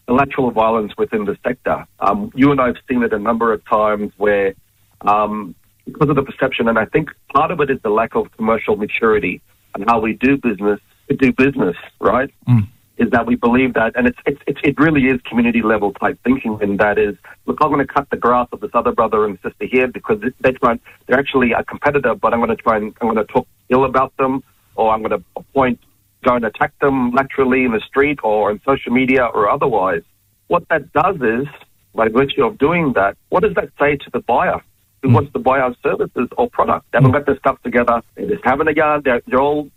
lateral 0.06 0.52
violence 0.52 0.92
within 0.96 1.24
the 1.24 1.37
sector. 1.42 1.84
Um, 1.98 2.30
you 2.37 2.52
and 2.52 2.61
I 2.61 2.68
have 2.68 2.76
seen 2.88 3.02
it 3.02 3.12
a 3.12 3.18
number 3.18 3.52
of 3.52 3.64
times 3.64 4.12
where, 4.16 4.54
um, 5.00 5.56
because 5.87 6.08
of 6.08 6.14
the 6.14 6.22
perception, 6.22 6.68
and 6.68 6.78
I 6.78 6.84
think 6.84 7.11
part 7.34 7.50
of 7.50 7.61
it 7.61 7.68
is 7.68 7.82
the 7.82 7.90
lack 7.90 8.14
of 8.14 8.30
commercial 8.37 8.76
maturity 8.76 9.42
and 9.74 9.90
how 9.90 9.98
we 9.98 10.12
do 10.12 10.37
business, 10.37 10.78
do 11.08 11.32
business, 11.32 11.74
right? 11.98 12.32
Mm. 12.48 12.68
Is 12.98 13.11
that 13.11 13.26
we 13.26 13.37
believe 13.37 13.74
that, 13.74 13.92
and 13.94 14.08
it's, 14.08 14.18
it's, 14.26 14.40
it's, 14.48 14.61
it 14.64 14.78
really 14.78 15.06
is 15.06 15.20
community 15.22 15.62
level 15.62 15.92
type 15.92 16.18
thinking, 16.24 16.58
and 16.61 16.80
that 16.80 16.98
is, 16.98 17.14
look, 17.46 17.58
I'm 17.61 17.70
going 17.70 17.87
to 17.87 17.92
cut 17.92 18.11
the 18.11 18.16
grass 18.16 18.48
of 18.50 18.61
this 18.61 18.72
other 18.74 18.90
brother 18.90 19.24
and 19.24 19.38
sister 19.40 19.66
here 19.66 19.87
because 19.87 20.20
they 20.40 20.52
try, 20.52 20.80
they're 21.06 21.18
actually 21.18 21.52
a 21.52 21.62
competitor, 21.62 22.16
but 22.16 22.34
I'm 22.34 22.40
going 22.40 22.56
to 22.56 22.56
try 22.56 22.76
and 22.76 22.92
I'm 23.00 23.06
going 23.06 23.24
to 23.24 23.32
talk 23.32 23.46
ill 23.68 23.84
about 23.84 24.16
them, 24.16 24.42
or 24.74 24.92
I'm 24.92 25.02
going 25.02 25.18
to 25.18 25.24
appoint 25.37 25.78
go 26.24 26.34
and 26.34 26.44
attack 26.44 26.76
them 26.80 27.12
laterally 27.12 27.64
in 27.64 27.72
the 27.72 27.80
street 27.80 28.18
or 28.22 28.50
on 28.50 28.61
social 28.64 28.92
media 28.92 29.24
or 29.24 29.48
otherwise. 29.48 30.02
What 30.48 30.68
that 30.68 30.92
does 30.92 31.16
is, 31.16 31.46
by 31.94 32.08
virtue 32.08 32.44
of 32.44 32.58
doing 32.58 32.92
that, 32.94 33.16
what 33.28 33.42
does 33.42 33.54
that 33.54 33.70
say 33.78 33.96
to 33.96 34.11
the 34.11 34.20
buyer 34.20 34.62
who 35.02 35.08
Mm. 35.11 35.14
wants 35.14 35.32
to 35.32 35.38
buy 35.38 35.61
our 35.61 35.74
services 35.82 36.28
or 36.37 36.48
product? 36.50 36.87
They 36.92 36.96
haven't 36.98 37.12
got 37.12 37.26
their 37.26 37.38
stuff 37.38 37.61
together. 37.62 38.02
They're 38.14 38.28
just 38.28 38.44
having 38.44 38.68
a 38.68 38.72
yarn. 38.72 39.02
They're, 39.04 39.22
they're 39.26 39.40
all 39.40 39.70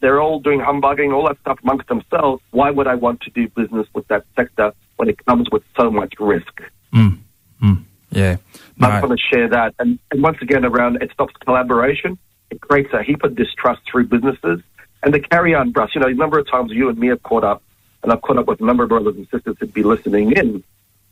they're 0.00 0.20
all 0.20 0.38
doing 0.40 0.60
humbugging, 0.60 1.12
all 1.12 1.26
that 1.28 1.38
stuff 1.40 1.58
amongst 1.62 1.88
themselves. 1.88 2.42
Why 2.52 2.70
would 2.70 2.86
I 2.86 2.94
want 2.94 3.20
to 3.22 3.30
do 3.30 3.48
business 3.48 3.86
with 3.94 4.06
that 4.08 4.24
sector 4.36 4.72
when 4.96 5.08
it 5.08 5.24
comes 5.26 5.48
with 5.50 5.62
so 5.78 5.90
much 5.90 6.14
risk? 6.20 6.62
Mm. 6.94 7.18
Mm. 7.62 7.82
Yeah. 8.10 8.36
I 8.80 8.86
No. 8.86 8.88
just 8.92 9.06
want 9.08 9.20
to 9.20 9.26
share 9.36 9.48
that. 9.48 9.74
And, 9.78 9.98
and 10.10 10.22
once 10.22 10.38
again, 10.40 10.64
around 10.64 11.02
it 11.02 11.10
stops 11.12 11.34
collaboration. 11.44 12.18
It 12.50 12.60
creates 12.60 12.92
a 12.92 13.02
heap 13.02 13.22
of 13.24 13.34
distrust 13.36 13.82
through 13.90 14.06
businesses. 14.06 14.60
And 15.02 15.14
the 15.14 15.20
carry 15.20 15.54
on, 15.54 15.70
Bruce, 15.70 15.94
you 15.94 16.00
know, 16.00 16.08
a 16.08 16.14
number 16.14 16.38
of 16.38 16.48
times 16.50 16.72
you 16.72 16.88
and 16.88 16.98
me 16.98 17.08
have 17.08 17.22
caught 17.22 17.44
up, 17.44 17.62
and 18.02 18.12
I've 18.12 18.22
caught 18.22 18.38
up 18.38 18.46
with 18.46 18.60
a 18.60 18.64
number 18.64 18.82
of 18.82 18.88
brothers 18.88 19.16
and 19.16 19.26
sisters 19.30 19.56
who'd 19.58 19.72
be 19.72 19.82
listening 19.82 20.32
in. 20.32 20.62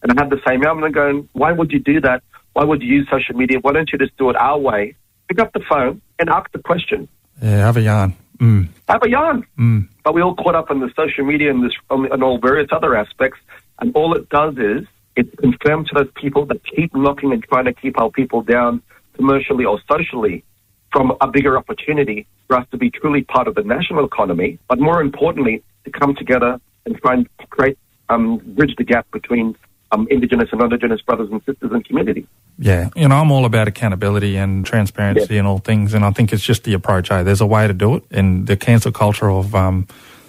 And 0.03 0.13
I 0.13 0.21
had 0.23 0.31
the 0.31 0.41
same 0.47 0.65
element 0.65 0.95
going, 0.95 1.29
why 1.33 1.53
would 1.53 1.73
you 1.73 1.79
do 1.79 2.01
that? 2.03 2.23
Why 2.59 2.65
would 2.65 2.83
you 2.83 2.89
use 2.89 3.07
social 3.09 3.37
media? 3.37 3.61
Why 3.61 3.73
don't 3.73 3.89
you 3.93 3.99
just 3.99 4.17
do 4.17 4.31
it 4.31 4.37
our 4.37 4.59
way? 4.59 4.97
Pick 5.29 5.39
up 5.39 5.53
the 5.53 5.61
phone 5.71 6.03
and 6.19 6.29
ask 6.29 6.51
the 6.51 6.59
question. 6.59 7.07
Yeah, 7.41 7.59
have 7.59 7.77
a 7.77 7.83
yarn. 7.83 8.17
Mm. 8.39 8.67
Have 8.89 9.01
a 9.05 9.09
yarn. 9.09 9.47
Mm. 9.57 9.89
But 10.03 10.15
we 10.15 10.23
all 10.23 10.35
caught 10.35 10.57
up 10.57 10.69
in 10.69 10.81
the 10.81 10.91
social 10.97 11.25
media 11.25 11.51
and, 11.51 11.63
this, 11.63 11.75
and 11.89 12.21
all 12.21 12.39
various 12.39 12.69
other 12.73 12.97
aspects. 12.97 13.39
And 13.79 13.95
all 13.95 14.13
it 14.17 14.29
does 14.31 14.55
is 14.59 14.89
it 15.15 15.39
confirms 15.39 15.91
to 15.91 16.03
those 16.03 16.11
people 16.17 16.47
that 16.47 16.61
keep 16.67 16.93
knocking 16.97 17.33
and 17.33 17.45
trying 17.45 17.67
to 17.67 17.73
keep 17.73 17.97
our 17.97 18.11
people 18.11 18.43
down 18.43 18.83
commercially 19.15 19.65
or 19.65 19.81
socially 19.89 20.43
from 20.91 21.17
a 21.21 21.29
bigger 21.29 21.57
opportunity 21.57 22.27
for 22.49 22.57
us 22.57 22.67
to 22.73 22.77
be 22.77 22.91
truly 22.91 23.23
part 23.23 23.47
of 23.47 23.55
the 23.55 23.63
national 23.63 24.05
economy, 24.05 24.59
but 24.69 24.81
more 24.81 25.01
importantly, 25.01 25.63
to 25.85 25.93
come 25.93 26.17
together 26.17 26.61
and 26.87 26.97
try 27.03 27.15
and 27.15 27.29
create, 27.51 27.79
um, 28.09 28.39
bridge 28.57 28.75
the 28.77 28.83
gap 28.83 29.07
between 29.13 29.55
um, 29.93 30.07
Indigenous 30.11 30.49
and 30.51 30.61
non-Indigenous 30.61 31.01
brothers 31.03 31.31
and 31.31 31.43
sisters 31.45 31.71
and 31.73 31.85
community. 31.85 32.27
Yeah, 32.59 32.91
you 32.97 33.09
know, 33.09 33.17
I'm 33.17 33.31
all 33.31 33.45
about 33.45 33.69
accountability 33.69 34.37
and 34.37 34.67
transparency 34.67 35.39
and 35.39 35.47
all 35.47 35.59
things, 35.59 35.95
and 35.95 36.05
I 36.05 36.11
think 36.11 36.33
it's 36.33 36.43
just 36.43 36.65
the 36.65 36.75
approach. 36.75 37.11
Eh? 37.11 37.23
There's 37.23 37.41
a 37.41 37.47
way 37.47 37.67
to 37.67 37.75
do 37.75 37.97
it, 37.97 38.05
and 38.11 38.47
the 38.47 38.57
cancel 38.57 38.93
culture 38.93 39.31
of 39.31 39.55
um, 39.55 39.87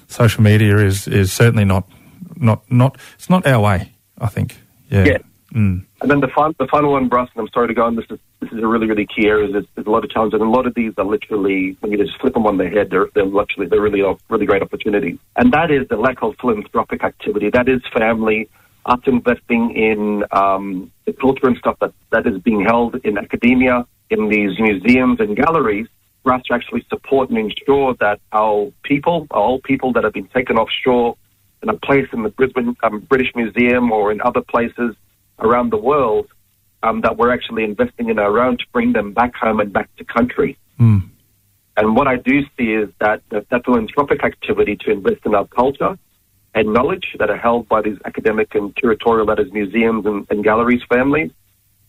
social 0.08 0.44
media 0.44 0.78
is 0.78 1.08
is 1.08 1.34
certainly 1.34 1.66
not 1.66 1.90
not 2.36 2.70
not 2.72 2.98
it's 3.16 3.30
not 3.30 3.46
our 3.48 3.62
way. 3.62 3.92
I 4.22 4.28
think. 4.28 4.58
Yeah. 4.90 5.06
Yeah. 5.06 5.18
Mm. 5.54 5.86
And 6.02 6.12
then 6.12 6.20
the, 6.20 6.28
fin- 6.28 6.56
the 6.60 6.68
final 6.68 6.92
one, 6.92 7.08
Bruce, 7.08 7.30
and 7.36 7.42
I'm 7.42 7.52
sorry 7.52 7.70
to 7.70 7.74
go 7.74 7.84
on, 7.84 7.96
this 7.96 8.06
is, 8.10 8.20
this 8.40 8.52
is 8.52 8.60
a 8.60 8.68
really, 8.68 8.86
really 8.86 9.08
key 9.08 9.28
area. 9.28 9.52
There's, 9.52 9.66
there's 9.76 9.88
a 9.88 9.90
lot 9.90 10.04
of 10.04 10.12
challenges, 10.12 10.40
and 10.40 10.48
a 10.48 10.52
lot 10.52 10.68
of 10.68 10.76
these 10.76 10.94
are 10.98 11.06
literally, 11.06 11.76
when 11.80 11.92
you 11.92 11.98
just 11.98 12.20
flip 12.20 12.34
them 12.36 12.46
on 12.46 12.58
their 12.58 12.70
head, 12.70 12.90
they're, 12.92 13.08
they're 13.16 13.26
literally, 13.26 13.68
they're 13.68 13.82
really, 13.82 14.04
really 14.30 14.46
great 14.46 14.62
opportunities. 14.62 15.18
And 15.36 15.52
that 15.54 15.72
is 15.72 15.88
the 15.88 15.96
lack 15.96 16.22
of 16.22 16.36
philanthropic 16.40 17.04
activity. 17.04 17.50
That 17.50 17.68
is 17.68 17.82
family, 17.92 18.48
us 18.86 19.00
investing 19.06 19.76
in 19.76 20.24
um, 20.32 20.92
the 21.06 21.14
culture 21.14 21.48
and 21.48 21.58
stuff 21.58 21.78
that, 21.80 21.94
that 22.12 22.26
is 22.26 22.42
being 22.42 22.62
held 22.62 22.96
in 23.04 23.18
academia, 23.18 23.86
in 24.10 24.30
these 24.30 24.60
museums 24.60 25.20
and 25.20 25.36
galleries, 25.36 25.88
for 26.24 26.34
us 26.34 26.42
to 26.44 26.54
actually 26.54 26.86
support 26.90 27.30
and 27.30 27.38
ensure 27.38 27.94
that 28.00 28.20
our 28.32 28.72
people, 28.84 29.28
our 29.32 29.42
old 29.42 29.64
people 29.64 29.94
that 29.94 30.04
have 30.04 30.14
been 30.14 30.28
taken 30.30 30.58
offshore 30.58 31.16
in 31.62 31.70
a 31.70 31.74
place 31.74 32.08
in 32.14 32.24
the 32.24 32.30
Brisbane 32.30 32.76
um, 32.84 33.00
British 33.02 33.32
Museum 33.36 33.92
or 33.92 34.12
in 34.12 34.22
other 34.22 34.42
places 34.42 34.96
around 35.40 35.72
the 35.72 35.78
world, 35.78 36.28
um, 36.84 37.02
that 37.02 37.18
we're 37.18 37.34
actually 37.34 37.64
investing 37.64 38.10
in 38.10 38.20
our 38.20 38.40
own 38.40 38.58
to 38.58 38.64
bring 38.72 38.94
them 38.94 39.14
back 39.14 39.36
home 39.36 39.60
and 39.60 39.72
back 39.74 39.94
to 39.98 40.04
country. 40.06 40.58
Mm. 40.80 41.10
And 41.76 41.96
what 41.96 42.08
I 42.08 42.18
do 42.18 42.42
see 42.58 42.74
is 42.74 42.90
that 43.00 43.22
that, 43.30 43.50
that 43.50 43.66
philanthropic 43.66 44.24
activity 44.24 44.78
to 44.82 44.92
invest 44.92 45.22
in 45.26 45.36
our 45.36 45.48
culture 45.48 45.98
and 46.56 46.74
knowledge 46.74 47.16
that 47.20 47.30
are 47.30 47.38
held 47.38 47.68
by 47.68 47.82
these 47.82 47.98
academic 48.06 48.56
and 48.56 48.76
curatorial, 48.76 49.28
that 49.28 49.40
is 49.40 49.52
museums 49.52 50.06
and, 50.06 50.26
and 50.30 50.44
galleries 50.44 50.82
families, 50.90 51.32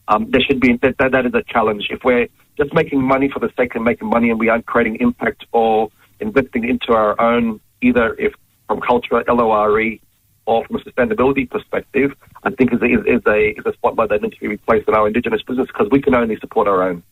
um, 0.08 0.30
there 0.30 0.40
should 0.40 0.60
be 0.60 0.76
that, 0.82 0.98
that, 0.98 1.12
that 1.12 1.26
is 1.26 1.34
a 1.34 1.42
challenge. 1.42 1.86
If 1.90 2.04
we're 2.04 2.28
just 2.56 2.74
making 2.74 3.02
money 3.02 3.30
for 3.32 3.38
the 3.38 3.50
sake 3.56 3.74
of 3.74 3.82
making 3.82 4.08
money 4.08 4.30
and 4.30 4.38
we 4.38 4.48
aren't 4.48 4.66
creating 4.66 4.96
impact 5.00 5.46
or 5.52 5.90
investing 6.18 6.68
into 6.68 6.92
our 6.92 7.18
own, 7.20 7.60
either 7.80 8.14
if 8.14 8.34
from 8.66 8.80
culture, 8.80 9.22
LORE, 9.26 9.98
or 10.46 10.64
from 10.66 10.76
a 10.76 10.78
sustainability 10.80 11.48
perspective, 11.48 12.12
I 12.42 12.50
think 12.50 12.72
is 12.72 12.80
is, 12.82 13.06
is 13.06 13.22
a 13.26 13.50
is 13.58 13.66
a 13.66 13.72
spotlight 13.74 14.08
that 14.10 14.22
needs 14.22 14.34
to 14.34 14.40
be 14.40 14.48
replaced 14.48 14.88
in 14.88 14.94
our 14.94 15.06
Indigenous 15.06 15.42
business 15.42 15.68
because 15.68 15.88
we 15.90 16.02
can 16.02 16.14
only 16.14 16.36
support 16.38 16.66
our 16.66 16.82
own. 16.82 17.02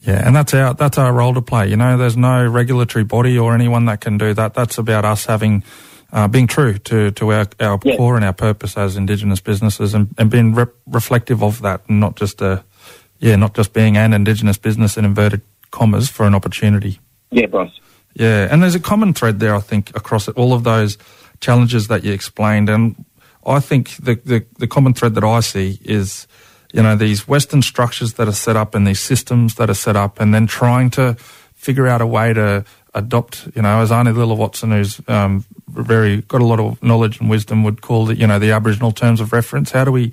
Yeah, 0.00 0.26
and 0.26 0.36
that's 0.36 0.52
our 0.52 0.74
that's 0.74 0.98
our 0.98 1.12
role 1.12 1.34
to 1.34 1.42
play. 1.42 1.68
You 1.68 1.76
know, 1.76 1.96
there's 1.96 2.16
no 2.16 2.46
regulatory 2.46 3.04
body 3.04 3.38
or 3.38 3.54
anyone 3.54 3.86
that 3.86 4.00
can 4.00 4.18
do 4.18 4.34
that. 4.34 4.54
That's 4.54 4.76
about 4.76 5.04
us 5.04 5.24
having 5.24 5.62
uh, 6.14 6.28
being 6.28 6.46
true 6.46 6.78
to 6.78 7.10
to 7.10 7.32
our, 7.32 7.46
our 7.60 7.78
Yeah. 7.84 7.96
core 7.96 8.16
and 8.16 8.24
our 8.24 8.32
purpose 8.32 8.78
as 8.78 8.96
Indigenous 8.96 9.40
businesses, 9.40 9.92
and, 9.94 10.14
and 10.16 10.30
being 10.30 10.54
rep- 10.54 10.72
reflective 10.86 11.42
of 11.42 11.60
that, 11.60 11.82
and 11.88 12.00
not 12.00 12.16
just 12.16 12.40
a 12.40 12.64
yeah, 13.18 13.36
not 13.36 13.54
just 13.54 13.72
being 13.72 13.96
an 13.96 14.12
Indigenous 14.12 14.56
business 14.58 14.96
in 14.96 15.04
inverted 15.04 15.42
commas 15.70 16.08
for 16.08 16.24
an 16.26 16.34
opportunity. 16.34 17.00
Yeah, 17.30 17.46
boss. 17.46 17.70
Yeah, 18.14 18.48
and 18.50 18.62
there's 18.62 18.74
a 18.76 18.80
common 18.80 19.12
thread 19.12 19.40
there, 19.40 19.54
I 19.56 19.60
think, 19.60 19.90
across 19.96 20.28
all 20.28 20.52
of 20.52 20.62
those 20.62 20.96
challenges 21.40 21.88
that 21.88 22.04
you 22.04 22.12
explained. 22.12 22.68
And 22.70 23.04
I 23.44 23.58
think 23.60 23.96
the, 23.96 24.14
the, 24.14 24.44
the 24.58 24.68
common 24.68 24.94
thread 24.94 25.14
that 25.16 25.24
I 25.24 25.40
see 25.40 25.80
is, 25.82 26.28
you 26.72 26.82
know, 26.82 26.94
these 26.96 27.26
Western 27.26 27.60
structures 27.62 28.12
that 28.14 28.28
are 28.28 28.32
set 28.32 28.54
up 28.56 28.74
and 28.74 28.86
these 28.86 29.00
systems 29.00 29.56
that 29.56 29.68
are 29.68 29.74
set 29.74 29.96
up, 29.96 30.20
and 30.20 30.32
then 30.32 30.46
trying 30.46 30.90
to 30.90 31.16
figure 31.54 31.88
out 31.88 32.00
a 32.00 32.06
way 32.06 32.32
to 32.32 32.64
adopt, 32.94 33.48
you 33.54 33.62
know, 33.62 33.80
as 33.80 33.90
Aunty 33.90 34.12
Lilla 34.12 34.34
Watson, 34.34 34.70
who's 34.70 35.00
um, 35.08 35.44
very 35.68 36.22
got 36.22 36.40
a 36.40 36.44
lot 36.44 36.60
of 36.60 36.82
knowledge 36.82 37.20
and 37.20 37.28
wisdom, 37.28 37.64
would 37.64 37.80
call 37.80 38.10
it, 38.10 38.18
you 38.18 38.26
know, 38.26 38.38
the 38.38 38.52
Aboriginal 38.52 38.92
terms 38.92 39.20
of 39.20 39.32
reference. 39.32 39.72
How 39.72 39.84
do 39.84 39.92
we 39.92 40.12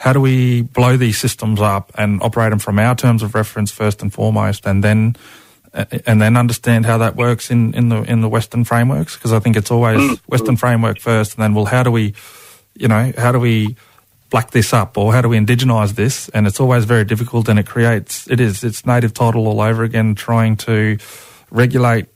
how 0.00 0.14
do 0.14 0.20
we 0.20 0.62
blow 0.62 0.96
these 0.96 1.18
systems 1.18 1.60
up 1.60 1.92
and 1.96 2.22
operate 2.22 2.50
them 2.50 2.58
from 2.58 2.78
our 2.78 2.94
terms 2.94 3.22
of 3.22 3.34
reference 3.34 3.70
first 3.70 4.00
and 4.02 4.12
foremost, 4.12 4.66
and 4.66 4.82
then 4.82 5.16
and 6.06 6.20
then 6.20 6.36
understand 6.36 6.84
how 6.84 6.98
that 6.98 7.16
works 7.16 7.50
in, 7.50 7.74
in 7.74 7.90
the 7.90 8.02
in 8.02 8.20
the 8.20 8.28
Western 8.28 8.64
frameworks? 8.64 9.16
Because 9.16 9.32
I 9.32 9.40
think 9.40 9.56
it's 9.56 9.70
always 9.70 10.18
Western 10.20 10.56
framework 10.56 10.98
first, 10.98 11.34
and 11.34 11.42
then 11.42 11.54
well, 11.54 11.66
how 11.66 11.82
do 11.82 11.90
we, 11.90 12.14
you 12.74 12.88
know, 12.88 13.12
how 13.16 13.32
do 13.32 13.38
we 13.38 13.76
black 14.30 14.52
this 14.52 14.72
up 14.72 14.96
or 14.96 15.12
how 15.12 15.20
do 15.20 15.28
we 15.28 15.38
indigenize 15.38 15.94
this? 15.94 16.28
And 16.30 16.46
it's 16.46 16.60
always 16.60 16.84
very 16.84 17.04
difficult, 17.04 17.48
and 17.48 17.58
it 17.58 17.66
creates 17.66 18.28
it 18.30 18.40
is 18.40 18.64
it's 18.64 18.86
native 18.86 19.14
title 19.14 19.46
all 19.46 19.60
over 19.60 19.84
again, 19.84 20.14
trying 20.14 20.56
to 20.58 20.98
regulate 21.50 22.06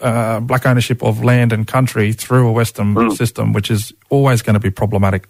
uh, 0.00 0.40
black 0.40 0.66
ownership 0.66 1.02
of 1.02 1.24
land 1.24 1.52
and 1.52 1.66
country 1.66 2.12
through 2.12 2.48
a 2.48 2.52
Western 2.52 3.10
system, 3.12 3.52
which 3.52 3.70
is 3.70 3.92
always 4.10 4.42
going 4.42 4.54
to 4.54 4.60
be 4.60 4.70
problematic. 4.70 5.26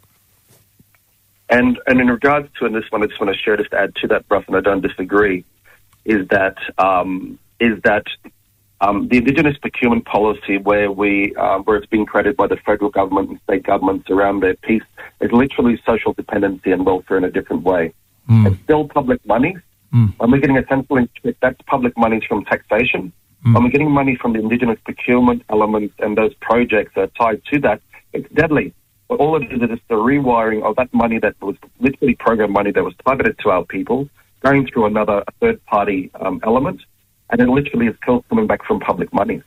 And 1.49 1.79
and 1.87 2.01
in 2.01 2.09
regards 2.09 2.49
to 2.59 2.67
and 2.67 2.75
this 2.75 2.91
one, 2.91 3.03
I 3.03 3.07
just 3.07 3.21
want 3.21 3.33
to 3.33 3.41
share 3.41 3.57
just 3.57 3.71
to 3.71 3.79
add 3.79 3.95
to 3.97 4.09
that, 4.09 4.27
Bruce, 4.29 4.45
and 4.49 4.57
I 4.57 4.61
don't 4.61 4.81
disagree, 4.81 5.45
is 6.05 6.27
that 6.29 6.57
um, 6.79 7.39
is 7.61 7.81
that 7.83 8.07
um, 8.81 9.09
the 9.09 9.19
Indigenous 9.19 9.57
procurement 9.57 10.05
policy, 10.05 10.59
where 10.59 10.91
we 10.91 11.35
uh, 11.37 11.59
where 11.59 11.77
it's 11.77 11.87
being 11.87 12.05
created 12.05 12.37
by 12.37 12.49
the 12.49 12.57
federal 12.57 12.91
government 12.91 13.31
and 13.31 13.41
state 13.45 13.63
governments 13.63 14.11
around 14.11 14.41
their 14.41 14.55
piece, 14.55 14.83
is 15.21 15.31
literally 15.31 15.81
social 15.87 16.13
dependency 16.13 16.73
and 16.73 16.85
welfare 16.85 17.17
in 17.17 17.25
a 17.25 17.31
different 17.31 17.63
way. 17.63 17.93
It's 18.47 18.61
still 18.65 18.89
public 18.89 19.25
money. 19.25 19.57
When 20.19 20.31
we're 20.33 20.41
getting 20.41 20.59
a 20.59 20.63
essentially 20.63 21.09
that's 21.41 21.61
public 21.63 21.97
monies 21.97 22.25
from 22.25 22.45
taxation. 22.45 23.13
When 23.43 23.63
we're 23.63 23.71
getting 23.71 23.91
money 23.91 24.17
from 24.17 24.33
the 24.33 24.41
Indigenous 24.41 24.79
procurement 24.85 25.43
elements 25.51 25.95
and 26.01 26.17
those 26.17 26.35
projects 26.35 26.93
that 26.97 27.01
are 27.03 27.07
tied 27.19 27.43
to 27.53 27.61
that, 27.61 27.81
it's 28.13 28.29
deadly. 28.33 28.75
But 29.09 29.21
all 29.21 29.37
it 29.37 29.45
is 29.53 29.63
is 29.63 29.69
just 29.69 29.83
the 29.89 29.95
rewiring 29.95 30.65
of 30.65 30.75
that 30.77 30.93
money 30.93 31.21
that 31.21 31.41
was 31.41 31.55
literally 31.79 32.17
program 32.17 32.53
money 32.53 32.73
that 32.73 32.83
was 32.83 32.95
targeted 33.05 33.39
to 33.41 33.51
our 33.51 33.65
people, 33.65 34.09
going 34.41 34.67
through 34.67 34.87
another 34.87 35.23
third 35.41 35.65
party 35.67 36.11
um, 36.21 36.41
element, 36.43 36.81
and 37.31 37.41
it 37.41 37.49
literally 37.49 37.87
is 37.87 37.95
still 38.03 38.25
coming 38.29 38.49
back 38.49 38.65
from 38.65 38.81
public 38.81 39.13
money. 39.13 39.43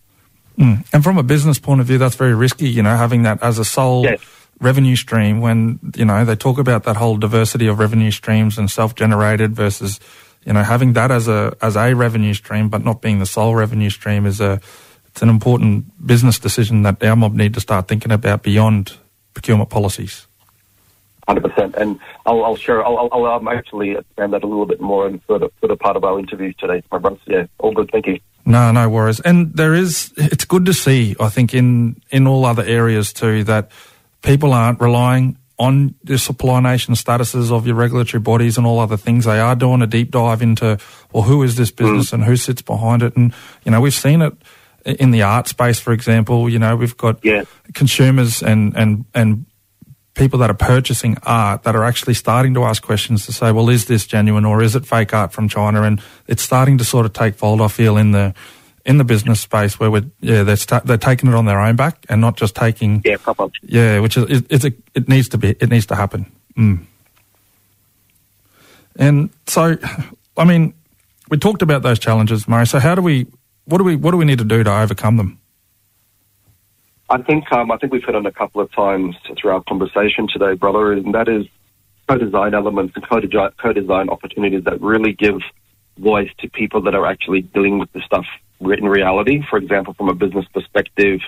Mm. 0.57 0.85
And 0.93 1.03
from 1.03 1.17
a 1.17 1.23
business 1.23 1.59
point 1.59 1.81
of 1.81 1.87
view, 1.87 1.97
that's 1.97 2.15
very 2.15 2.35
risky, 2.35 2.69
you 2.69 2.83
know, 2.83 2.95
having 2.95 3.23
that 3.23 3.41
as 3.43 3.59
a 3.59 3.65
sole 3.65 4.03
Yes. 4.03 4.21
revenue 4.59 4.95
stream 4.95 5.39
when 5.39 5.79
you 5.95 6.03
know 6.03 6.25
they 6.25 6.35
talk 6.35 6.57
about 6.57 6.83
that 6.83 6.97
whole 6.97 7.15
diversity 7.17 7.67
of 7.67 7.79
revenue 7.79 8.11
streams 8.11 8.57
and 8.57 8.69
self-generated 8.69 9.55
versus 9.55 9.99
you 10.45 10.53
know 10.53 10.63
having 10.63 10.93
that 10.93 11.11
as 11.11 11.27
a 11.27 11.55
as 11.61 11.75
a 11.75 11.93
revenue 11.93 12.33
stream 12.33 12.69
but 12.69 12.83
not 12.83 13.01
being 13.01 13.19
the 13.19 13.25
sole 13.25 13.55
revenue 13.55 13.89
stream 13.89 14.25
is 14.25 14.39
a 14.41 14.59
it's 15.07 15.21
an 15.21 15.29
important 15.29 16.05
business 16.05 16.39
decision 16.39 16.83
that 16.83 17.03
our 17.03 17.15
mob 17.15 17.33
need 17.33 17.53
to 17.53 17.59
start 17.59 17.87
thinking 17.87 18.11
about 18.11 18.43
beyond 18.43 18.97
procurement 19.33 19.69
policies. 19.69 20.27
Hundred 21.27 21.43
percent, 21.43 21.75
and 21.75 21.99
I'll, 22.25 22.43
I'll 22.43 22.55
share. 22.55 22.83
I'll, 22.83 23.07
I'll 23.11 23.25
um, 23.25 23.47
actually 23.47 23.91
expand 23.91 24.33
that 24.33 24.43
a 24.43 24.47
little 24.47 24.65
bit 24.65 24.81
more 24.81 25.07
in 25.07 25.19
further 25.27 25.49
further 25.61 25.75
part 25.75 25.95
of 25.95 26.03
our 26.03 26.17
interview 26.17 26.53
today, 26.53 26.81
my 26.91 26.97
brothers. 26.97 27.19
Yeah, 27.27 27.45
all 27.59 27.71
good. 27.71 27.91
Thank 27.91 28.07
you. 28.07 28.19
No, 28.45 28.71
no 28.71 28.89
worries. 28.89 29.19
And 29.19 29.53
there 29.53 29.75
is. 29.75 30.11
It's 30.17 30.45
good 30.45 30.65
to 30.65 30.73
see. 30.73 31.15
I 31.19 31.29
think 31.29 31.53
in 31.53 32.01
in 32.09 32.25
all 32.25 32.45
other 32.45 32.63
areas 32.63 33.13
too 33.13 33.43
that 33.43 33.69
people 34.23 34.53
aren't 34.53 34.81
relying 34.81 35.37
on 35.59 35.93
the 36.03 36.17
supply 36.17 36.61
nation 36.61 36.93
statuses 36.93 37.51
of 37.51 37.67
your 37.67 37.75
regulatory 37.75 38.21
bodies 38.21 38.57
and 38.57 38.65
all 38.65 38.79
other 38.79 38.97
things. 38.97 39.25
They 39.25 39.39
are 39.39 39.55
doing 39.55 39.81
a 39.81 39.87
deep 39.87 40.11
dive 40.11 40.41
into 40.41 40.79
well, 41.11 41.23
who 41.23 41.43
is 41.43 41.57
this 41.57 41.69
business 41.69 42.09
mm. 42.09 42.13
and 42.13 42.23
who 42.23 42.37
sits 42.37 42.61
behind 42.61 43.03
it. 43.03 43.15
And 43.15 43.33
you 43.65 43.71
know, 43.71 43.81
we've 43.81 43.93
seen 43.93 44.21
it 44.21 44.33
in 44.85 45.11
the 45.11 45.21
art 45.21 45.47
space, 45.47 45.79
for 45.79 45.91
example. 45.91 46.49
You 46.49 46.59
know, 46.59 46.77
we've 46.77 46.95
got 46.95 47.23
yeah. 47.23 47.43
consumers 47.73 48.41
and 48.41 48.75
and 48.75 49.05
and 49.13 49.45
people 50.15 50.39
that 50.39 50.49
are 50.49 50.55
purchasing 50.55 51.17
art 51.23 51.63
that 51.63 51.75
are 51.75 51.83
actually 51.83 52.13
starting 52.13 52.53
to 52.53 52.63
ask 52.63 52.81
questions 52.81 53.25
to 53.25 53.31
say, 53.31 53.51
well, 53.51 53.69
is 53.69 53.85
this 53.85 54.05
genuine 54.05 54.45
or 54.45 54.61
is 54.61 54.75
it 54.75 54.85
fake 54.85 55.13
art 55.13 55.31
from 55.31 55.47
China? 55.47 55.83
And 55.83 56.01
it's 56.27 56.41
starting 56.43 56.77
to 56.77 56.83
sort 56.83 57.05
of 57.05 57.13
take 57.13 57.35
fold. 57.35 57.61
I 57.61 57.67
feel 57.67 57.95
in 57.97 58.11
the 58.11 58.33
in 58.89 58.97
the 58.97 59.03
business 59.03 59.39
space 59.39 59.79
where 59.79 59.91
we're 59.91 60.09
yeah 60.19 60.41
they're 60.41 60.55
sta- 60.55 60.81
they're 60.83 60.97
taking 60.97 61.29
it 61.29 61.35
on 61.35 61.45
their 61.45 61.59
own 61.59 61.75
back 61.75 62.03
and 62.09 62.19
not 62.19 62.35
just 62.35 62.55
taking 62.55 63.03
yeah 63.05 63.17
proper 63.17 63.47
yeah 63.61 63.99
which 63.99 64.17
is 64.17 64.23
it, 64.23 64.45
it's 64.49 64.65
a 64.65 64.73
it 64.95 65.07
needs 65.07 65.29
to 65.29 65.37
be 65.37 65.49
it 65.49 65.69
needs 65.69 65.85
to 65.85 65.95
happen. 65.95 66.25
Mm. 66.57 66.79
And 68.95 69.29
so, 69.45 69.77
I 70.35 70.43
mean, 70.43 70.73
we 71.29 71.37
talked 71.37 71.61
about 71.61 71.83
those 71.83 71.99
challenges, 71.99 72.47
Murray. 72.47 72.65
So 72.65 72.79
how 72.79 72.95
do 72.95 73.03
we 73.03 73.27
what 73.65 73.77
do 73.77 73.83
we 73.83 73.95
what 73.95 74.11
do 74.11 74.17
we 74.17 74.25
need 74.25 74.39
to 74.39 74.43
do 74.43 74.63
to 74.63 74.71
overcome 74.71 75.17
them? 75.17 75.39
I 77.11 77.21
think 77.21 77.51
um, 77.51 77.71
I 77.71 77.77
think 77.77 77.93
we've 77.93 78.03
hit 78.03 78.15
on 78.15 78.25
a 78.25 78.31
couple 78.31 78.59
of 78.59 78.71
times 78.73 79.15
through 79.39 79.51
our 79.51 79.63
conversation 79.63 80.27
today, 80.31 80.55
brother, 80.55 80.93
and 80.93 81.13
that 81.13 81.29
is 81.29 81.45
co-design 82.07 82.55
elements 82.55 82.95
and 82.95 83.07
co-design 83.07 84.09
opportunities 84.09 84.63
that 84.63 84.81
really 84.81 85.13
give 85.13 85.41
voice 85.99 86.29
to 86.39 86.49
people 86.49 86.81
that 86.81 86.95
are 86.95 87.05
actually 87.05 87.41
dealing 87.41 87.79
with 87.79 87.91
the 87.93 88.01
stuff 88.01 88.25
in 88.61 88.85
reality. 88.85 89.41
For 89.49 89.57
example, 89.57 89.93
from 89.93 90.09
a 90.09 90.13
business 90.13 90.45
perspective 90.53 91.21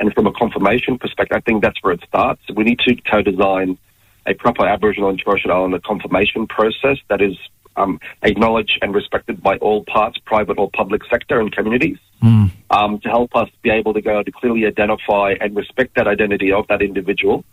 and 0.00 0.12
from 0.14 0.26
a 0.26 0.32
confirmation 0.32 0.98
perspective, 0.98 1.36
I 1.36 1.40
think 1.40 1.62
that's 1.62 1.80
where 1.82 1.92
it 1.92 2.02
starts. 2.06 2.42
We 2.54 2.64
need 2.64 2.80
to 2.80 2.96
co-design 3.10 3.78
a 4.26 4.34
proper 4.34 4.66
Aboriginal 4.66 5.10
and 5.10 5.18
Torres 5.18 5.40
Strait 5.40 5.52
Islander 5.52 5.80
confirmation 5.80 6.46
process 6.46 6.98
that 7.08 7.20
is 7.20 7.36
um, 7.76 8.00
acknowledged 8.22 8.78
and 8.82 8.94
respected 8.94 9.42
by 9.42 9.56
all 9.56 9.84
parts, 9.84 10.18
private 10.18 10.58
or 10.58 10.70
public 10.70 11.02
sector 11.10 11.40
and 11.40 11.50
communities, 11.52 11.98
mm. 12.22 12.50
um, 12.70 13.00
to 13.00 13.08
help 13.08 13.34
us 13.34 13.48
be 13.62 13.70
able 13.70 13.94
to 13.94 14.00
go 14.00 14.22
to 14.22 14.30
clearly 14.30 14.66
identify 14.66 15.34
and 15.40 15.56
respect 15.56 15.94
that 15.96 16.06
identity 16.06 16.52
of 16.52 16.66
that 16.68 16.82
individual. 16.82 17.44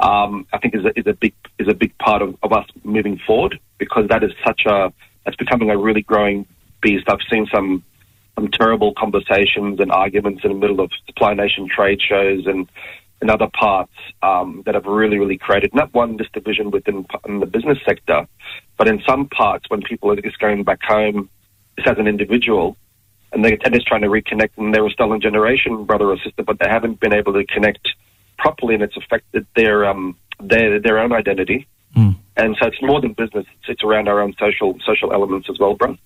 Um, 0.00 0.46
I 0.52 0.58
think 0.58 0.76
is 0.76 0.84
a, 0.84 0.96
is 0.96 1.06
a 1.08 1.12
big 1.12 1.34
is 1.58 1.66
a 1.66 1.74
big 1.74 1.96
part 1.98 2.22
of, 2.22 2.36
of 2.44 2.52
us 2.52 2.66
moving 2.84 3.18
forward 3.26 3.58
because 3.78 4.06
that 4.08 4.22
is 4.22 4.30
such 4.46 4.62
a 4.64 4.92
that's 5.24 5.36
becoming 5.36 5.70
a 5.70 5.78
really 5.78 6.02
growing 6.02 6.46
beast. 6.80 7.04
I've 7.08 7.18
seen 7.30 7.46
some 7.52 7.84
some 8.36 8.48
terrible 8.52 8.94
conversations 8.94 9.80
and 9.80 9.90
arguments 9.90 10.42
in 10.44 10.52
the 10.52 10.58
middle 10.58 10.80
of 10.80 10.92
supply 11.06 11.34
nation 11.34 11.68
trade 11.68 12.00
shows 12.00 12.46
and 12.46 12.68
in 13.20 13.30
other 13.30 13.48
parts 13.52 13.92
um, 14.22 14.62
that 14.64 14.74
have 14.74 14.84
really, 14.86 15.18
really 15.18 15.36
created 15.36 15.74
not 15.74 15.92
one 15.92 16.16
this 16.16 16.28
division 16.32 16.70
within 16.70 17.04
in 17.26 17.40
the 17.40 17.46
business 17.46 17.78
sector, 17.84 18.28
but 18.76 18.86
in 18.86 19.02
some 19.06 19.28
parts 19.28 19.64
when 19.68 19.82
people 19.82 20.10
are 20.10 20.20
just 20.20 20.38
going 20.38 20.62
back 20.62 20.80
home 20.82 21.28
just 21.76 21.88
as 21.88 21.98
an 21.98 22.06
individual 22.06 22.76
and 23.32 23.44
they're 23.44 23.56
just 23.56 23.86
trying 23.86 24.02
to 24.02 24.08
reconnect 24.08 24.50
and 24.56 24.72
they're 24.72 24.86
a 24.86 24.90
stolen 24.90 25.20
generation 25.20 25.84
brother 25.84 26.06
or 26.06 26.18
sister, 26.18 26.42
but 26.42 26.58
they 26.58 26.68
haven't 26.68 27.00
been 27.00 27.12
able 27.12 27.32
to 27.32 27.44
connect 27.44 27.88
properly 28.38 28.74
and 28.74 28.82
it's 28.82 28.96
affected 28.96 29.46
their 29.56 29.84
um, 29.84 30.16
their 30.40 30.78
their 30.80 30.98
own 30.98 31.12
identity. 31.12 31.66
Mm. 31.96 32.16
And 32.36 32.56
so 32.60 32.68
it's 32.68 32.80
more 32.82 33.00
than 33.00 33.12
business; 33.12 33.46
it's 33.68 33.82
around 33.82 34.08
our 34.08 34.20
own 34.20 34.34
social 34.38 34.78
social 34.86 35.12
elements 35.12 35.48
as 35.50 35.58
well, 35.58 35.74
bro. 35.74 35.96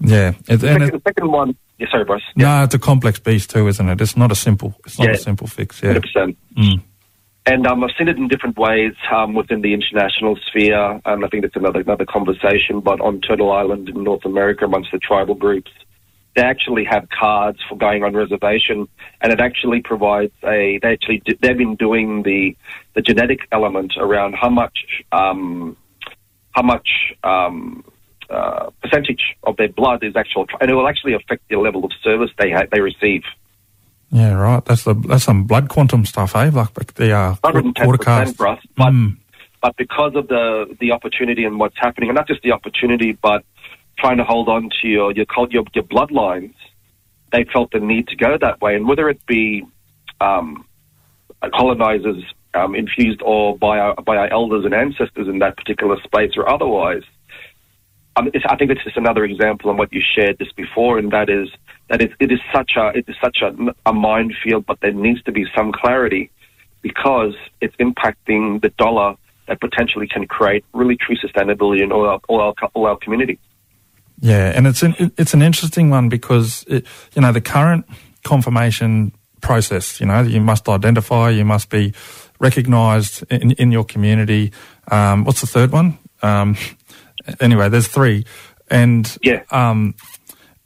Yeah, 0.00 0.32
the, 0.46 0.58
second, 0.58 0.82
it, 0.82 0.92
the 0.92 1.02
second 1.04 1.30
one 1.30 1.56
yeah, 1.80 1.90
sorry, 1.90 2.04
Bryce. 2.04 2.22
Yeah. 2.36 2.58
No, 2.58 2.64
it's 2.64 2.74
a 2.74 2.78
complex 2.78 3.18
beast 3.18 3.50
too, 3.50 3.66
isn't 3.66 3.88
it? 3.88 4.00
It's 4.02 4.16
not 4.16 4.30
a 4.30 4.34
simple. 4.34 4.74
It's 4.84 4.98
not 4.98 5.08
yeah. 5.08 5.14
a 5.14 5.18
simple 5.18 5.46
fix. 5.46 5.82
Yeah, 5.82 5.94
100%. 5.94 6.36
Mm. 6.56 6.82
And 7.46 7.66
um, 7.66 7.82
I've 7.82 7.90
seen 7.98 8.08
it 8.08 8.18
in 8.18 8.28
different 8.28 8.58
ways 8.58 8.92
um, 9.10 9.34
within 9.34 9.62
the 9.62 9.72
international 9.72 10.38
sphere. 10.46 11.00
Um, 11.06 11.24
I 11.24 11.28
think 11.28 11.42
that's 11.42 11.56
another 11.56 11.80
another 11.80 12.04
conversation. 12.04 12.80
But 12.80 13.00
on 13.00 13.22
Turtle 13.22 13.50
Island 13.50 13.88
in 13.88 14.04
North 14.04 14.26
America, 14.26 14.66
amongst 14.66 14.92
the 14.92 14.98
tribal 14.98 15.34
groups, 15.34 15.70
they 16.36 16.42
actually 16.42 16.84
have 16.84 17.08
cards 17.08 17.58
for 17.68 17.76
going 17.76 18.04
on 18.04 18.14
reservation, 18.14 18.88
and 19.20 19.32
it 19.32 19.40
actually 19.40 19.80
provides 19.82 20.32
a. 20.44 20.78
They 20.80 20.92
actually 20.92 21.22
they've 21.40 21.56
been 21.56 21.76
doing 21.76 22.22
the 22.22 22.56
the 22.94 23.02
genetic 23.02 23.40
element 23.50 23.94
around 23.98 24.34
how 24.34 24.48
much 24.48 24.78
um, 25.12 25.76
how 26.52 26.62
much 26.62 26.88
um, 27.24 27.84
uh, 28.28 28.70
percentage 28.82 29.36
of 29.42 29.56
their 29.56 29.68
blood 29.68 30.04
is 30.04 30.14
actual, 30.16 30.46
and 30.60 30.70
it 30.70 30.74
will 30.74 30.88
actually 30.88 31.14
affect 31.14 31.48
the 31.48 31.56
level 31.56 31.84
of 31.84 31.90
service 32.02 32.30
they 32.38 32.50
ha- 32.50 32.66
they 32.70 32.80
receive. 32.80 33.22
Yeah, 34.10 34.32
right. 34.32 34.64
That's 34.64 34.84
the 34.84 34.94
that's 34.94 35.24
some 35.24 35.44
blood 35.44 35.68
quantum 35.68 36.04
stuff, 36.04 36.36
eh? 36.36 36.50
Like 36.52 36.94
the 36.94 37.12
uh. 37.12 37.34
For 38.36 38.48
us, 38.48 38.58
but 38.76 38.92
mm. 38.92 39.16
but 39.60 39.76
because 39.76 40.14
of 40.14 40.28
the 40.28 40.76
the 40.80 40.92
opportunity 40.92 41.44
and 41.44 41.58
what's 41.58 41.76
happening, 41.78 42.08
and 42.08 42.16
not 42.16 42.28
just 42.28 42.42
the 42.42 42.52
opportunity, 42.52 43.12
but 43.12 43.44
trying 43.98 44.18
to 44.18 44.24
hold 44.24 44.48
on 44.48 44.70
to 44.82 44.88
your 44.88 45.12
your 45.12 45.26
your, 45.50 45.64
your 45.74 45.84
bloodlines, 45.84 46.54
they 47.32 47.44
felt 47.52 47.70
the 47.72 47.80
need 47.80 48.08
to 48.08 48.16
go 48.16 48.36
that 48.40 48.60
way, 48.60 48.74
and 48.74 48.86
whether 48.88 49.08
it 49.08 49.24
be 49.26 49.64
um, 50.20 50.64
colonizers 51.54 52.22
um, 52.54 52.74
infused 52.74 53.22
or 53.22 53.56
by 53.56 53.78
our 53.78 53.94
by 53.96 54.16
our 54.16 54.32
elders 54.32 54.64
and 54.64 54.74
ancestors 54.74 55.28
in 55.28 55.38
that 55.38 55.56
particular 55.56 55.96
space 56.02 56.32
or 56.36 56.48
otherwise, 56.48 57.02
um, 58.16 58.30
I 58.46 58.56
think 58.56 58.70
it's 58.70 58.82
just 58.84 58.96
another 58.96 59.24
example 59.24 59.70
of 59.70 59.76
what 59.76 59.92
you 59.92 60.02
shared 60.14 60.38
this 60.38 60.52
before, 60.52 60.98
and 60.98 61.10
that 61.12 61.30
is 61.30 61.48
that 61.88 62.02
it, 62.02 62.12
it 62.20 62.32
is 62.32 62.40
such 62.54 62.72
a 62.76 62.88
it 62.88 63.04
is 63.08 63.16
such 63.22 63.38
a, 63.42 63.54
a 63.86 63.92
minefield, 63.92 64.66
but 64.66 64.80
there 64.80 64.92
needs 64.92 65.22
to 65.24 65.32
be 65.32 65.46
some 65.56 65.72
clarity 65.72 66.30
because 66.82 67.34
it's 67.60 67.76
impacting 67.76 68.60
the 68.62 68.70
dollar 68.70 69.14
that 69.46 69.60
potentially 69.60 70.06
can 70.06 70.26
create 70.26 70.64
really 70.72 70.96
true 70.96 71.16
sustainability 71.16 71.82
in 71.82 71.92
all 71.92 72.06
our, 72.06 72.20
all 72.28 72.40
our, 72.40 72.54
all 72.74 72.86
our 72.86 72.96
community. 72.96 73.38
Yeah, 74.20 74.52
and 74.54 74.66
it's 74.66 74.82
an, 74.82 75.12
it's 75.16 75.32
an 75.32 75.42
interesting 75.42 75.88
one 75.90 76.08
because 76.08 76.64
it, 76.68 76.86
you 77.14 77.22
know 77.22 77.32
the 77.32 77.40
current 77.40 77.86
confirmation 78.22 79.12
process. 79.40 80.00
You 80.00 80.06
know, 80.06 80.20
you 80.22 80.40
must 80.40 80.68
identify, 80.68 81.30
you 81.30 81.44
must 81.44 81.70
be 81.70 81.94
recognised 82.38 83.24
in, 83.30 83.52
in 83.52 83.72
your 83.72 83.84
community. 83.84 84.52
Um, 84.90 85.24
what's 85.24 85.40
the 85.40 85.46
third 85.46 85.72
one? 85.72 85.98
Um, 86.22 86.56
anyway, 87.40 87.68
there's 87.68 87.88
three, 87.88 88.26
and 88.68 89.16
yeah, 89.22 89.42
um, 89.50 89.94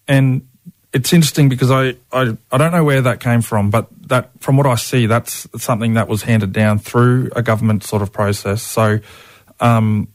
and 0.09 0.49
it's 0.93 1.13
interesting 1.13 1.49
because 1.49 1.71
I, 1.71 1.97
I 2.13 2.37
I 2.51 2.59
don't 2.59 2.73
know 2.73 2.85
where 2.85 3.03
that 3.03 3.21
came 3.21 3.43
from, 3.43 3.71
but 3.71 3.89
that 4.09 4.31
from 4.41 4.57
what 4.57 4.67
I 4.67 4.77
see, 4.77 5.07
that's 5.07 5.47
something 5.59 5.95
that 5.95 6.09
was 6.09 6.23
handed 6.23 6.53
down 6.53 6.79
through 6.79 7.31
a 7.37 7.43
government 7.43 7.85
sort 7.85 8.03
of 8.03 8.13
process. 8.13 8.63
So, 8.63 9.01
um, 9.61 10.09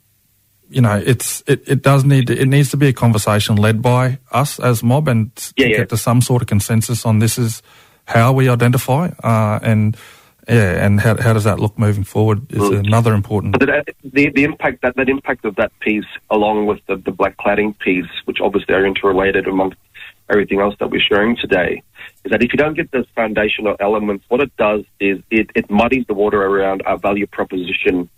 you 0.70 0.82
know, 0.82 1.02
it's 1.04 1.44
it, 1.48 1.68
it 1.68 1.82
does 1.82 2.06
need 2.06 2.30
it 2.30 2.48
needs 2.48 2.72
to 2.72 2.78
be 2.78 2.88
a 2.88 2.94
conversation 2.94 3.56
led 3.56 3.82
by 3.82 4.20
us 4.32 4.60
as 4.60 4.84
mob 4.84 5.08
and 5.08 5.32
yeah, 5.58 5.68
yeah. 5.68 5.78
get 5.78 5.90
to 5.90 5.98
some 5.98 6.22
sort 6.22 6.42
of 6.42 6.48
consensus 6.48 7.06
on 7.06 7.20
this 7.20 7.38
is 7.38 7.62
how 8.06 8.32
we 8.34 8.50
identify 8.50 9.10
uh, 9.24 9.60
and 9.62 9.98
yeah, 10.48 10.84
and 10.84 11.00
how, 11.00 11.16
how 11.22 11.34
does 11.34 11.44
that 11.44 11.60
look 11.60 11.78
moving 11.78 12.04
forward 12.04 12.52
is 12.52 12.58
mm. 12.58 12.80
another 12.80 13.14
important. 13.14 13.60
The, 13.60 13.84
the, 14.04 14.32
the, 14.32 14.44
impact 14.44 14.82
that, 14.82 14.96
that 14.96 15.08
impact 15.08 15.46
of 15.46 15.56
that 15.58 15.72
piece, 15.80 16.08
along 16.32 16.66
with 16.66 16.80
the, 16.88 16.96
the 16.96 17.12
black 17.12 17.38
cladding 17.38 17.78
piece, 17.78 18.10
which 18.26 18.40
obviously 18.42 18.74
are 18.74 18.84
interrelated 18.84 19.48
amongst 19.48 19.78
everything 20.28 20.60
else 20.60 20.74
that 20.80 20.90
we're 20.90 21.02
sharing 21.02 21.36
today, 21.36 21.84
is 22.26 22.32
that 22.32 22.42
if 22.42 22.52
you 22.52 22.58
don't 22.58 22.74
get 22.74 22.92
those 22.92 23.06
foundational 23.16 23.76
elements, 23.80 24.26
what 24.30 24.42
it 24.42 24.56
does 24.58 24.86
is 25.00 25.20
it, 25.30 25.52
it 25.54 25.70
muddies 25.70 26.06
the 26.08 26.16
water 26.16 26.42
around 26.42 26.82
our 26.88 26.98
value 26.98 27.28
proposition 27.28 28.10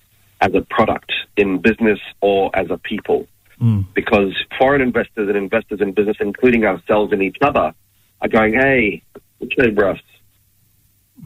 as 0.42 0.54
a 0.54 0.62
product 0.62 1.12
in 1.38 1.60
business 1.60 2.00
or 2.20 2.50
as 2.56 2.70
a 2.70 2.78
people. 2.78 3.28
Mm. 3.62 3.86
Because 3.94 4.34
foreign 4.58 4.82
investors 4.82 5.28
and 5.28 5.38
investors 5.38 5.82
in 5.82 5.92
business, 5.92 6.18
including 6.20 6.66
ourselves 6.66 7.14
and 7.14 7.22
each 7.22 7.38
other, 7.42 7.74
are 8.22 8.28
going, 8.28 8.54
hey, 8.54 9.04
okay, 9.44 9.70
Russ, 9.70 10.00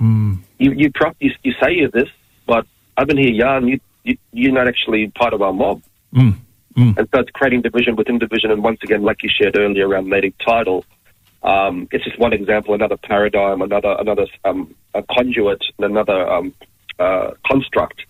Mm. 0.01 0.39
You 0.57 0.72
you, 0.72 0.91
you 1.20 1.32
you 1.43 1.53
say 1.61 1.74
you're 1.74 1.89
this, 1.89 2.09
but 2.45 2.66
I've 2.97 3.07
been 3.07 3.18
here 3.18 3.32
young. 3.32 3.68
You, 3.68 3.80
you 4.03 4.18
you're 4.32 4.53
not 4.53 4.68
actually 4.68 5.07
part 5.09 5.34
of 5.34 5.41
our 5.41 5.53
mob. 5.53 5.82
Mm. 6.13 6.97
And 6.97 7.07
so 7.13 7.22
it's 7.22 7.32
creating 7.32 7.61
division 7.61 7.95
within 7.95 8.20
division. 8.20 8.51
And 8.51 8.61
once 8.61 8.80
again, 8.84 9.03
like 9.03 9.24
you 9.24 9.30
shared 9.30 9.57
earlier 9.57 9.88
around 9.88 10.09
native 10.09 10.34
title, 10.45 10.84
um, 11.41 11.88
it's 11.91 12.03
just 12.03 12.20
one 12.20 12.34
example, 12.34 12.74
another 12.74 12.97
paradigm, 12.97 13.61
another 13.61 13.95
another 13.97 14.28
um, 14.43 14.76
a 14.93 15.03
conduit, 15.03 15.63
another 15.80 16.30
um, 16.30 16.53
uh, 16.99 17.32
construct 17.45 18.01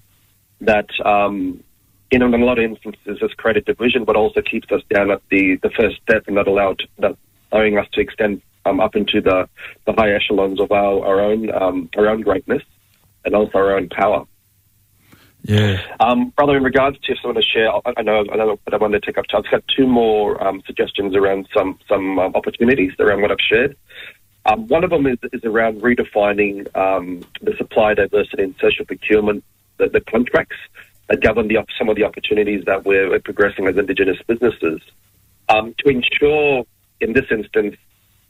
that, 0.66 0.90
um, 1.06 1.64
in 2.12 2.22
a 2.22 2.28
lot 2.28 2.60
of 2.60 2.66
instances, 2.66 3.20
has 3.22 3.32
created 3.34 3.66
division, 3.66 4.06
but 4.06 4.16
also 4.16 4.42
keeps 4.42 4.72
us 4.72 4.82
down 4.94 5.12
at 5.12 5.22
the, 5.30 5.58
the 5.64 5.70
first 5.72 6.02
step 6.02 6.24
and 6.28 6.36
not 6.36 6.48
allowed 6.48 6.82
that 7.00 7.18
allowing 7.52 7.78
us 7.78 7.88
to 7.94 8.02
extend 8.02 8.42
um, 8.66 8.80
up 8.80 8.96
into 8.96 9.22
the, 9.22 9.48
the 9.86 9.94
high 9.94 10.12
echelons 10.12 10.60
of 10.60 10.72
our, 10.72 11.06
our 11.06 11.22
own 11.22 11.52
um, 11.52 11.90
our 11.98 12.08
own 12.08 12.22
greatness 12.22 12.64
and 13.24 13.36
also 13.36 13.58
our 13.58 13.78
own 13.78 13.90
power. 13.90 14.26
Yeah. 15.44 15.80
Um, 16.00 16.30
brother, 16.30 16.58
in 16.58 16.64
regards 16.64 16.98
to 17.02 17.12
if 17.12 17.20
someone 17.22 17.36
to 17.36 17.48
share, 17.48 17.72
I, 17.72 17.80
I 17.98 18.02
know, 18.02 18.26
I 18.32 18.36
know, 18.36 18.60
but 18.66 18.74
I 18.74 18.78
want 18.78 18.94
to 18.94 19.00
take 19.00 19.20
up 19.20 19.28
time. 19.28 19.44
I've 19.46 19.52
got 19.52 19.64
two 19.68 19.86
more 19.86 20.44
um, 20.44 20.64
suggestions 20.66 21.16
around 21.16 21.48
some 21.56 21.78
some 21.88 22.18
um, 22.18 22.36
opportunities 22.36 22.94
around 23.00 23.22
what 23.22 23.32
I've 23.32 23.38
shared. 23.40 23.78
Um, 24.48 24.68
one 24.68 24.84
of 24.84 24.92
them 24.92 25.08
is, 25.08 25.18
is 25.34 25.44
around 25.44 25.82
redefining 25.82 26.76
um, 26.76 27.24
the 27.42 27.56
supply 27.58 27.94
diversity 27.94 28.44
and 28.44 28.56
social 28.60 28.86
procurement, 28.86 29.44
the, 29.78 29.90
the 29.90 30.02
contracts 30.02 30.58
that 31.08 31.22
govern 31.22 31.48
the, 31.48 31.64
some 31.78 31.90
of 31.90 31.96
the 31.96 32.04
opportunities 32.04 32.66
that 32.66 32.86
we're, 32.86 33.20
progressing 33.20 33.68
as 33.68 33.78
Indigenous 33.78 34.18
businesses. 34.28 34.82
Um, 35.50 35.76
to 35.80 35.90
ensure, 35.90 36.66
in 37.00 37.14
this 37.14 37.26
instance, 37.30 37.76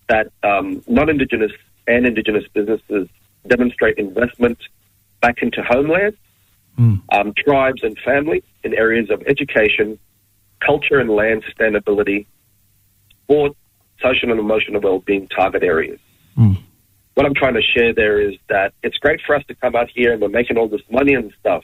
that 0.09 0.31
um, 0.43 0.83
non-Indigenous 0.87 1.51
and 1.87 2.05
Indigenous 2.05 2.43
businesses 2.53 3.07
demonstrate 3.47 3.97
investment 3.97 4.59
back 5.21 5.41
into 5.41 5.61
homeland, 5.63 6.17
Mm. 6.77 7.01
um, 7.13 7.33
tribes 7.37 7.83
and 7.83 7.97
families 7.99 8.43
in 8.65 8.73
areas 8.73 9.09
of 9.09 9.23
education, 9.27 9.97
culture 10.59 10.99
and 10.99 11.09
land 11.09 11.41
sustainability, 11.45 12.25
sport, 13.23 13.53
social 14.01 14.29
and 14.29 14.41
emotional 14.41 14.81
well-being 14.81 15.25
target 15.29 15.63
areas. 15.63 15.99
Mm. 16.37 16.57
What 17.15 17.25
I'm 17.25 17.33
trying 17.33 17.53
to 17.55 17.61
share 17.61 17.93
there 17.93 18.19
is 18.19 18.35
that 18.49 18.73
it's 18.83 18.97
great 18.97 19.21
for 19.25 19.35
us 19.35 19.43
to 19.47 19.55
come 19.55 19.75
out 19.75 19.89
here 19.93 20.11
and 20.13 20.21
we're 20.21 20.29
making 20.29 20.57
all 20.57 20.67
this 20.67 20.81
money 20.91 21.13
and 21.13 21.33
stuff, 21.39 21.63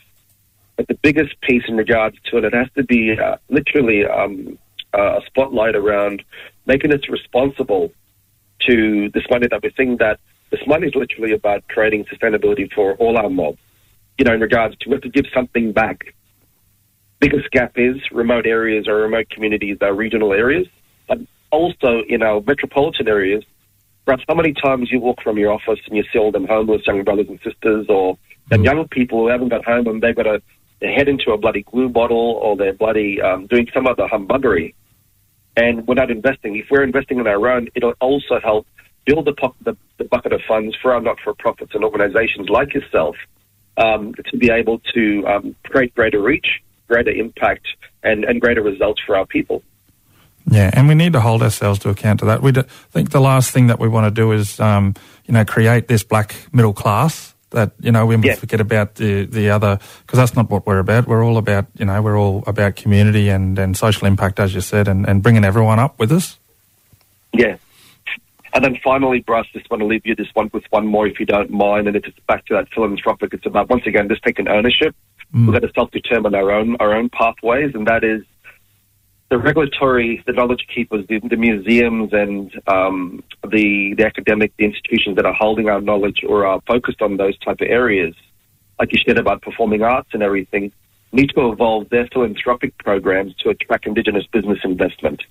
but 0.78 0.88
the 0.88 0.96
biggest 0.96 1.40
piece 1.42 1.64
in 1.68 1.76
regards 1.76 2.18
to 2.32 2.38
it, 2.38 2.46
it 2.46 2.54
has 2.54 2.68
to 2.76 2.84
be 2.84 3.18
uh, 3.20 3.36
literally 3.50 4.06
um, 4.06 4.58
uh, 4.98 5.20
a 5.20 5.22
spotlight 5.26 5.76
around 5.76 6.24
making 6.66 6.94
us 6.94 7.02
responsible 7.10 7.92
to 8.68 9.10
this 9.14 9.24
money 9.30 9.48
that 9.50 9.62
we're 9.62 9.72
seeing 9.76 9.98
that 9.98 10.20
this 10.52 10.62
money 10.68 10.88
is 10.88 10.96
literally 10.96 11.34
about 11.34 11.68
creating 11.68 12.06
sustainability 12.06 12.72
for 12.72 12.96
all 12.96 13.18
our 13.18 13.30
mobs. 13.30 13.58
You 14.18 14.26
know, 14.26 14.34
in 14.34 14.42
regards 14.42 14.78
to 14.78 14.90
we 14.90 14.94
have 14.94 15.02
to 15.02 15.10
give 15.10 15.26
something 15.34 15.72
back. 15.72 16.14
Biggest 17.20 17.50
gap 17.52 17.74
is 17.76 17.98
remote 18.12 18.46
areas 18.46 18.88
or 18.88 18.96
remote 18.96 19.30
communities, 19.30 19.78
our 19.82 19.94
regional 19.94 20.34
areas, 20.34 20.68
but 21.08 21.20
also 21.52 22.04
in 22.08 22.22
our 22.24 22.42
metropolitan 22.42 23.08
areas. 23.08 23.44
Perhaps 24.06 24.24
how 24.28 24.36
many 24.36 24.54
times 24.54 24.92
you 24.92 25.00
walk 25.00 25.22
from 25.22 25.38
your 25.38 25.52
office 25.52 25.80
and 25.88 25.96
you 25.96 26.04
see 26.12 26.20
all 26.20 26.32
them 26.32 26.48
homeless 26.48 26.82
young 26.88 27.04
brothers 27.04 27.28
and 27.30 27.40
sisters 27.44 27.86
or 27.88 28.18
them 28.50 28.64
young 28.64 28.88
people 28.88 29.20
who 29.20 29.28
haven't 29.28 29.50
got 29.50 29.64
home 29.64 29.88
and 29.88 30.02
they've 30.02 30.16
got 30.16 30.24
to 30.24 30.42
head 30.82 31.08
into 31.08 31.32
a 31.32 31.38
bloody 31.38 31.62
glue 31.64 31.90
bottle 31.90 32.40
or 32.42 32.58
they're 32.58 32.74
bloody 32.74 33.22
um, 33.22 33.48
doing 33.48 33.68
some 33.74 33.86
other 33.86 34.08
humbuggery. 34.08 34.74
And 35.56 35.86
we're 35.88 35.96
not 35.96 36.10
investing. 36.10 36.56
If 36.56 36.68
we're 36.72 36.84
investing 36.84 37.20
in 37.20 37.28
our 37.28 37.48
own, 37.50 37.68
it'll 37.76 37.94
also 38.00 38.40
help 38.42 38.66
build 39.06 39.26
the, 39.26 39.34
po- 39.34 39.56
the, 39.62 39.76
the 39.98 40.06
bucket 40.06 40.34
of 40.34 40.42
funds 40.48 40.76
for 40.82 40.94
our 40.94 41.02
not-for-profits 41.02 41.76
and 41.76 41.84
organisations 41.84 42.50
like 42.50 42.74
yourself 42.74 43.16
um, 43.78 44.14
to 44.30 44.38
be 44.38 44.50
able 44.50 44.80
to 44.94 45.28
um, 45.28 45.56
create 45.66 45.94
greater 45.94 46.22
reach, 46.22 46.62
greater 46.88 47.12
impact, 47.12 47.68
and, 48.04 48.24
and 48.24 48.42
greater 48.42 48.62
results 48.62 49.02
for 49.06 49.16
our 49.16 49.26
people. 49.26 49.62
Yeah, 50.50 50.70
and 50.74 50.88
we 50.88 50.96
need 50.96 51.14
to 51.14 51.22
hold 51.22 51.44
ourselves 51.44 51.80
to 51.80 51.90
account 51.90 52.20
to 52.22 52.26
that. 52.28 52.42
We 52.42 52.52
do, 52.52 52.64
think 52.92 53.12
the 53.12 53.22
last 53.22 53.52
thing 53.52 53.68
that 53.68 53.80
we 53.80 53.88
want 53.88 54.06
to 54.06 54.12
do 54.12 54.32
is, 54.32 54.60
um, 54.60 54.96
you 55.26 55.34
know, 55.34 55.46
create 55.46 55.88
this 55.88 56.04
black 56.04 56.36
middle 56.52 56.74
class 56.74 57.34
that 57.52 57.74
you 57.80 57.92
know 57.92 58.06
we 58.06 58.16
Yeah. 58.18 58.36
forget 58.36 58.62
about 58.62 58.96
the 58.96 59.26
the 59.26 59.50
other 59.50 59.78
because 60.06 60.18
that's 60.18 60.36
not 60.36 60.50
what 60.50 60.66
we're 60.66 60.80
about. 60.80 61.06
We're 61.08 61.24
all 61.24 61.38
about 61.38 61.66
you 61.78 61.86
know 61.86 62.02
we're 62.02 62.18
all 62.18 62.44
about 62.48 62.76
community 62.76 63.30
and 63.30 63.60
and 63.60 63.78
social 63.78 64.08
impact, 64.08 64.40
as 64.40 64.54
you 64.56 64.62
said, 64.62 64.88
and 64.88 65.08
and 65.08 65.22
bringing 65.22 65.44
everyone 65.44 65.78
up 65.80 66.00
with 66.00 66.12
us. 66.12 66.38
Yeah. 67.34 67.58
And 68.54 68.66
then 68.66 68.78
finally, 68.84 69.22
Bryce, 69.22 69.46
just 69.54 69.70
want 69.70 69.80
to 69.80 69.88
leave 69.88 70.06
you 70.06 70.14
this 70.16 70.28
one 70.34 70.50
with 70.54 70.64
one 70.72 70.86
more, 70.86 71.08
if 71.08 71.20
you 71.22 71.26
don't 71.26 71.52
mind, 71.52 71.88
and 71.88 71.96
it's 71.96 72.08
back 72.28 72.46
to 72.48 72.54
that 72.56 72.68
philanthropic. 72.74 73.34
It's 73.34 73.46
about 73.46 73.70
once 73.70 73.84
again 73.86 74.10
just 74.10 74.24
taking 74.24 74.48
ownership. 74.50 74.94
We've 75.34 75.54
got 75.54 75.62
to 75.62 75.72
self-determine 75.74 76.36
our 76.36 76.52
own 76.52 76.76
our 76.82 76.94
own 76.94 77.08
pathways, 77.10 77.74
and 77.74 77.88
that 77.88 78.04
is 78.04 78.24
the 79.32 79.40
regulatory, 79.40 80.22
the 80.28 80.34
knowledge 80.34 80.68
keepers, 80.76 81.08
the, 81.08 81.20
the 81.20 81.38
museums, 81.38 82.12
and 82.12 82.52
um, 82.68 83.24
the 83.50 83.96
the 83.98 84.06
academic, 84.06 84.52
the 84.58 84.66
institutions 84.66 85.16
that 85.16 85.26
are 85.26 85.34
holding 85.34 85.70
our 85.70 85.80
knowledge 85.80 86.20
or 86.28 86.46
are 86.46 86.60
focused 86.68 87.02
on 87.02 87.16
those 87.16 87.38
type 87.40 87.62
of 87.62 87.68
areas, 87.70 88.14
like 88.78 88.92
you 88.92 89.00
said 89.08 89.18
about 89.18 89.42
performing 89.42 89.84
arts 89.84 90.10
and 90.12 90.22
everything, 90.22 90.74
need 91.14 91.30
to 91.30 91.50
evolve 91.50 91.88
their 91.90 92.08
philanthropic 92.12 92.78
programs 92.80 93.34
to 93.36 93.50
attract 93.50 93.88
Indigenous 93.88 94.26
business 94.28 94.60
investment. 94.66 95.24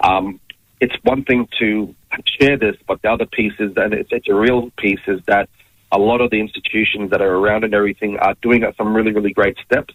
Um, 0.00 0.40
it's 0.80 0.96
one 1.02 1.22
thing 1.22 1.46
to 1.60 1.94
share 2.40 2.56
this, 2.56 2.76
but 2.88 3.02
the 3.02 3.10
other 3.10 3.26
piece 3.26 3.52
is, 3.58 3.72
and 3.76 3.92
it's, 3.92 4.08
it's 4.10 4.28
a 4.28 4.34
real 4.34 4.70
piece, 4.78 5.04
is 5.06 5.20
that 5.26 5.50
a 5.92 5.98
lot 5.98 6.22
of 6.22 6.30
the 6.30 6.40
institutions 6.40 7.10
that 7.10 7.20
are 7.20 7.34
around 7.34 7.62
and 7.64 7.74
everything 7.74 8.16
are 8.18 8.34
doing 8.40 8.64
some 8.78 8.96
really, 8.96 9.12
really 9.12 9.34
great 9.34 9.58
steps. 9.66 9.92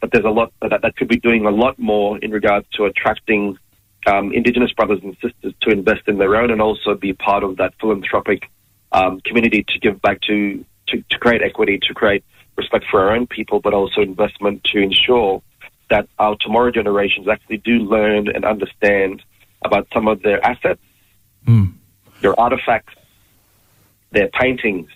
But 0.00 0.12
there's 0.12 0.24
a 0.24 0.30
lot 0.30 0.52
that, 0.62 0.82
that 0.82 0.96
could 0.96 1.08
be 1.08 1.18
doing 1.18 1.46
a 1.46 1.50
lot 1.50 1.78
more 1.78 2.18
in 2.18 2.30
regards 2.30 2.66
to 2.74 2.84
attracting 2.86 3.58
um, 4.06 4.32
Indigenous 4.32 4.72
brothers 4.72 5.00
and 5.02 5.14
sisters 5.22 5.52
to 5.62 5.70
invest 5.70 6.02
in 6.06 6.18
their 6.18 6.36
own 6.36 6.50
and 6.50 6.62
also 6.62 6.94
be 6.94 7.12
part 7.12 7.44
of 7.44 7.58
that 7.58 7.74
philanthropic 7.80 8.50
um, 8.92 9.20
community 9.20 9.64
to 9.68 9.78
give 9.78 10.00
back 10.00 10.20
to, 10.22 10.64
to, 10.88 11.04
to 11.10 11.18
create 11.18 11.42
equity, 11.42 11.78
to 11.86 11.94
create 11.94 12.24
respect 12.56 12.84
for 12.90 13.00
our 13.00 13.14
own 13.14 13.26
people, 13.26 13.60
but 13.60 13.74
also 13.74 14.00
investment 14.00 14.64
to 14.64 14.78
ensure 14.78 15.42
that 15.90 16.08
our 16.18 16.36
tomorrow 16.40 16.70
generations 16.70 17.28
actually 17.28 17.58
do 17.58 17.78
learn 17.80 18.28
and 18.28 18.44
understand 18.44 19.22
about 19.64 19.86
some 19.92 20.08
of 20.08 20.22
their 20.22 20.44
assets, 20.44 20.80
Mm. 21.46 21.72
their 22.20 22.38
artifacts, 22.38 22.94
their 24.10 24.28
paintings, 24.28 24.90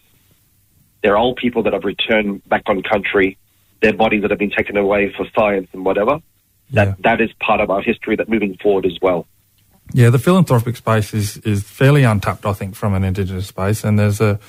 their 1.03 1.17
old 1.17 1.37
people 1.37 1.63
that 1.63 1.73
have 1.73 1.85
returned 1.85 2.47
back 2.49 2.63
on 2.67 2.83
country, 2.83 3.39
their 3.85 3.93
bodies 3.93 4.23
that 4.23 4.31
have 4.31 4.39
been 4.39 4.51
taken 4.51 4.79
away 4.79 5.13
for 5.15 5.27
science 5.37 5.69
and 5.75 5.85
whatever. 5.85 6.19
Yeah. 6.71 6.87
That 6.87 7.03
that 7.03 7.21
is 7.21 7.31
part 7.35 7.61
of 7.61 7.71
our 7.71 7.83
history 7.83 8.17
that 8.17 8.29
moving 8.29 8.57
forward 8.63 8.87
as 8.87 8.99
well. 9.03 9.27
Yeah, 9.93 10.09
the 10.09 10.19
philanthropic 10.19 10.77
space 10.77 11.13
is, 11.13 11.37
is 11.39 11.63
fairly 11.63 12.05
untapped, 12.05 12.47
I 12.47 12.55
think, 12.55 12.75
from 12.75 12.95
an 12.95 13.05
Indigenous 13.05 13.47
space, 13.47 13.85
and 13.85 13.99
there's 13.99 14.21
a 14.23 14.41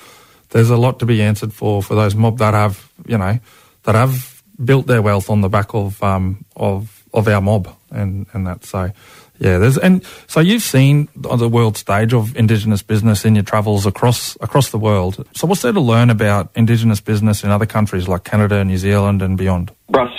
there's 0.50 0.70
a 0.70 0.78
lot 0.78 0.98
to 1.00 1.06
be 1.06 1.20
answered 1.20 1.52
for 1.52 1.82
for 1.82 1.94
those 1.94 2.14
mob 2.14 2.38
that 2.38 2.54
have 2.54 2.90
you 3.06 3.18
know 3.18 3.38
that 3.82 3.94
have 3.94 4.42
built 4.64 4.86
their 4.86 5.02
wealth 5.02 5.28
on 5.28 5.42
the 5.42 5.50
back 5.50 5.74
of 5.74 6.02
um 6.02 6.44
of 6.56 7.04
of 7.12 7.28
our 7.28 7.42
mob 7.42 7.68
and 7.90 8.26
and 8.32 8.46
that 8.46 8.64
so 8.64 8.90
yeah 9.38 9.58
there's 9.58 9.78
and 9.78 10.04
so 10.26 10.40
you've 10.40 10.62
seen 10.62 11.08
on 11.28 11.38
the 11.38 11.48
world 11.48 11.76
stage 11.76 12.12
of 12.12 12.36
Indigenous 12.36 12.82
business 12.82 13.24
in 13.24 13.34
your 13.34 13.44
travels 13.44 13.86
across 13.86 14.36
across 14.40 14.70
the 14.70 14.78
world. 14.78 15.26
So 15.34 15.46
what's 15.46 15.62
there 15.62 15.72
to 15.72 15.80
learn 15.80 16.10
about 16.10 16.50
Indigenous 16.54 17.00
business 17.00 17.44
in 17.44 17.50
other 17.50 17.66
countries 17.66 18.08
like 18.08 18.24
Canada, 18.24 18.64
New 18.64 18.78
Zealand, 18.78 19.22
and 19.22 19.36
beyond? 19.36 19.72
Russ, 19.90 20.12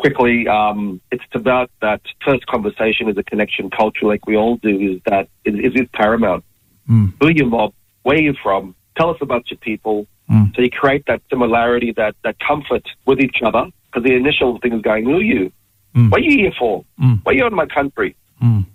quickly, 0.00 0.48
um, 0.48 1.00
it's 1.10 1.24
about 1.34 1.70
that 1.80 2.00
first 2.24 2.46
conversation 2.46 3.08
is 3.08 3.16
a 3.16 3.22
connection 3.22 3.70
culture, 3.70 4.06
like 4.06 4.26
we 4.26 4.36
all 4.36 4.56
do, 4.56 4.94
is 4.94 5.00
that 5.06 5.28
is, 5.44 5.54
is, 5.74 5.88
paramount. 5.92 6.44
Mm. 6.88 7.12
Who 7.20 7.26
are 7.28 7.30
you 7.30 7.46
mob? 7.46 7.74
Where 8.02 8.16
are 8.16 8.20
you 8.20 8.34
from? 8.42 8.74
Tell 8.96 9.10
us 9.10 9.18
about 9.20 9.50
your 9.50 9.58
people. 9.58 10.06
Mm. 10.30 10.54
So 10.54 10.62
you 10.62 10.70
create 10.70 11.04
that 11.06 11.22
similarity, 11.28 11.92
that, 11.96 12.14
that 12.24 12.36
comfort 12.40 12.84
with 13.06 13.20
each 13.20 13.36
other, 13.44 13.66
because 13.86 14.04
the 14.04 14.14
initial 14.14 14.58
thing 14.58 14.72
is 14.72 14.82
going, 14.82 15.04
who 15.04 15.16
are 15.16 15.22
you? 15.22 15.52
Mm. 15.94 16.10
What 16.10 16.20
are 16.20 16.24
you 16.24 16.38
here 16.38 16.52
for? 16.58 16.84
Mm. 17.00 17.20
Why 17.22 17.32
are 17.32 17.34
you 17.34 17.46
in 17.46 17.54
my 17.54 17.66
country? 17.66 18.16
Mm. 18.42 18.66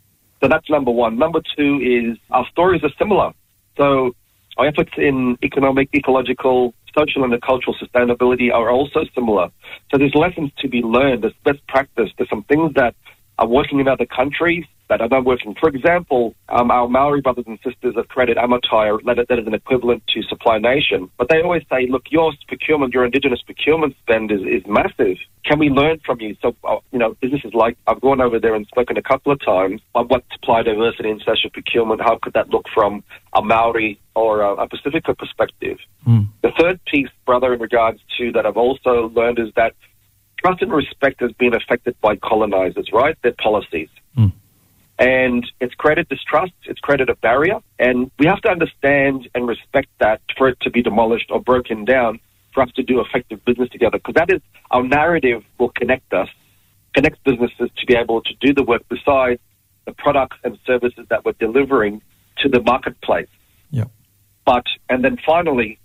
So 0.41 0.47
that's 0.47 0.70
number 0.70 0.91
one. 0.91 1.18
Number 1.18 1.41
two 1.57 1.80
is 1.82 2.18
our 2.32 2.45
stories 2.51 2.84
are 2.84 2.91
similar. 2.99 3.32
So 3.78 4.16
our 4.57 4.68
efforts 4.68 4.91
in 4.97 5.38
economic, 5.43 5.89
ecological, 5.93 6.74
social, 6.97 7.24
and 7.24 7.41
cultural 7.41 7.76
sustainability 7.82 8.53
are 8.53 8.70
also 8.70 9.01
similar. 9.13 9.49
So 9.91 9.97
there's 9.97 10.16
lessons 10.16 10.51
to 10.59 10.68
be 10.68 10.82
learned. 10.82 11.24
There's 11.24 11.34
best 11.43 11.66
practice. 11.68 12.09
There's 12.18 12.30
some 12.30 12.43
things 12.43 12.74
that 12.76 12.95
are 13.38 13.47
working 13.47 13.80
in 13.80 13.88
other 13.88 14.05
countries 14.05 14.66
that 14.90 15.02
are 15.02 15.08
not 15.08 15.26
working. 15.26 15.56
For 15.60 15.70
example, 15.70 16.36
um, 16.50 16.70
our 16.70 16.88
Maori 16.88 17.22
brothers 17.22 17.46
and 17.48 17.58
sisters 17.64 17.96
have 17.96 18.08
created 18.08 18.38
Amotai, 18.38 19.04
that 19.06 19.28
that 19.28 19.40
is 19.40 19.48
an 19.48 19.54
equivalent 19.54 20.04
to 20.14 20.22
Supply 20.24 20.58
Nation. 20.60 21.10
But 21.18 21.30
they 21.30 21.42
always 21.42 21.64
say, 21.72 21.88
look, 21.90 22.04
your 22.10 22.34
procurement, 22.48 22.94
your 22.94 23.06
indigenous 23.06 23.42
procurement 23.42 23.96
spend 24.02 24.32
is, 24.32 24.42
is 24.42 24.64
massive. 24.68 25.18
Can 25.44 25.60
we 25.60 25.70
learn 25.70 26.00
from 26.06 26.22
you? 26.22 26.36
So, 26.42 26.56
uh, 26.64 26.78
you 26.92 27.00
know, 27.00 27.16
businesses 27.22 27.54
like, 27.54 27.78
I've 27.88 28.02
gone 28.02 28.22
over 28.22 28.40
there 28.40 28.56
and 28.56 28.66
spoken 28.68 28.98
a 28.98 29.02
couple 29.02 29.32
of 29.32 29.44
times 29.44 29.82
on 29.94 30.08
what 30.08 30.24
supply 30.32 30.64
diversity 30.64 31.10
and 31.10 31.22
social 31.26 31.50
procurement, 31.50 32.02
how 32.02 32.20
could 32.22 32.34
that 32.34 32.50
look 32.50 32.66
from 32.74 33.04
a 33.34 33.42
Maori 33.42 34.00
or 34.16 34.42
a, 34.42 34.54
a 34.56 34.68
Pacifica 34.68 35.16
perspective? 35.16 35.78
Mm. 36.08 36.28
The 36.42 36.52
third 36.60 36.80
piece, 36.86 37.10
brother, 37.26 37.54
in 37.54 37.60
regards 37.60 38.00
to 38.18 38.32
that 38.34 38.46
I've 38.46 38.58
also 38.58 39.12
learned 39.16 39.40
is 39.40 39.50
that 39.56 39.74
trust 40.44 40.62
and 40.62 40.72
respect 40.72 41.22
has 41.22 41.32
been 41.34 41.56
affected 41.56 41.96
by 42.02 42.16
colonizers, 42.18 42.90
right? 42.94 43.18
Their 43.24 43.34
policies. 43.34 43.90
Mm. 44.18 44.32
And 44.98 45.46
it's 45.60 45.76
created 45.76 46.08
distrust, 46.08 46.54
it's 46.64 46.80
created 46.80 47.10
a 47.10 47.16
barrier, 47.16 47.60
and 47.78 48.10
we 48.18 48.28
have 48.28 48.41
to 48.43 48.50
understand 48.50 49.28
and 49.36 49.46
respect 49.46 49.89
that 50.00 50.22
for 50.38 50.48
it 50.48 50.58
to 50.62 50.70
be 50.70 50.82
demolished 50.82 51.32
or 51.32 51.41
broken 51.41 51.84
down 51.84 52.20
for 52.54 52.64
us 52.64 52.72
to 52.78 52.84
do 52.84 53.02
effective 53.02 53.43
business 53.43 53.70
together 53.70 53.98
because 53.98 54.14
that 54.16 54.32
is 54.32 54.41
our 54.72 54.84
narrative 54.84 55.43
will 55.60 55.70
connect 55.70 56.14
us, 56.14 56.30
connect 56.93 57.22
businesses 57.26 57.70
to 57.78 57.86
be 57.86 57.96
able 57.96 58.22
to 58.22 58.34
do 58.39 58.54
the 58.54 58.64
work 58.64 58.84
besides 58.89 59.41
the 59.86 59.91
products 59.91 60.38
and 60.43 60.58
services 60.66 61.06
that 61.10 61.26
we're 61.26 61.34
delivering 61.34 62.02
to 62.38 62.50
the 62.50 62.62
marketplace. 62.62 63.28
Yeah. 63.72 63.86
But, 64.46 64.64
and 64.89 65.04
then 65.04 65.18
finally, 65.26 65.80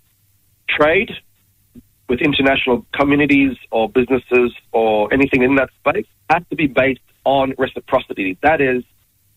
trade 0.69 1.11
with 2.07 2.19
international 2.21 2.85
communities 2.93 3.57
or 3.71 3.89
businesses 3.89 4.53
or 4.71 5.13
anything 5.13 5.43
in 5.43 5.55
that 5.55 5.69
space 5.79 6.05
has 6.29 6.43
to 6.49 6.55
be 6.55 6.67
based 6.67 7.01
on 7.25 7.53
reciprocity. 7.57 8.37
That 8.41 8.61
is, 8.61 8.83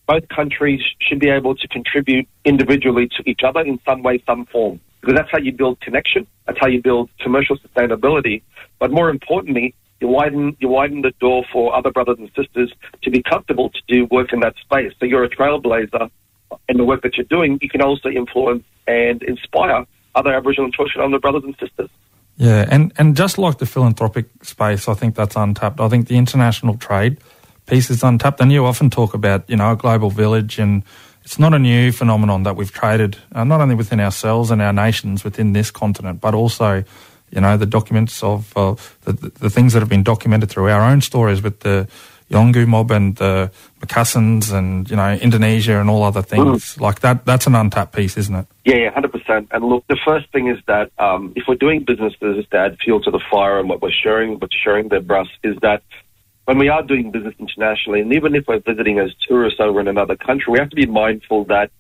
both 0.06 0.28
countries 0.28 0.80
should 1.00 1.18
be 1.18 1.28
able 1.28 1.54
to 1.54 1.68
contribute 1.68 2.28
individually 2.44 3.08
to 3.16 3.28
each 3.28 3.40
other 3.46 3.60
in 3.60 3.78
some 3.86 4.02
way, 4.02 4.22
some 4.26 4.46
form. 4.46 4.80
Because 5.00 5.16
that's 5.16 5.30
how 5.30 5.38
you 5.38 5.52
build 5.52 5.80
connection. 5.80 6.26
That's 6.46 6.58
how 6.60 6.68
you 6.68 6.82
build 6.82 7.10
commercial 7.20 7.56
sustainability. 7.58 8.42
But 8.78 8.90
more 8.90 9.10
importantly, 9.10 9.74
you 10.00 10.08
widen 10.08 10.56
you 10.60 10.68
widen 10.68 11.02
the 11.02 11.12
door 11.20 11.44
for 11.52 11.74
other 11.74 11.90
brothers 11.90 12.18
and 12.18 12.30
sisters 12.36 12.72
to 13.02 13.10
be 13.10 13.22
comfortable 13.22 13.70
to 13.70 13.80
do 13.86 14.06
work 14.10 14.32
in 14.32 14.40
that 14.40 14.54
space. 14.56 14.92
So 14.98 15.06
you're 15.06 15.24
a 15.24 15.30
trailblazer 15.30 16.10
in 16.68 16.76
the 16.76 16.84
work 16.84 17.02
that 17.02 17.16
you're 17.16 17.24
doing. 17.24 17.58
You 17.62 17.68
can 17.68 17.82
also 17.82 18.08
influence 18.08 18.64
and 18.86 19.22
inspire 19.22 19.86
other 20.14 20.32
Aboriginal 20.32 20.66
and 20.66 20.74
Torres 20.74 20.90
Strait 20.90 21.02
Islander 21.02 21.20
brothers 21.20 21.44
and 21.44 21.56
sisters. 21.58 21.90
Yeah, 22.36 22.66
and, 22.68 22.92
and 22.98 23.16
just 23.16 23.38
like 23.38 23.58
the 23.58 23.66
philanthropic 23.66 24.26
space, 24.42 24.88
I 24.88 24.94
think 24.94 25.14
that's 25.14 25.36
untapped. 25.36 25.80
I 25.80 25.88
think 25.88 26.08
the 26.08 26.16
international 26.16 26.76
trade 26.76 27.18
piece 27.66 27.90
is 27.90 28.02
untapped. 28.02 28.40
And 28.40 28.52
you 28.52 28.64
often 28.66 28.90
talk 28.90 29.14
about, 29.14 29.48
you 29.48 29.56
know, 29.56 29.72
a 29.72 29.76
global 29.76 30.10
village, 30.10 30.58
and 30.58 30.82
it's 31.24 31.38
not 31.38 31.54
a 31.54 31.58
new 31.58 31.92
phenomenon 31.92 32.42
that 32.42 32.56
we've 32.56 32.72
traded, 32.72 33.16
uh, 33.32 33.44
not 33.44 33.60
only 33.60 33.74
within 33.74 34.00
ourselves 34.00 34.50
and 34.50 34.60
our 34.60 34.72
nations 34.72 35.24
within 35.24 35.52
this 35.52 35.70
continent, 35.70 36.20
but 36.20 36.34
also, 36.34 36.84
you 37.30 37.40
know, 37.40 37.56
the 37.56 37.66
documents 37.66 38.22
of 38.22 38.56
uh, 38.56 38.74
the, 39.02 39.12
the 39.12 39.50
things 39.50 39.72
that 39.72 39.80
have 39.80 39.88
been 39.88 40.02
documented 40.02 40.50
through 40.50 40.68
our 40.68 40.82
own 40.82 41.00
stories 41.00 41.42
with 41.42 41.60
the 41.60 41.88
Yolngu 42.30 42.66
mob 42.66 42.90
and 42.90 43.16
the 43.16 43.50
Macassans 43.80 44.52
and, 44.52 44.88
you 44.90 44.96
know, 44.96 45.14
Indonesia 45.14 45.78
and 45.78 45.90
all 45.90 46.02
other 46.02 46.22
things. 46.22 46.76
Mm. 46.76 46.80
Like 46.80 47.00
that, 47.00 47.24
that's 47.24 47.46
an 47.46 47.54
untapped 47.54 47.94
piece, 47.94 48.16
isn't 48.16 48.34
it? 48.34 48.46
Yeah, 48.64 48.76
yeah, 48.76 48.90
100%. 48.94 49.48
And 49.50 49.64
look, 49.64 49.84
the 49.88 49.98
first 50.04 50.30
thing 50.32 50.48
is 50.48 50.58
that 50.66 50.90
um, 50.98 51.32
if 51.36 51.44
we're 51.46 51.54
doing 51.54 51.84
businesses 51.84 52.46
to 52.50 52.56
add 52.56 52.78
fuel 52.82 53.00
to 53.02 53.10
the 53.10 53.20
fire 53.30 53.58
and 53.58 53.68
what 53.68 53.82
we're 53.82 53.92
sharing, 53.92 54.38
what's 54.38 54.56
sharing 54.56 54.88
the 54.88 55.00
brass 55.00 55.28
is 55.42 55.56
that 55.60 55.82
when 56.44 56.58
we 56.58 56.68
are 56.68 56.82
doing 56.82 57.10
business 57.10 57.34
internationally, 57.38 58.00
and 58.00 58.12
even 58.12 58.34
if 58.34 58.46
we're 58.46 58.60
visiting 58.60 58.98
as 58.98 59.10
tourists 59.26 59.60
over 59.60 59.80
in 59.80 59.88
another 59.88 60.16
country, 60.16 60.52
we 60.52 60.58
have 60.58 60.70
to 60.70 60.76
be 60.76 60.86
mindful 60.86 61.44
that 61.46 61.70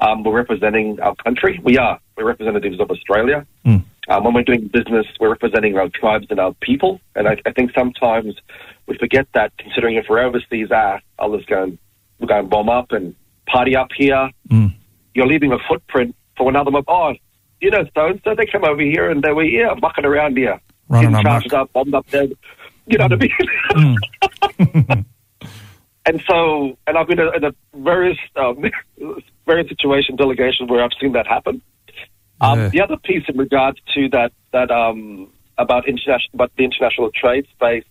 um, 0.00 0.22
we're 0.22 0.32
representing 0.36 1.00
our 1.00 1.14
country. 1.16 1.60
We 1.62 1.78
are. 1.78 2.00
We're 2.16 2.24
representatives 2.26 2.80
of 2.80 2.90
Australia. 2.90 3.46
Mm. 3.64 3.84
Um, 4.08 4.24
when 4.24 4.34
we're 4.34 4.42
doing 4.42 4.68
business, 4.68 5.06
we're 5.20 5.30
representing 5.30 5.76
our 5.76 5.88
tribes 5.88 6.26
and 6.30 6.40
our 6.40 6.54
people. 6.54 7.00
And 7.14 7.28
I, 7.28 7.36
I 7.44 7.52
think 7.52 7.72
sometimes 7.76 8.34
we 8.86 8.96
forget 8.96 9.26
that, 9.34 9.52
considering 9.58 9.96
if 9.96 10.06
we're 10.08 10.20
overseas, 10.20 10.68
ah, 10.72 10.98
I'll 11.18 11.36
just 11.36 11.48
go 11.48 11.64
and, 11.64 11.78
we'll 12.18 12.28
go 12.28 12.38
and 12.38 12.48
bomb 12.48 12.68
up 12.68 12.92
and 12.92 13.14
party 13.46 13.76
up 13.76 13.88
here. 13.96 14.30
Mm. 14.48 14.74
You're 15.14 15.26
leaving 15.26 15.52
a 15.52 15.58
footprint 15.68 16.16
for 16.36 16.48
another 16.48 16.70
mob. 16.70 16.84
Oh, 16.88 17.14
you 17.60 17.70
know, 17.70 17.84
so 17.94 18.06
and 18.06 18.20
so 18.24 18.34
they 18.34 18.46
come 18.46 18.64
over 18.64 18.80
here 18.80 19.10
and 19.10 19.22
they 19.22 19.32
were 19.32 19.44
here 19.44 19.74
mucking 19.82 20.04
around 20.04 20.36
here, 20.36 20.60
Running 20.88 21.10
getting 21.10 21.24
charged 21.24 21.52
up, 21.52 21.72
bombed 21.72 21.94
up 21.94 22.06
there. 22.08 22.28
You 22.88 22.98
know 22.98 23.04
what 23.04 23.12
I 23.12 23.16
mean? 23.16 23.30
Mm. 23.68 23.96
and 26.06 26.22
so, 26.28 26.78
and 26.86 26.96
I've 26.96 27.06
been 27.06 27.20
in 27.20 27.44
a 27.44 27.52
various 27.74 28.16
um, 28.36 28.64
various 29.46 29.68
situation 29.68 30.16
delegation 30.16 30.66
where 30.66 30.82
I've 30.82 30.90
seen 31.00 31.12
that 31.12 31.26
happen. 31.26 31.60
Um, 32.40 32.58
yeah. 32.58 32.68
The 32.68 32.80
other 32.80 32.96
piece 32.96 33.24
in 33.28 33.36
regards 33.36 33.78
to 33.94 34.08
that 34.10 34.32
that 34.52 34.70
um, 34.70 35.30
about 35.58 35.86
international, 35.86 36.30
about 36.34 36.52
the 36.56 36.64
international 36.64 37.10
trade 37.12 37.46
space, 37.54 37.84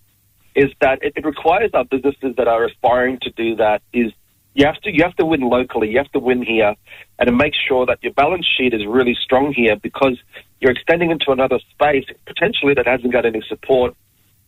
is 0.54 0.70
that 0.80 0.98
it, 1.02 1.12
it 1.16 1.24
requires 1.24 1.70
our 1.74 1.84
businesses 1.84 2.34
that 2.36 2.48
are 2.48 2.64
aspiring 2.64 3.18
to 3.22 3.30
do 3.30 3.54
that 3.56 3.82
is 3.92 4.12
you 4.54 4.66
have 4.66 4.80
to 4.82 4.90
you 4.92 5.04
have 5.04 5.14
to 5.16 5.24
win 5.24 5.42
locally, 5.42 5.88
you 5.88 5.98
have 5.98 6.10
to 6.12 6.18
win 6.18 6.42
here, 6.42 6.74
and 7.18 7.26
to 7.28 7.32
make 7.32 7.54
sure 7.68 7.86
that 7.86 8.02
your 8.02 8.12
balance 8.14 8.46
sheet 8.56 8.74
is 8.74 8.84
really 8.86 9.16
strong 9.22 9.52
here 9.52 9.76
because 9.76 10.18
you're 10.60 10.72
extending 10.72 11.12
into 11.12 11.30
another 11.30 11.60
space 11.70 12.04
potentially 12.26 12.74
that 12.74 12.86
hasn't 12.86 13.12
got 13.12 13.24
any 13.24 13.42
support 13.48 13.94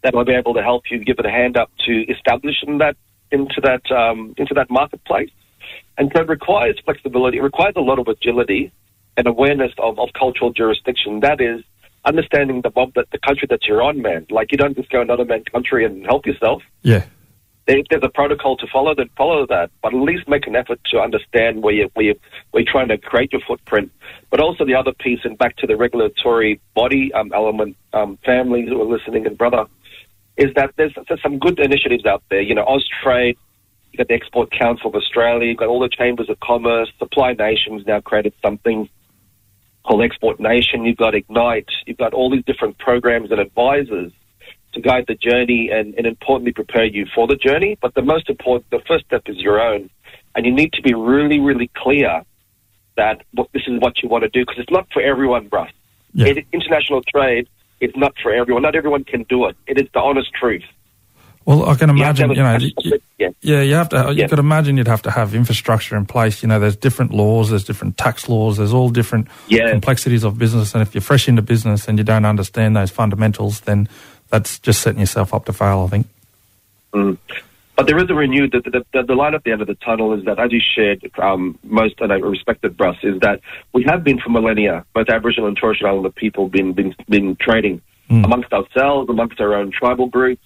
that 0.02 0.14
will 0.14 0.24
be 0.24 0.34
able 0.34 0.54
to 0.54 0.62
help 0.62 0.84
you 0.90 0.98
give 1.04 1.18
it 1.18 1.26
a 1.26 1.30
hand 1.30 1.56
up 1.56 1.70
to 1.86 2.04
establish 2.10 2.56
in 2.66 2.78
that 2.78 2.96
into 3.30 3.60
that 3.62 3.90
um, 3.90 4.34
into 4.38 4.54
that 4.54 4.70
marketplace. 4.70 5.30
And 5.98 6.10
so 6.14 6.22
it 6.22 6.28
requires 6.28 6.78
flexibility. 6.84 7.38
It 7.38 7.42
requires 7.42 7.74
a 7.76 7.80
lot 7.80 7.98
of 7.98 8.08
agility 8.08 8.72
and 9.16 9.26
awareness 9.26 9.72
of, 9.78 9.98
of 9.98 10.08
cultural 10.18 10.52
jurisdiction. 10.52 11.20
That 11.20 11.40
is 11.40 11.62
understanding 12.04 12.62
the 12.62 12.70
that 12.94 13.06
the 13.12 13.18
country 13.18 13.46
that 13.50 13.60
you're 13.66 13.82
on, 13.82 14.02
man. 14.02 14.26
Like 14.30 14.52
you 14.52 14.58
don't 14.58 14.76
just 14.76 14.90
go 14.90 15.00
another 15.00 15.24
man 15.24 15.44
country 15.44 15.84
and 15.84 16.04
help 16.04 16.26
yourself. 16.26 16.62
Yeah. 16.82 17.04
If 17.66 17.86
there's 17.88 18.02
a 18.02 18.08
protocol 18.08 18.56
to 18.56 18.66
follow, 18.66 18.94
then 18.96 19.10
follow 19.16 19.46
that. 19.46 19.70
But 19.80 19.94
at 19.94 20.00
least 20.00 20.26
make 20.26 20.46
an 20.46 20.56
effort 20.56 20.80
to 20.90 20.98
understand 20.98 21.62
where 21.62 21.74
you 21.74 21.90
where 21.94 22.06
you 22.06 22.14
where 22.50 22.62
you're 22.62 22.72
trying 22.72 22.88
to 22.88 22.98
create 22.98 23.32
your 23.32 23.42
footprint. 23.46 23.92
But 24.30 24.40
also 24.40 24.64
the 24.64 24.74
other 24.74 24.92
piece, 24.92 25.20
and 25.24 25.36
back 25.38 25.56
to 25.58 25.66
the 25.66 25.76
regulatory 25.76 26.60
body 26.74 27.12
um, 27.12 27.32
element, 27.32 27.76
um, 27.92 28.18
families 28.24 28.68
who 28.68 28.80
are 28.80 28.86
listening 28.86 29.26
and 29.26 29.36
brother 29.36 29.66
is 30.40 30.54
that 30.56 30.72
there's, 30.76 30.94
there's 31.06 31.22
some 31.22 31.38
good 31.38 31.60
initiatives 31.60 32.06
out 32.06 32.22
there. 32.30 32.40
You 32.40 32.54
know, 32.54 32.64
Austrade, 32.64 33.36
you've 33.92 33.98
got 33.98 34.08
the 34.08 34.14
Export 34.14 34.50
Council 34.50 34.88
of 34.88 34.94
Australia, 34.94 35.46
you've 35.46 35.58
got 35.58 35.68
all 35.68 35.80
the 35.80 35.90
chambers 35.90 36.30
of 36.30 36.40
commerce, 36.40 36.90
Supply 36.98 37.34
Nations 37.34 37.84
now 37.86 38.00
created 38.00 38.32
something 38.42 38.88
called 39.84 40.02
Export 40.02 40.40
Nation, 40.40 40.84
you've 40.86 40.96
got 40.96 41.14
Ignite, 41.14 41.68
you've 41.86 41.98
got 41.98 42.14
all 42.14 42.30
these 42.30 42.44
different 42.46 42.78
programs 42.78 43.30
and 43.30 43.38
advisors 43.38 44.12
to 44.72 44.80
guide 44.80 45.04
the 45.08 45.14
journey 45.14 45.68
and, 45.70 45.94
and 45.94 46.06
importantly 46.06 46.52
prepare 46.52 46.84
you 46.84 47.04
for 47.14 47.26
the 47.26 47.36
journey. 47.36 47.76
But 47.82 47.94
the 47.94 48.02
most 48.02 48.30
important, 48.30 48.70
the 48.70 48.80
first 48.88 49.04
step 49.06 49.22
is 49.26 49.36
your 49.36 49.60
own. 49.60 49.90
And 50.34 50.46
you 50.46 50.52
need 50.52 50.72
to 50.74 50.82
be 50.82 50.94
really, 50.94 51.40
really 51.40 51.70
clear 51.76 52.22
that 52.96 53.22
this 53.52 53.62
is 53.66 53.80
what 53.80 54.02
you 54.02 54.08
want 54.08 54.22
to 54.22 54.30
do 54.30 54.42
because 54.42 54.56
it's 54.58 54.70
not 54.70 54.86
for 54.92 55.02
everyone, 55.02 55.50
bruh. 55.50 55.68
Yeah. 56.12 56.34
international 56.52 57.02
trade 57.02 57.48
it's 57.80 57.96
not 57.96 58.14
for 58.22 58.32
everyone. 58.32 58.62
Not 58.62 58.76
everyone 58.76 59.04
can 59.04 59.24
do 59.24 59.46
it. 59.46 59.56
It 59.66 59.78
is 59.78 59.88
the 59.92 60.00
honest 60.00 60.32
truth. 60.32 60.64
Well, 61.46 61.68
I 61.68 61.74
can 61.74 61.88
imagine, 61.88 62.30
you, 62.30 62.36
you 62.36 62.42
know, 62.42 62.56
you, 62.58 63.00
yeah. 63.18 63.28
yeah, 63.40 63.62
you 63.62 63.74
have 63.74 63.88
to, 63.88 64.10
you 64.10 64.18
yeah. 64.18 64.28
could 64.28 64.38
imagine 64.38 64.76
you'd 64.76 64.86
have 64.86 65.02
to 65.02 65.10
have 65.10 65.34
infrastructure 65.34 65.96
in 65.96 66.04
place. 66.04 66.42
You 66.42 66.48
know, 66.48 66.60
there's 66.60 66.76
different 66.76 67.12
laws, 67.12 67.48
there's 67.50 67.64
different 67.64 67.96
tax 67.96 68.28
laws, 68.28 68.58
there's 68.58 68.74
all 68.74 68.90
different 68.90 69.26
yeah. 69.48 69.70
complexities 69.70 70.22
of 70.22 70.38
business. 70.38 70.74
And 70.74 70.82
if 70.82 70.94
you're 70.94 71.00
fresh 71.00 71.28
into 71.28 71.42
business 71.42 71.88
and 71.88 71.96
you 71.96 72.04
don't 72.04 72.26
understand 72.26 72.76
those 72.76 72.90
fundamentals, 72.90 73.60
then 73.60 73.88
that's 74.28 74.58
just 74.58 74.82
setting 74.82 75.00
yourself 75.00 75.32
up 75.32 75.46
to 75.46 75.52
fail, 75.52 75.84
I 75.86 75.88
think. 75.88 76.06
Mm. 76.92 77.18
But 77.80 77.86
there 77.86 77.96
is 77.96 78.10
a 78.10 78.14
renewed, 78.14 78.52
the, 78.52 78.60
the, 78.60 78.84
the, 78.92 79.02
the, 79.04 79.14
light 79.14 79.32
at 79.32 79.42
the 79.42 79.52
end 79.52 79.62
of 79.62 79.66
the 79.66 79.74
tunnel 79.76 80.12
is 80.12 80.22
that, 80.26 80.38
as 80.38 80.52
you 80.52 80.60
shared, 80.60 81.10
um, 81.18 81.58
most, 81.62 81.94
and 82.00 82.12
I 82.12 82.16
respected 82.16 82.76
Bruss, 82.76 83.02
is 83.02 83.18
that 83.20 83.40
we 83.72 83.84
have 83.84 84.04
been 84.04 84.20
for 84.20 84.28
millennia, 84.28 84.84
both 84.92 85.08
Aboriginal 85.08 85.48
and 85.48 85.56
Torres 85.56 85.78
Strait 85.78 85.88
Islander 85.88 86.10
people, 86.10 86.50
been, 86.50 86.74
been, 86.74 86.94
been 87.08 87.36
trading 87.40 87.80
mm. 88.10 88.22
amongst 88.22 88.52
ourselves, 88.52 89.08
amongst 89.08 89.40
our 89.40 89.54
own 89.54 89.72
tribal 89.72 90.08
groups, 90.08 90.42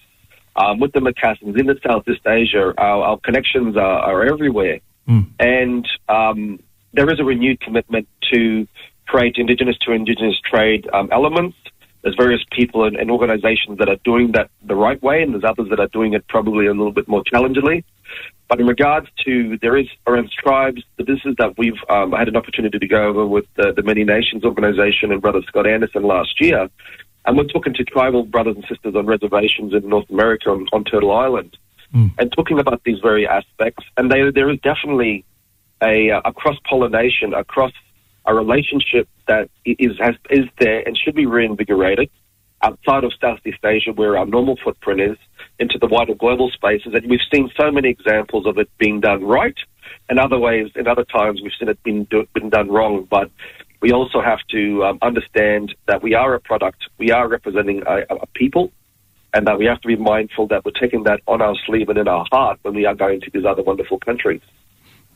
um, 0.55 0.79
with 0.79 0.93
the 0.93 1.01
Macassans 1.01 1.59
in 1.59 1.67
the 1.67 1.77
Southeast 1.85 2.25
Asia. 2.25 2.73
Our, 2.79 3.03
our 3.03 3.19
connections 3.19 3.77
are, 3.77 3.83
are 3.83 4.25
everywhere. 4.33 4.79
Mm. 5.09 5.27
And 5.41 5.89
um, 6.09 6.61
there 6.93 7.13
is 7.13 7.19
a 7.19 7.25
renewed 7.25 7.61
commitment 7.61 8.07
to 8.33 8.69
create 9.09 9.39
Indigenous 9.39 9.77
to 9.79 9.91
Indigenous 9.91 10.39
trade 10.49 10.89
um, 10.93 11.09
elements 11.11 11.57
there's 12.05 12.17
various 12.17 12.43
people 12.53 12.85
and, 12.85 12.97
and, 12.97 13.11
organizations 13.11 13.79
that 13.79 13.89
are 13.89 13.97
doing 14.05 14.33
that 14.33 14.51
the 14.63 14.77
right 14.77 15.03
way, 15.03 15.23
and 15.23 15.33
there's 15.33 15.45
others 15.45 15.71
that 15.71 15.81
are 15.81 15.89
doing 15.89 16.13
it 16.13 16.29
probably 16.29 16.67
a 16.67 16.73
little 16.73 16.93
bit 16.93 17.09
more 17.09 17.25
challengingly. 17.25 17.83
But 18.47 18.61
in 18.61 18.67
regards 18.67 19.09
to, 19.25 19.59
there 19.63 19.75
is 19.75 19.87
around 20.07 20.31
tribes, 20.31 20.83
the 20.99 21.05
business 21.05 21.35
that 21.39 21.57
we've 21.57 21.81
um, 21.89 22.13
had 22.13 22.29
an 22.29 22.37
opportunity 22.37 22.79
to 22.79 22.87
go 22.87 23.09
over 23.09 23.27
with 23.27 23.47
the, 23.57 23.73
the 23.73 23.83
Many 23.83 24.05
Nations 24.05 24.45
organization 24.45 25.13
and 25.13 25.23
Brother 25.23 25.41
Scott 25.49 25.67
Anderson 25.67 26.03
last 26.03 26.41
year. 26.41 26.69
And 27.25 27.39
we're 27.39 27.45
talking 27.45 27.73
to 27.73 27.85
tribal 27.85 28.25
brothers 28.25 28.57
and 28.57 28.67
sisters 28.69 28.95
on 28.95 29.07
reservations 29.07 29.73
in 29.73 29.89
North 29.89 30.11
America 30.11 30.51
on, 30.51 30.67
on 30.75 30.85
Turtle 30.85 31.11
Island 31.11 31.57
mm. 31.95 32.11
and 32.19 32.31
talking 32.33 32.59
about 32.59 32.83
these 32.85 32.99
very 33.01 33.27
aspects. 33.27 33.83
And 33.97 34.13
they, 34.13 34.31
there 34.31 34.51
is 34.51 34.61
definitely 34.61 35.25
a, 35.83 36.11
a 36.23 36.35
cross 36.35 36.57
pollination 36.69 37.33
across 37.33 37.73
a 38.27 38.35
relationship 38.35 39.09
that 39.27 39.51
is 39.65 39.93
has, 40.01 40.15
is 40.31 40.47
there 40.59 40.87
and 40.87 40.97
should 40.97 41.15
be 41.15 41.27
reinvigorated 41.27 42.11
outside 42.63 43.05
of 43.05 43.13
Southeast 43.21 43.59
Asia, 43.65 43.93
where 43.93 44.17
our 44.17 44.27
normal 44.27 44.57
footprint 44.65 45.01
is, 45.01 45.19
into 45.59 45.79
the 45.79 45.87
wider 45.87 46.15
global 46.15 46.51
spaces. 46.51 46.95
And 46.95 47.09
we've 47.09 47.21
seen 47.33 47.51
so 47.61 47.71
many 47.71 47.91
examples 47.91 48.47
of 48.47 48.59
it 48.59 48.71
being 48.79 49.01
done 49.01 49.23
right, 49.23 49.57
and 50.09 50.19
other 50.19 50.39
ways, 50.39 50.71
in 50.75 50.89
other 50.89 51.05
times, 51.05 51.41
we've 51.43 51.53
seen 51.59 51.69
it 51.69 51.83
being 51.83 52.05
do, 52.05 52.27
been 52.35 52.51
done 52.51 52.69
wrong. 52.69 53.07
But 53.09 53.31
we 53.81 53.93
also 53.93 54.21
have 54.21 54.41
to 54.51 54.85
um, 54.85 54.99
understand 55.03 55.75
that 55.87 56.03
we 56.03 56.15
are 56.15 56.35
a 56.35 56.41
product, 56.41 56.85
we 56.99 57.11
are 57.11 57.29
representing 57.29 57.83
a, 57.87 58.15
a 58.15 58.27
people, 58.35 58.73
and 59.35 59.47
that 59.47 59.59
we 59.59 59.67
have 59.67 59.81
to 59.83 59.89
be 59.89 59.97
mindful 59.97 60.47
that 60.49 60.65
we're 60.65 60.71
taking 60.81 61.05
that 61.05 61.21
on 61.27 61.43
our 61.43 61.55
sleeve 61.67 61.89
and 61.89 61.99
in 61.99 62.09
our 62.09 62.25
heart 62.33 62.59
when 62.63 62.75
we 62.75 62.87
are 62.87 62.95
going 62.95 63.21
to 63.21 63.31
these 63.33 63.45
other 63.45 63.63
wonderful 63.63 63.99
countries. 63.99 64.41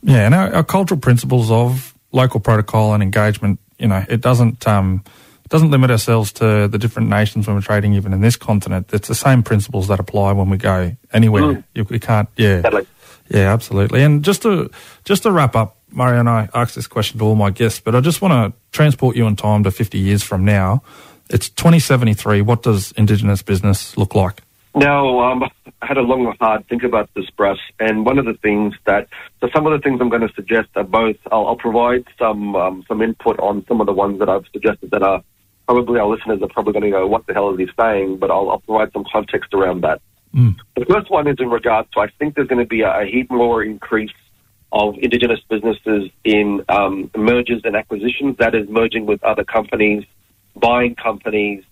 Yeah, 0.03 0.25
and 0.25 0.35
our, 0.35 0.53
our 0.55 0.63
cultural 0.63 0.99
principles 0.99 1.49
of 1.49 1.95
local 2.11 2.39
protocol 2.39 2.93
and 2.93 3.01
engagement, 3.01 3.59
you 3.79 3.87
know, 3.87 4.03
it 4.09 4.21
doesn't 4.21 4.67
um, 4.67 5.03
doesn't 5.49 5.71
limit 5.71 5.89
ourselves 5.89 6.31
to 6.33 6.67
the 6.67 6.77
different 6.77 7.09
nations 7.09 7.47
when 7.47 7.55
we're 7.55 7.61
trading, 7.61 7.93
even 7.93 8.13
in 8.13 8.21
this 8.21 8.35
continent. 8.35 8.89
It's 8.93 9.07
the 9.07 9.15
same 9.15 9.41
principles 9.41 9.87
that 9.87 9.99
apply 9.99 10.33
when 10.33 10.49
we 10.49 10.57
go 10.57 10.95
anywhere. 11.11 11.41
Mm. 11.41 11.63
You, 11.73 11.83
we 11.85 11.99
can't, 11.99 12.29
yeah, 12.37 12.61
Totally. 12.61 12.85
yeah, 13.29 13.51
absolutely. 13.51 14.03
And 14.03 14.23
just 14.23 14.43
to 14.43 14.69
just 15.05 15.23
to 15.23 15.31
wrap 15.31 15.55
up, 15.55 15.77
Murray 15.91 16.19
and 16.19 16.29
I 16.29 16.49
ask 16.53 16.75
this 16.75 16.87
question 16.87 17.19
to 17.19 17.25
all 17.25 17.35
my 17.35 17.49
guests, 17.49 17.79
but 17.79 17.95
I 17.95 18.01
just 18.01 18.21
want 18.21 18.53
to 18.53 18.59
transport 18.71 19.15
you 19.15 19.25
in 19.25 19.35
time 19.35 19.63
to 19.63 19.71
50 19.71 19.97
years 19.97 20.21
from 20.21 20.45
now. 20.45 20.83
It's 21.31 21.49
2073. 21.49 22.41
What 22.41 22.63
does 22.63 22.91
Indigenous 22.93 23.41
business 23.41 23.97
look 23.97 24.15
like? 24.15 24.41
Now, 24.79 25.19
um, 25.19 25.43
I 25.81 25.85
had 25.85 25.97
a 25.97 26.01
long 26.01 26.25
and 26.25 26.35
hard 26.39 26.67
think 26.67 26.83
about 26.83 27.09
this, 27.15 27.29
Bruce, 27.31 27.59
and 27.79 28.05
one 28.05 28.17
of 28.17 28.25
the 28.25 28.33
things 28.33 28.73
that, 28.85 29.07
so 29.41 29.49
some 29.53 29.65
of 29.67 29.73
the 29.73 29.79
things 29.79 29.99
I'm 30.01 30.09
going 30.09 30.27
to 30.27 30.33
suggest 30.33 30.69
are 30.75 30.83
both, 30.83 31.17
I'll, 31.31 31.47
I'll 31.47 31.55
provide 31.55 32.05
some 32.17 32.55
um, 32.55 32.83
some 32.87 33.01
input 33.01 33.39
on 33.39 33.65
some 33.67 33.79
of 33.81 33.87
the 33.87 33.93
ones 33.93 34.19
that 34.19 34.29
I've 34.29 34.45
suggested 34.51 34.91
that 34.91 35.03
are 35.03 35.23
probably 35.67 35.99
our 35.99 36.07
listeners 36.07 36.41
are 36.41 36.47
probably 36.47 36.73
going 36.73 36.83
to 36.83 36.91
go, 36.91 37.07
what 37.07 37.27
the 37.27 37.33
hell 37.33 37.53
is 37.53 37.59
he 37.59 37.67
saying? 37.79 38.17
But 38.17 38.31
I'll, 38.31 38.49
I'll 38.49 38.59
provide 38.59 38.91
some 38.91 39.05
context 39.11 39.53
around 39.53 39.81
that. 39.81 40.01
Mm. 40.35 40.55
The 40.75 40.85
first 40.85 41.11
one 41.11 41.27
is 41.27 41.37
in 41.39 41.49
regards 41.49 41.89
to, 41.91 41.99
I 41.99 42.07
think 42.17 42.35
there's 42.35 42.47
going 42.47 42.63
to 42.63 42.67
be 42.67 42.81
a, 42.81 43.01
a 43.01 43.05
heap 43.05 43.29
more 43.29 43.63
increase 43.63 44.11
of 44.71 44.95
Indigenous 44.97 45.39
businesses 45.49 46.09
in 46.23 46.63
um, 46.69 47.09
mergers 47.15 47.61
and 47.63 47.75
acquisitions, 47.75 48.37
that 48.37 48.53
is 48.53 48.67
merging 48.69 49.05
with 49.05 49.23
other 49.23 49.43
companies, 49.43 50.03
buying 50.55 50.95
companies, 50.95 51.63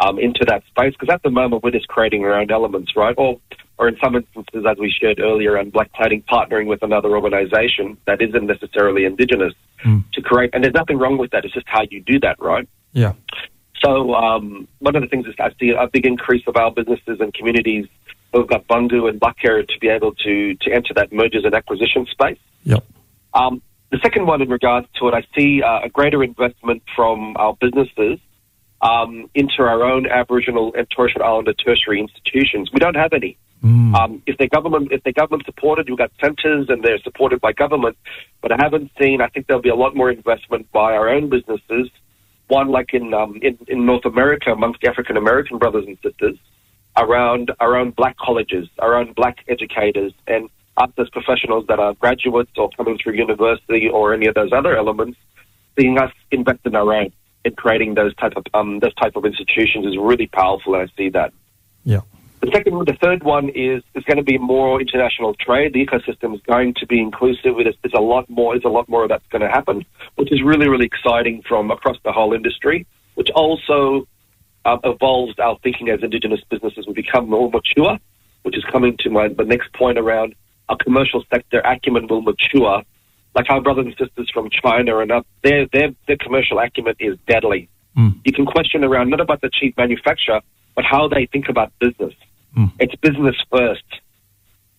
um, 0.00 0.18
into 0.18 0.44
that 0.46 0.62
space 0.66 0.94
because 0.98 1.12
at 1.12 1.22
the 1.22 1.30
moment 1.30 1.62
we're 1.62 1.70
just 1.70 1.88
creating 1.88 2.24
our 2.24 2.34
own 2.34 2.50
elements, 2.50 2.96
right? 2.96 3.14
Or, 3.16 3.40
or 3.78 3.88
in 3.88 3.96
some 4.02 4.14
instances, 4.14 4.64
as 4.68 4.76
we 4.78 4.90
shared 4.90 5.20
earlier, 5.20 5.56
and 5.56 5.72
black 5.72 5.92
cladding 5.92 6.24
partnering 6.24 6.66
with 6.66 6.82
another 6.82 7.16
organisation 7.16 7.96
that 8.06 8.22
isn't 8.22 8.46
necessarily 8.46 9.04
indigenous 9.04 9.52
Mm. 9.84 10.02
to 10.12 10.22
create. 10.22 10.50
And 10.52 10.64
there's 10.64 10.74
nothing 10.74 10.96
wrong 10.98 11.18
with 11.18 11.30
that. 11.32 11.44
It's 11.44 11.52
just 11.52 11.66
how 11.68 11.82
you 11.90 12.00
do 12.00 12.18
that, 12.20 12.40
right? 12.40 12.66
Yeah. 12.92 13.12
So 13.84 14.14
um, 14.14 14.66
one 14.78 14.96
of 14.96 15.02
the 15.02 15.08
things 15.08 15.26
is 15.26 15.34
I 15.38 15.50
see 15.60 15.70
a 15.70 15.86
big 15.86 16.06
increase 16.06 16.42
of 16.46 16.56
our 16.56 16.70
businesses 16.70 17.20
and 17.20 17.34
communities 17.34 17.86
who've 18.32 18.46
got 18.48 18.66
Bungu 18.66 19.08
and 19.08 19.20
Blackhair 19.20 19.62
to 19.62 19.78
be 19.80 19.88
able 19.88 20.14
to 20.14 20.54
to 20.54 20.72
enter 20.72 20.94
that 20.94 21.12
mergers 21.12 21.44
and 21.44 21.54
acquisition 21.54 22.06
space. 22.06 22.38
Yep. 22.62 22.82
Um, 23.34 23.60
the 23.90 23.98
second 24.02 24.26
one, 24.26 24.40
in 24.40 24.48
regards 24.48 24.86
to 24.98 25.08
it, 25.08 25.14
I 25.14 25.22
see 25.36 25.62
uh, 25.62 25.80
a 25.84 25.88
greater 25.90 26.24
investment 26.24 26.82
from 26.96 27.36
our 27.36 27.54
businesses 27.60 28.18
um, 28.84 29.30
into 29.34 29.62
our 29.62 29.82
own 29.82 30.06
Aboriginal 30.06 30.72
and 30.76 30.88
Torres 30.90 31.12
Strait 31.12 31.24
Islander 31.24 31.54
tertiary 31.54 32.00
institutions. 32.00 32.70
We 32.72 32.78
don't 32.78 32.96
have 32.96 33.12
any. 33.12 33.38
Mm. 33.64 33.94
Um, 33.94 34.22
if 34.26 34.36
they're 34.36 34.46
government, 34.46 34.92
if 34.92 35.02
they're 35.02 35.14
government 35.14 35.46
supported, 35.46 35.88
you've 35.88 35.98
got 35.98 36.12
centres 36.20 36.66
and 36.68 36.84
they're 36.84 36.98
supported 36.98 37.40
by 37.40 37.54
government. 37.54 37.96
But 38.42 38.52
I 38.52 38.56
haven't 38.60 38.90
seen. 39.00 39.22
I 39.22 39.28
think 39.28 39.46
there'll 39.46 39.62
be 39.62 39.70
a 39.70 39.74
lot 39.74 39.96
more 39.96 40.10
investment 40.10 40.70
by 40.70 40.92
our 40.92 41.08
own 41.08 41.30
businesses. 41.30 41.88
One 42.48 42.68
like 42.68 42.92
in 42.92 43.14
um, 43.14 43.38
in, 43.40 43.58
in 43.68 43.86
North 43.86 44.04
America 44.04 44.52
amongst 44.52 44.84
African 44.84 45.16
American 45.16 45.56
brothers 45.56 45.86
and 45.86 45.96
sisters 46.02 46.36
around 46.96 47.52
our 47.58 47.76
own 47.76 47.90
black 47.90 48.18
colleges, 48.18 48.68
our 48.80 48.94
own 48.96 49.14
black 49.14 49.38
educators, 49.48 50.12
and 50.26 50.50
us 50.76 50.90
as 50.98 51.08
professionals 51.08 51.64
that 51.68 51.78
are 51.78 51.94
graduates 51.94 52.50
or 52.58 52.68
coming 52.76 52.98
through 53.02 53.14
university 53.14 53.88
or 53.88 54.12
any 54.12 54.26
of 54.26 54.34
those 54.34 54.52
other 54.52 54.76
elements, 54.76 55.18
seeing 55.78 55.98
us 55.98 56.12
invest 56.30 56.60
in 56.66 56.76
our 56.76 56.92
own 56.92 57.10
in 57.44 57.54
creating 57.54 57.94
those 57.94 58.14
type 58.16 58.32
of 58.36 58.44
um, 58.54 58.80
those 58.80 58.94
type 58.94 59.16
of 59.16 59.24
institutions 59.24 59.86
is 59.86 59.96
really 59.98 60.26
powerful, 60.26 60.74
and 60.74 60.88
I 60.88 60.92
see 60.96 61.10
that. 61.10 61.32
Yeah. 61.84 62.00
The 62.40 62.50
second, 62.52 62.86
the 62.86 62.96
third 63.00 63.22
one 63.22 63.48
is 63.48 63.82
is 63.94 64.04
going 64.04 64.18
to 64.18 64.22
be 64.22 64.36
more 64.36 64.80
international 64.80 65.34
trade. 65.34 65.72
The 65.72 65.86
ecosystem 65.86 66.34
is 66.34 66.42
going 66.42 66.74
to 66.74 66.86
be 66.86 67.00
inclusive. 67.00 67.56
There's, 67.56 67.76
there's 67.82 67.94
a 67.94 68.02
lot 68.02 68.28
more. 68.28 68.54
There's 68.54 68.64
a 68.64 68.68
lot 68.68 68.88
more 68.88 69.04
of 69.04 69.08
that's 69.08 69.26
going 69.28 69.42
to 69.42 69.48
happen, 69.48 69.84
which 70.16 70.30
is 70.30 70.42
really 70.42 70.68
really 70.68 70.86
exciting 70.86 71.42
from 71.48 71.70
across 71.70 71.96
the 72.04 72.12
whole 72.12 72.34
industry. 72.34 72.86
Which 73.14 73.30
also 73.34 74.08
um, 74.64 74.80
evolves 74.84 75.38
our 75.38 75.56
thinking 75.62 75.88
as 75.88 76.02
Indigenous 76.02 76.40
businesses. 76.50 76.86
We 76.86 76.94
become 76.94 77.30
more 77.30 77.50
mature, 77.50 77.98
which 78.42 78.56
is 78.56 78.64
coming 78.64 78.96
to 79.00 79.10
my 79.10 79.28
the 79.28 79.44
next 79.44 79.72
point 79.72 79.98
around 79.98 80.34
our 80.68 80.76
commercial 80.76 81.24
sector 81.30 81.60
acumen 81.60 82.08
will 82.08 82.22
mature. 82.22 82.82
Like 83.34 83.50
our 83.50 83.60
brothers 83.60 83.86
and 83.86 83.96
sisters 83.98 84.30
from 84.32 84.48
China 84.50 84.98
and 84.98 85.10
up, 85.10 85.26
their 85.42 85.66
their 85.72 85.90
their 86.06 86.16
commercial 86.16 86.58
acumen 86.58 86.94
is 87.00 87.18
deadly. 87.26 87.68
Mm. 87.96 88.20
You 88.24 88.32
can 88.32 88.46
question 88.46 88.84
around 88.84 89.10
not 89.10 89.20
about 89.20 89.40
the 89.40 89.50
cheap 89.52 89.76
manufacturer, 89.76 90.40
but 90.74 90.84
how 90.84 91.08
they 91.08 91.26
think 91.26 91.48
about 91.48 91.72
business. 91.80 92.14
Mm. 92.56 92.72
It's 92.78 92.94
business 92.96 93.36
first, 93.50 93.84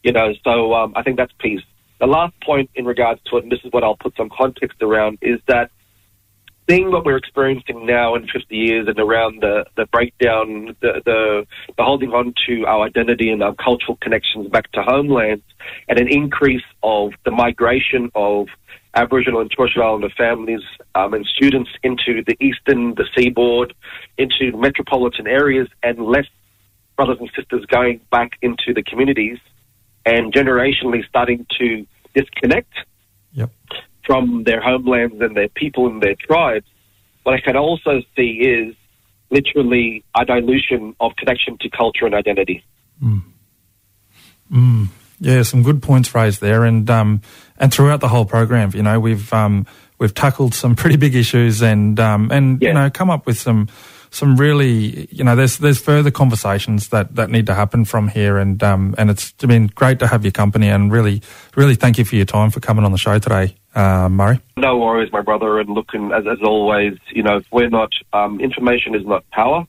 you 0.04 0.12
know. 0.12 0.34
So 0.44 0.74
um, 0.74 0.94
I 0.96 1.04
think 1.04 1.18
that's 1.18 1.34
piece. 1.40 1.62
The 2.00 2.08
last 2.08 2.34
point 2.42 2.70
in 2.76 2.86
regards 2.86 3.22
to 3.28 3.38
it, 3.38 3.44
and 3.44 3.52
this 3.52 3.60
is 3.64 3.72
what 3.72 3.84
I'll 3.84 3.96
put 3.96 4.16
some 4.18 4.30
context 4.30 4.82
around, 4.82 5.18
is 5.22 5.40
that 5.48 5.72
seeing 6.70 6.92
what 6.92 7.06
we're 7.06 7.18
experiencing 7.18 7.86
now 7.86 8.16
in 8.16 8.28
50 8.28 8.56
years 8.56 8.88
and 8.88 9.00
around 9.00 9.42
the, 9.42 9.66
the 9.76 9.86
breakdown, 9.88 10.76
the, 10.82 11.02
the, 11.06 11.46
the 11.78 11.84
holding 11.84 12.12
on 12.12 12.34
to 12.48 12.66
our 12.66 12.86
identity 12.86 13.30
and 13.30 13.44
our 13.44 13.54
cultural 13.56 13.98
connections 14.02 14.48
back 14.50 14.72
to 14.72 14.82
homelands, 14.82 15.44
and 15.88 16.00
an 16.00 16.08
increase 16.08 16.64
of 16.84 17.12
the 17.24 17.32
migration 17.32 18.12
of 18.16 18.48
Aboriginal 18.96 19.42
and 19.42 19.52
Torres 19.52 19.72
Strait 19.72 19.84
Islander 19.84 20.10
families 20.10 20.62
um, 20.96 21.14
and 21.14 21.26
students 21.26 21.70
into 21.84 22.24
the 22.26 22.36
eastern, 22.40 22.96
the 22.96 23.06
seaboard, 23.16 23.74
into 24.18 24.56
metropolitan 24.58 25.28
areas, 25.28 25.68
and 25.84 26.00
less 26.00 26.26
brothers 26.96 27.18
and 27.20 27.30
sisters 27.36 27.66
going 27.66 28.00
back 28.10 28.32
into 28.42 28.74
the 28.74 28.82
communities, 28.82 29.38
and 30.06 30.34
generationally 30.34 31.06
starting 31.08 31.46
to 31.60 31.86
disconnect 32.14 32.72
Yep. 33.36 33.52
From 34.06 34.44
their 34.44 34.62
homelands 34.62 35.16
and 35.20 35.36
their 35.36 35.50
people 35.50 35.88
and 35.88 36.02
their 36.02 36.16
tribes. 36.16 36.66
What 37.24 37.36
I 37.36 37.42
can 37.42 37.58
also 37.58 38.02
see 38.16 38.40
is 38.42 38.76
literally 39.32 40.04
a 40.16 40.26
dilution 40.26 40.96
of 41.00 41.16
connection 41.16 41.58
to 41.62 41.70
culture 41.70 42.06
and 42.06 42.14
identity. 42.14 42.64
Mm. 43.04 43.24
Yeah, 45.20 45.44
some 45.44 45.64
good 45.64 45.82
points 45.82 46.14
raised 46.14 46.42
there, 46.42 46.66
and 46.66 46.90
um, 46.90 47.22
and 47.58 47.74
throughout 47.74 48.02
the 48.02 48.08
whole 48.08 48.26
program, 48.26 48.72
you 48.74 48.84
know, 48.84 49.00
we've 49.00 49.32
um, 49.34 49.66
we've 49.98 50.14
tackled 50.14 50.54
some 50.54 50.76
pretty 50.76 50.98
big 50.98 51.16
issues, 51.16 51.62
and 51.62 52.00
um, 52.00 52.32
and 52.32 52.62
you 52.62 52.74
know, 52.74 52.90
come 52.90 53.10
up 53.10 53.26
with 53.26 53.40
some 53.40 53.68
some 54.16 54.38
really, 54.38 55.08
you 55.12 55.24
know, 55.24 55.36
there's 55.36 55.58
there's 55.58 55.80
further 55.80 56.10
conversations 56.10 56.88
that, 56.90 57.16
that 57.16 57.30
need 57.30 57.46
to 57.48 57.54
happen 57.54 57.84
from 57.84 58.08
here, 58.08 58.38
and 58.38 58.64
um, 58.64 58.96
and 58.98 59.10
it's 59.10 59.34
been 59.34 59.68
great 59.68 60.00
to 60.00 60.08
have 60.08 60.24
your 60.24 60.32
company, 60.32 60.70
and 60.70 60.92
really 60.92 61.22
really 61.56 61.76
thank 61.76 61.98
you 61.98 62.06
for 62.06 62.16
your 62.16 62.26
time 62.26 62.50
for 62.50 62.62
coming 62.62 62.86
on 62.86 62.92
the 62.94 62.98
show 62.98 63.20
today, 63.20 63.56
uh, 63.76 64.08
Murray. 64.08 64.40
No 64.58 64.78
worries, 64.78 65.12
my 65.12 65.22
brother. 65.22 65.60
And 65.60 65.70
looking 65.70 66.14
as, 66.14 66.26
as 66.26 66.40
always, 66.42 66.98
you 67.12 67.24
know, 67.24 67.42
we're 67.52 67.70
not, 67.70 67.92
um, 68.14 68.40
information 68.40 68.96
is 68.96 69.06
not 69.06 69.30
power. 69.32 69.66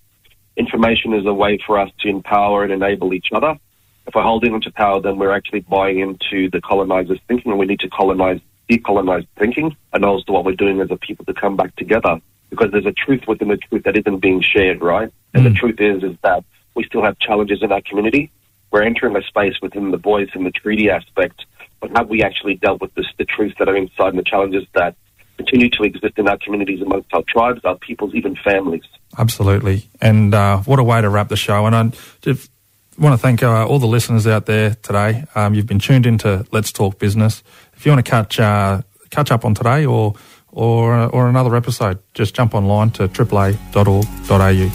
Information 0.57 1.13
is 1.13 1.27
a 1.27 1.35
way 1.35 1.59
for 1.67 1.79
us 1.79 1.91
to 2.01 2.09
empower 2.09 2.63
and 2.63 2.73
enable 2.73 3.13
each 3.15 3.29
other. 3.33 3.59
If 4.07 4.15
we're 4.15 4.23
holding 4.23 4.55
onto 4.55 4.71
power, 4.71 5.01
then 5.01 5.19
we're 5.19 5.33
actually 5.33 5.61
buying 5.61 5.99
into 5.99 6.49
the 6.51 6.61
colonizers' 6.61 7.19
thinking, 7.27 7.51
and 7.51 7.59
we 7.59 7.67
need 7.67 7.81
to 7.81 7.89
colonize, 7.89 8.41
decolonize 8.71 9.27
thinking, 9.37 9.77
and 9.93 10.05
also 10.05 10.33
what 10.33 10.45
we're 10.45 10.53
doing 10.53 10.81
as 10.81 10.91
a 10.93 10.97
people 10.97 11.25
to 11.25 11.35
come 11.35 11.57
back 11.57 11.75
together. 11.75 12.21
Because 12.51 12.71
there's 12.71 12.87
a 12.87 12.93
truth 12.93 13.23
within 13.27 13.49
the 13.49 13.57
truth 13.57 13.83
that 13.85 13.97
isn't 13.97 14.19
being 14.21 14.41
shared, 14.43 14.81
right? 14.81 15.11
And 15.35 15.45
the 15.45 15.51
Mm. 15.51 15.57
truth 15.57 15.81
is, 15.81 16.03
is 16.03 16.17
that 16.23 16.45
we 16.75 16.85
still 16.85 17.03
have 17.03 17.19
challenges 17.19 17.63
in 17.63 17.73
our 17.73 17.81
community. 17.83 18.31
We're 18.71 18.83
entering 18.83 19.17
a 19.17 19.23
space 19.23 19.55
within 19.63 19.91
the 19.91 19.97
voice 19.97 20.29
and 20.35 20.45
the 20.47 20.51
treaty 20.51 20.91
aspect, 20.91 21.45
but 21.81 21.91
have 21.97 22.09
we 22.09 22.23
actually 22.23 22.55
dealt 22.55 22.81
with 22.81 22.95
this, 22.95 23.07
the 23.19 23.25
truths 23.25 23.55
that 23.59 23.69
are 23.69 23.77
inside 23.77 24.09
and 24.09 24.19
the 24.19 24.23
challenges 24.25 24.65
that 24.75 24.95
continue 25.37 25.69
to 25.71 25.83
exist 25.83 26.15
in 26.19 26.29
our 26.29 26.39
communities 26.39 26.81
amongst 26.83 27.13
our 27.13 27.23
tribes, 27.29 27.61
our 27.65 27.77
peoples, 27.77 28.15
even 28.15 28.37
families? 28.37 28.83
Absolutely. 29.19 29.85
And 30.01 30.35
uh, 30.35 30.59
what 30.61 30.79
a 30.79 30.85
way 30.85 31.01
to 31.01 31.09
wrap 31.09 31.29
the 31.29 31.37
show. 31.37 31.67
And 31.67 31.75
I 31.75 31.91
just 32.23 32.51
want 32.99 33.13
to 33.13 33.19
thank 33.19 33.43
uh, 33.43 33.67
all 33.67 33.79
the 33.79 33.87
listeners 33.87 34.27
out 34.27 34.47
there 34.47 34.77
today. 34.83 35.25
Um, 35.35 35.55
you've 35.55 35.67
been 35.67 35.79
tuned 35.79 36.07
into 36.07 36.47
Let's 36.53 36.73
Talk 36.73 36.99
Business. 36.99 37.43
If 37.75 37.85
you 37.85 37.93
want 37.93 38.05
to 38.05 38.11
catch 38.11 38.41
uh, 38.41 38.83
catch 39.11 39.31
up 39.31 39.45
on 39.45 39.55
today 39.55 39.87
or 39.87 40.15
or 40.57 40.97
or 41.15 41.29
another 41.29 41.55
episode, 41.55 41.99
just 42.15 42.35
jump 42.35 42.55
online 42.55 42.91
to 42.93 43.07
aaa.org.au. 43.07 44.69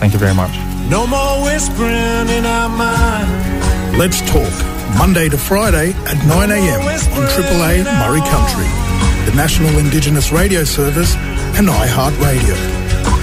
Thank 0.00 0.12
you 0.12 0.18
very 0.18 0.34
much. 0.34 0.50
No 0.90 1.06
more 1.06 1.44
whispering 1.44 2.28
in 2.36 2.44
our 2.46 2.68
mind. 2.68 3.28
Let's 3.98 4.20
talk. 4.32 4.52
Monday 4.98 5.28
to 5.28 5.36
Friday 5.36 5.90
at 5.92 6.16
9 6.26 6.50
a.m. 6.50 6.80
on 6.80 7.26
AAA 7.28 7.84
Murri 7.84 8.22
Country, 8.32 8.66
the 9.30 9.36
National 9.36 9.78
Indigenous 9.78 10.32
Radio 10.32 10.64
Service, 10.64 11.14
and 11.58 11.68
iHeartRadio. 11.68 12.56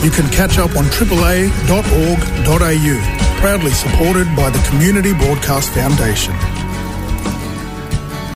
You 0.03 0.11
can 0.11 0.29
catch 0.31 0.59
up 0.59 0.75
on 0.75 0.83
AAA.org.au, 0.85 1.49
proudly 3.39 3.71
supported 3.71 4.27
by 4.35 4.49
the 4.51 4.59
Community 4.69 5.13
Broadcast 5.13 5.71
Foundation. 5.73 6.35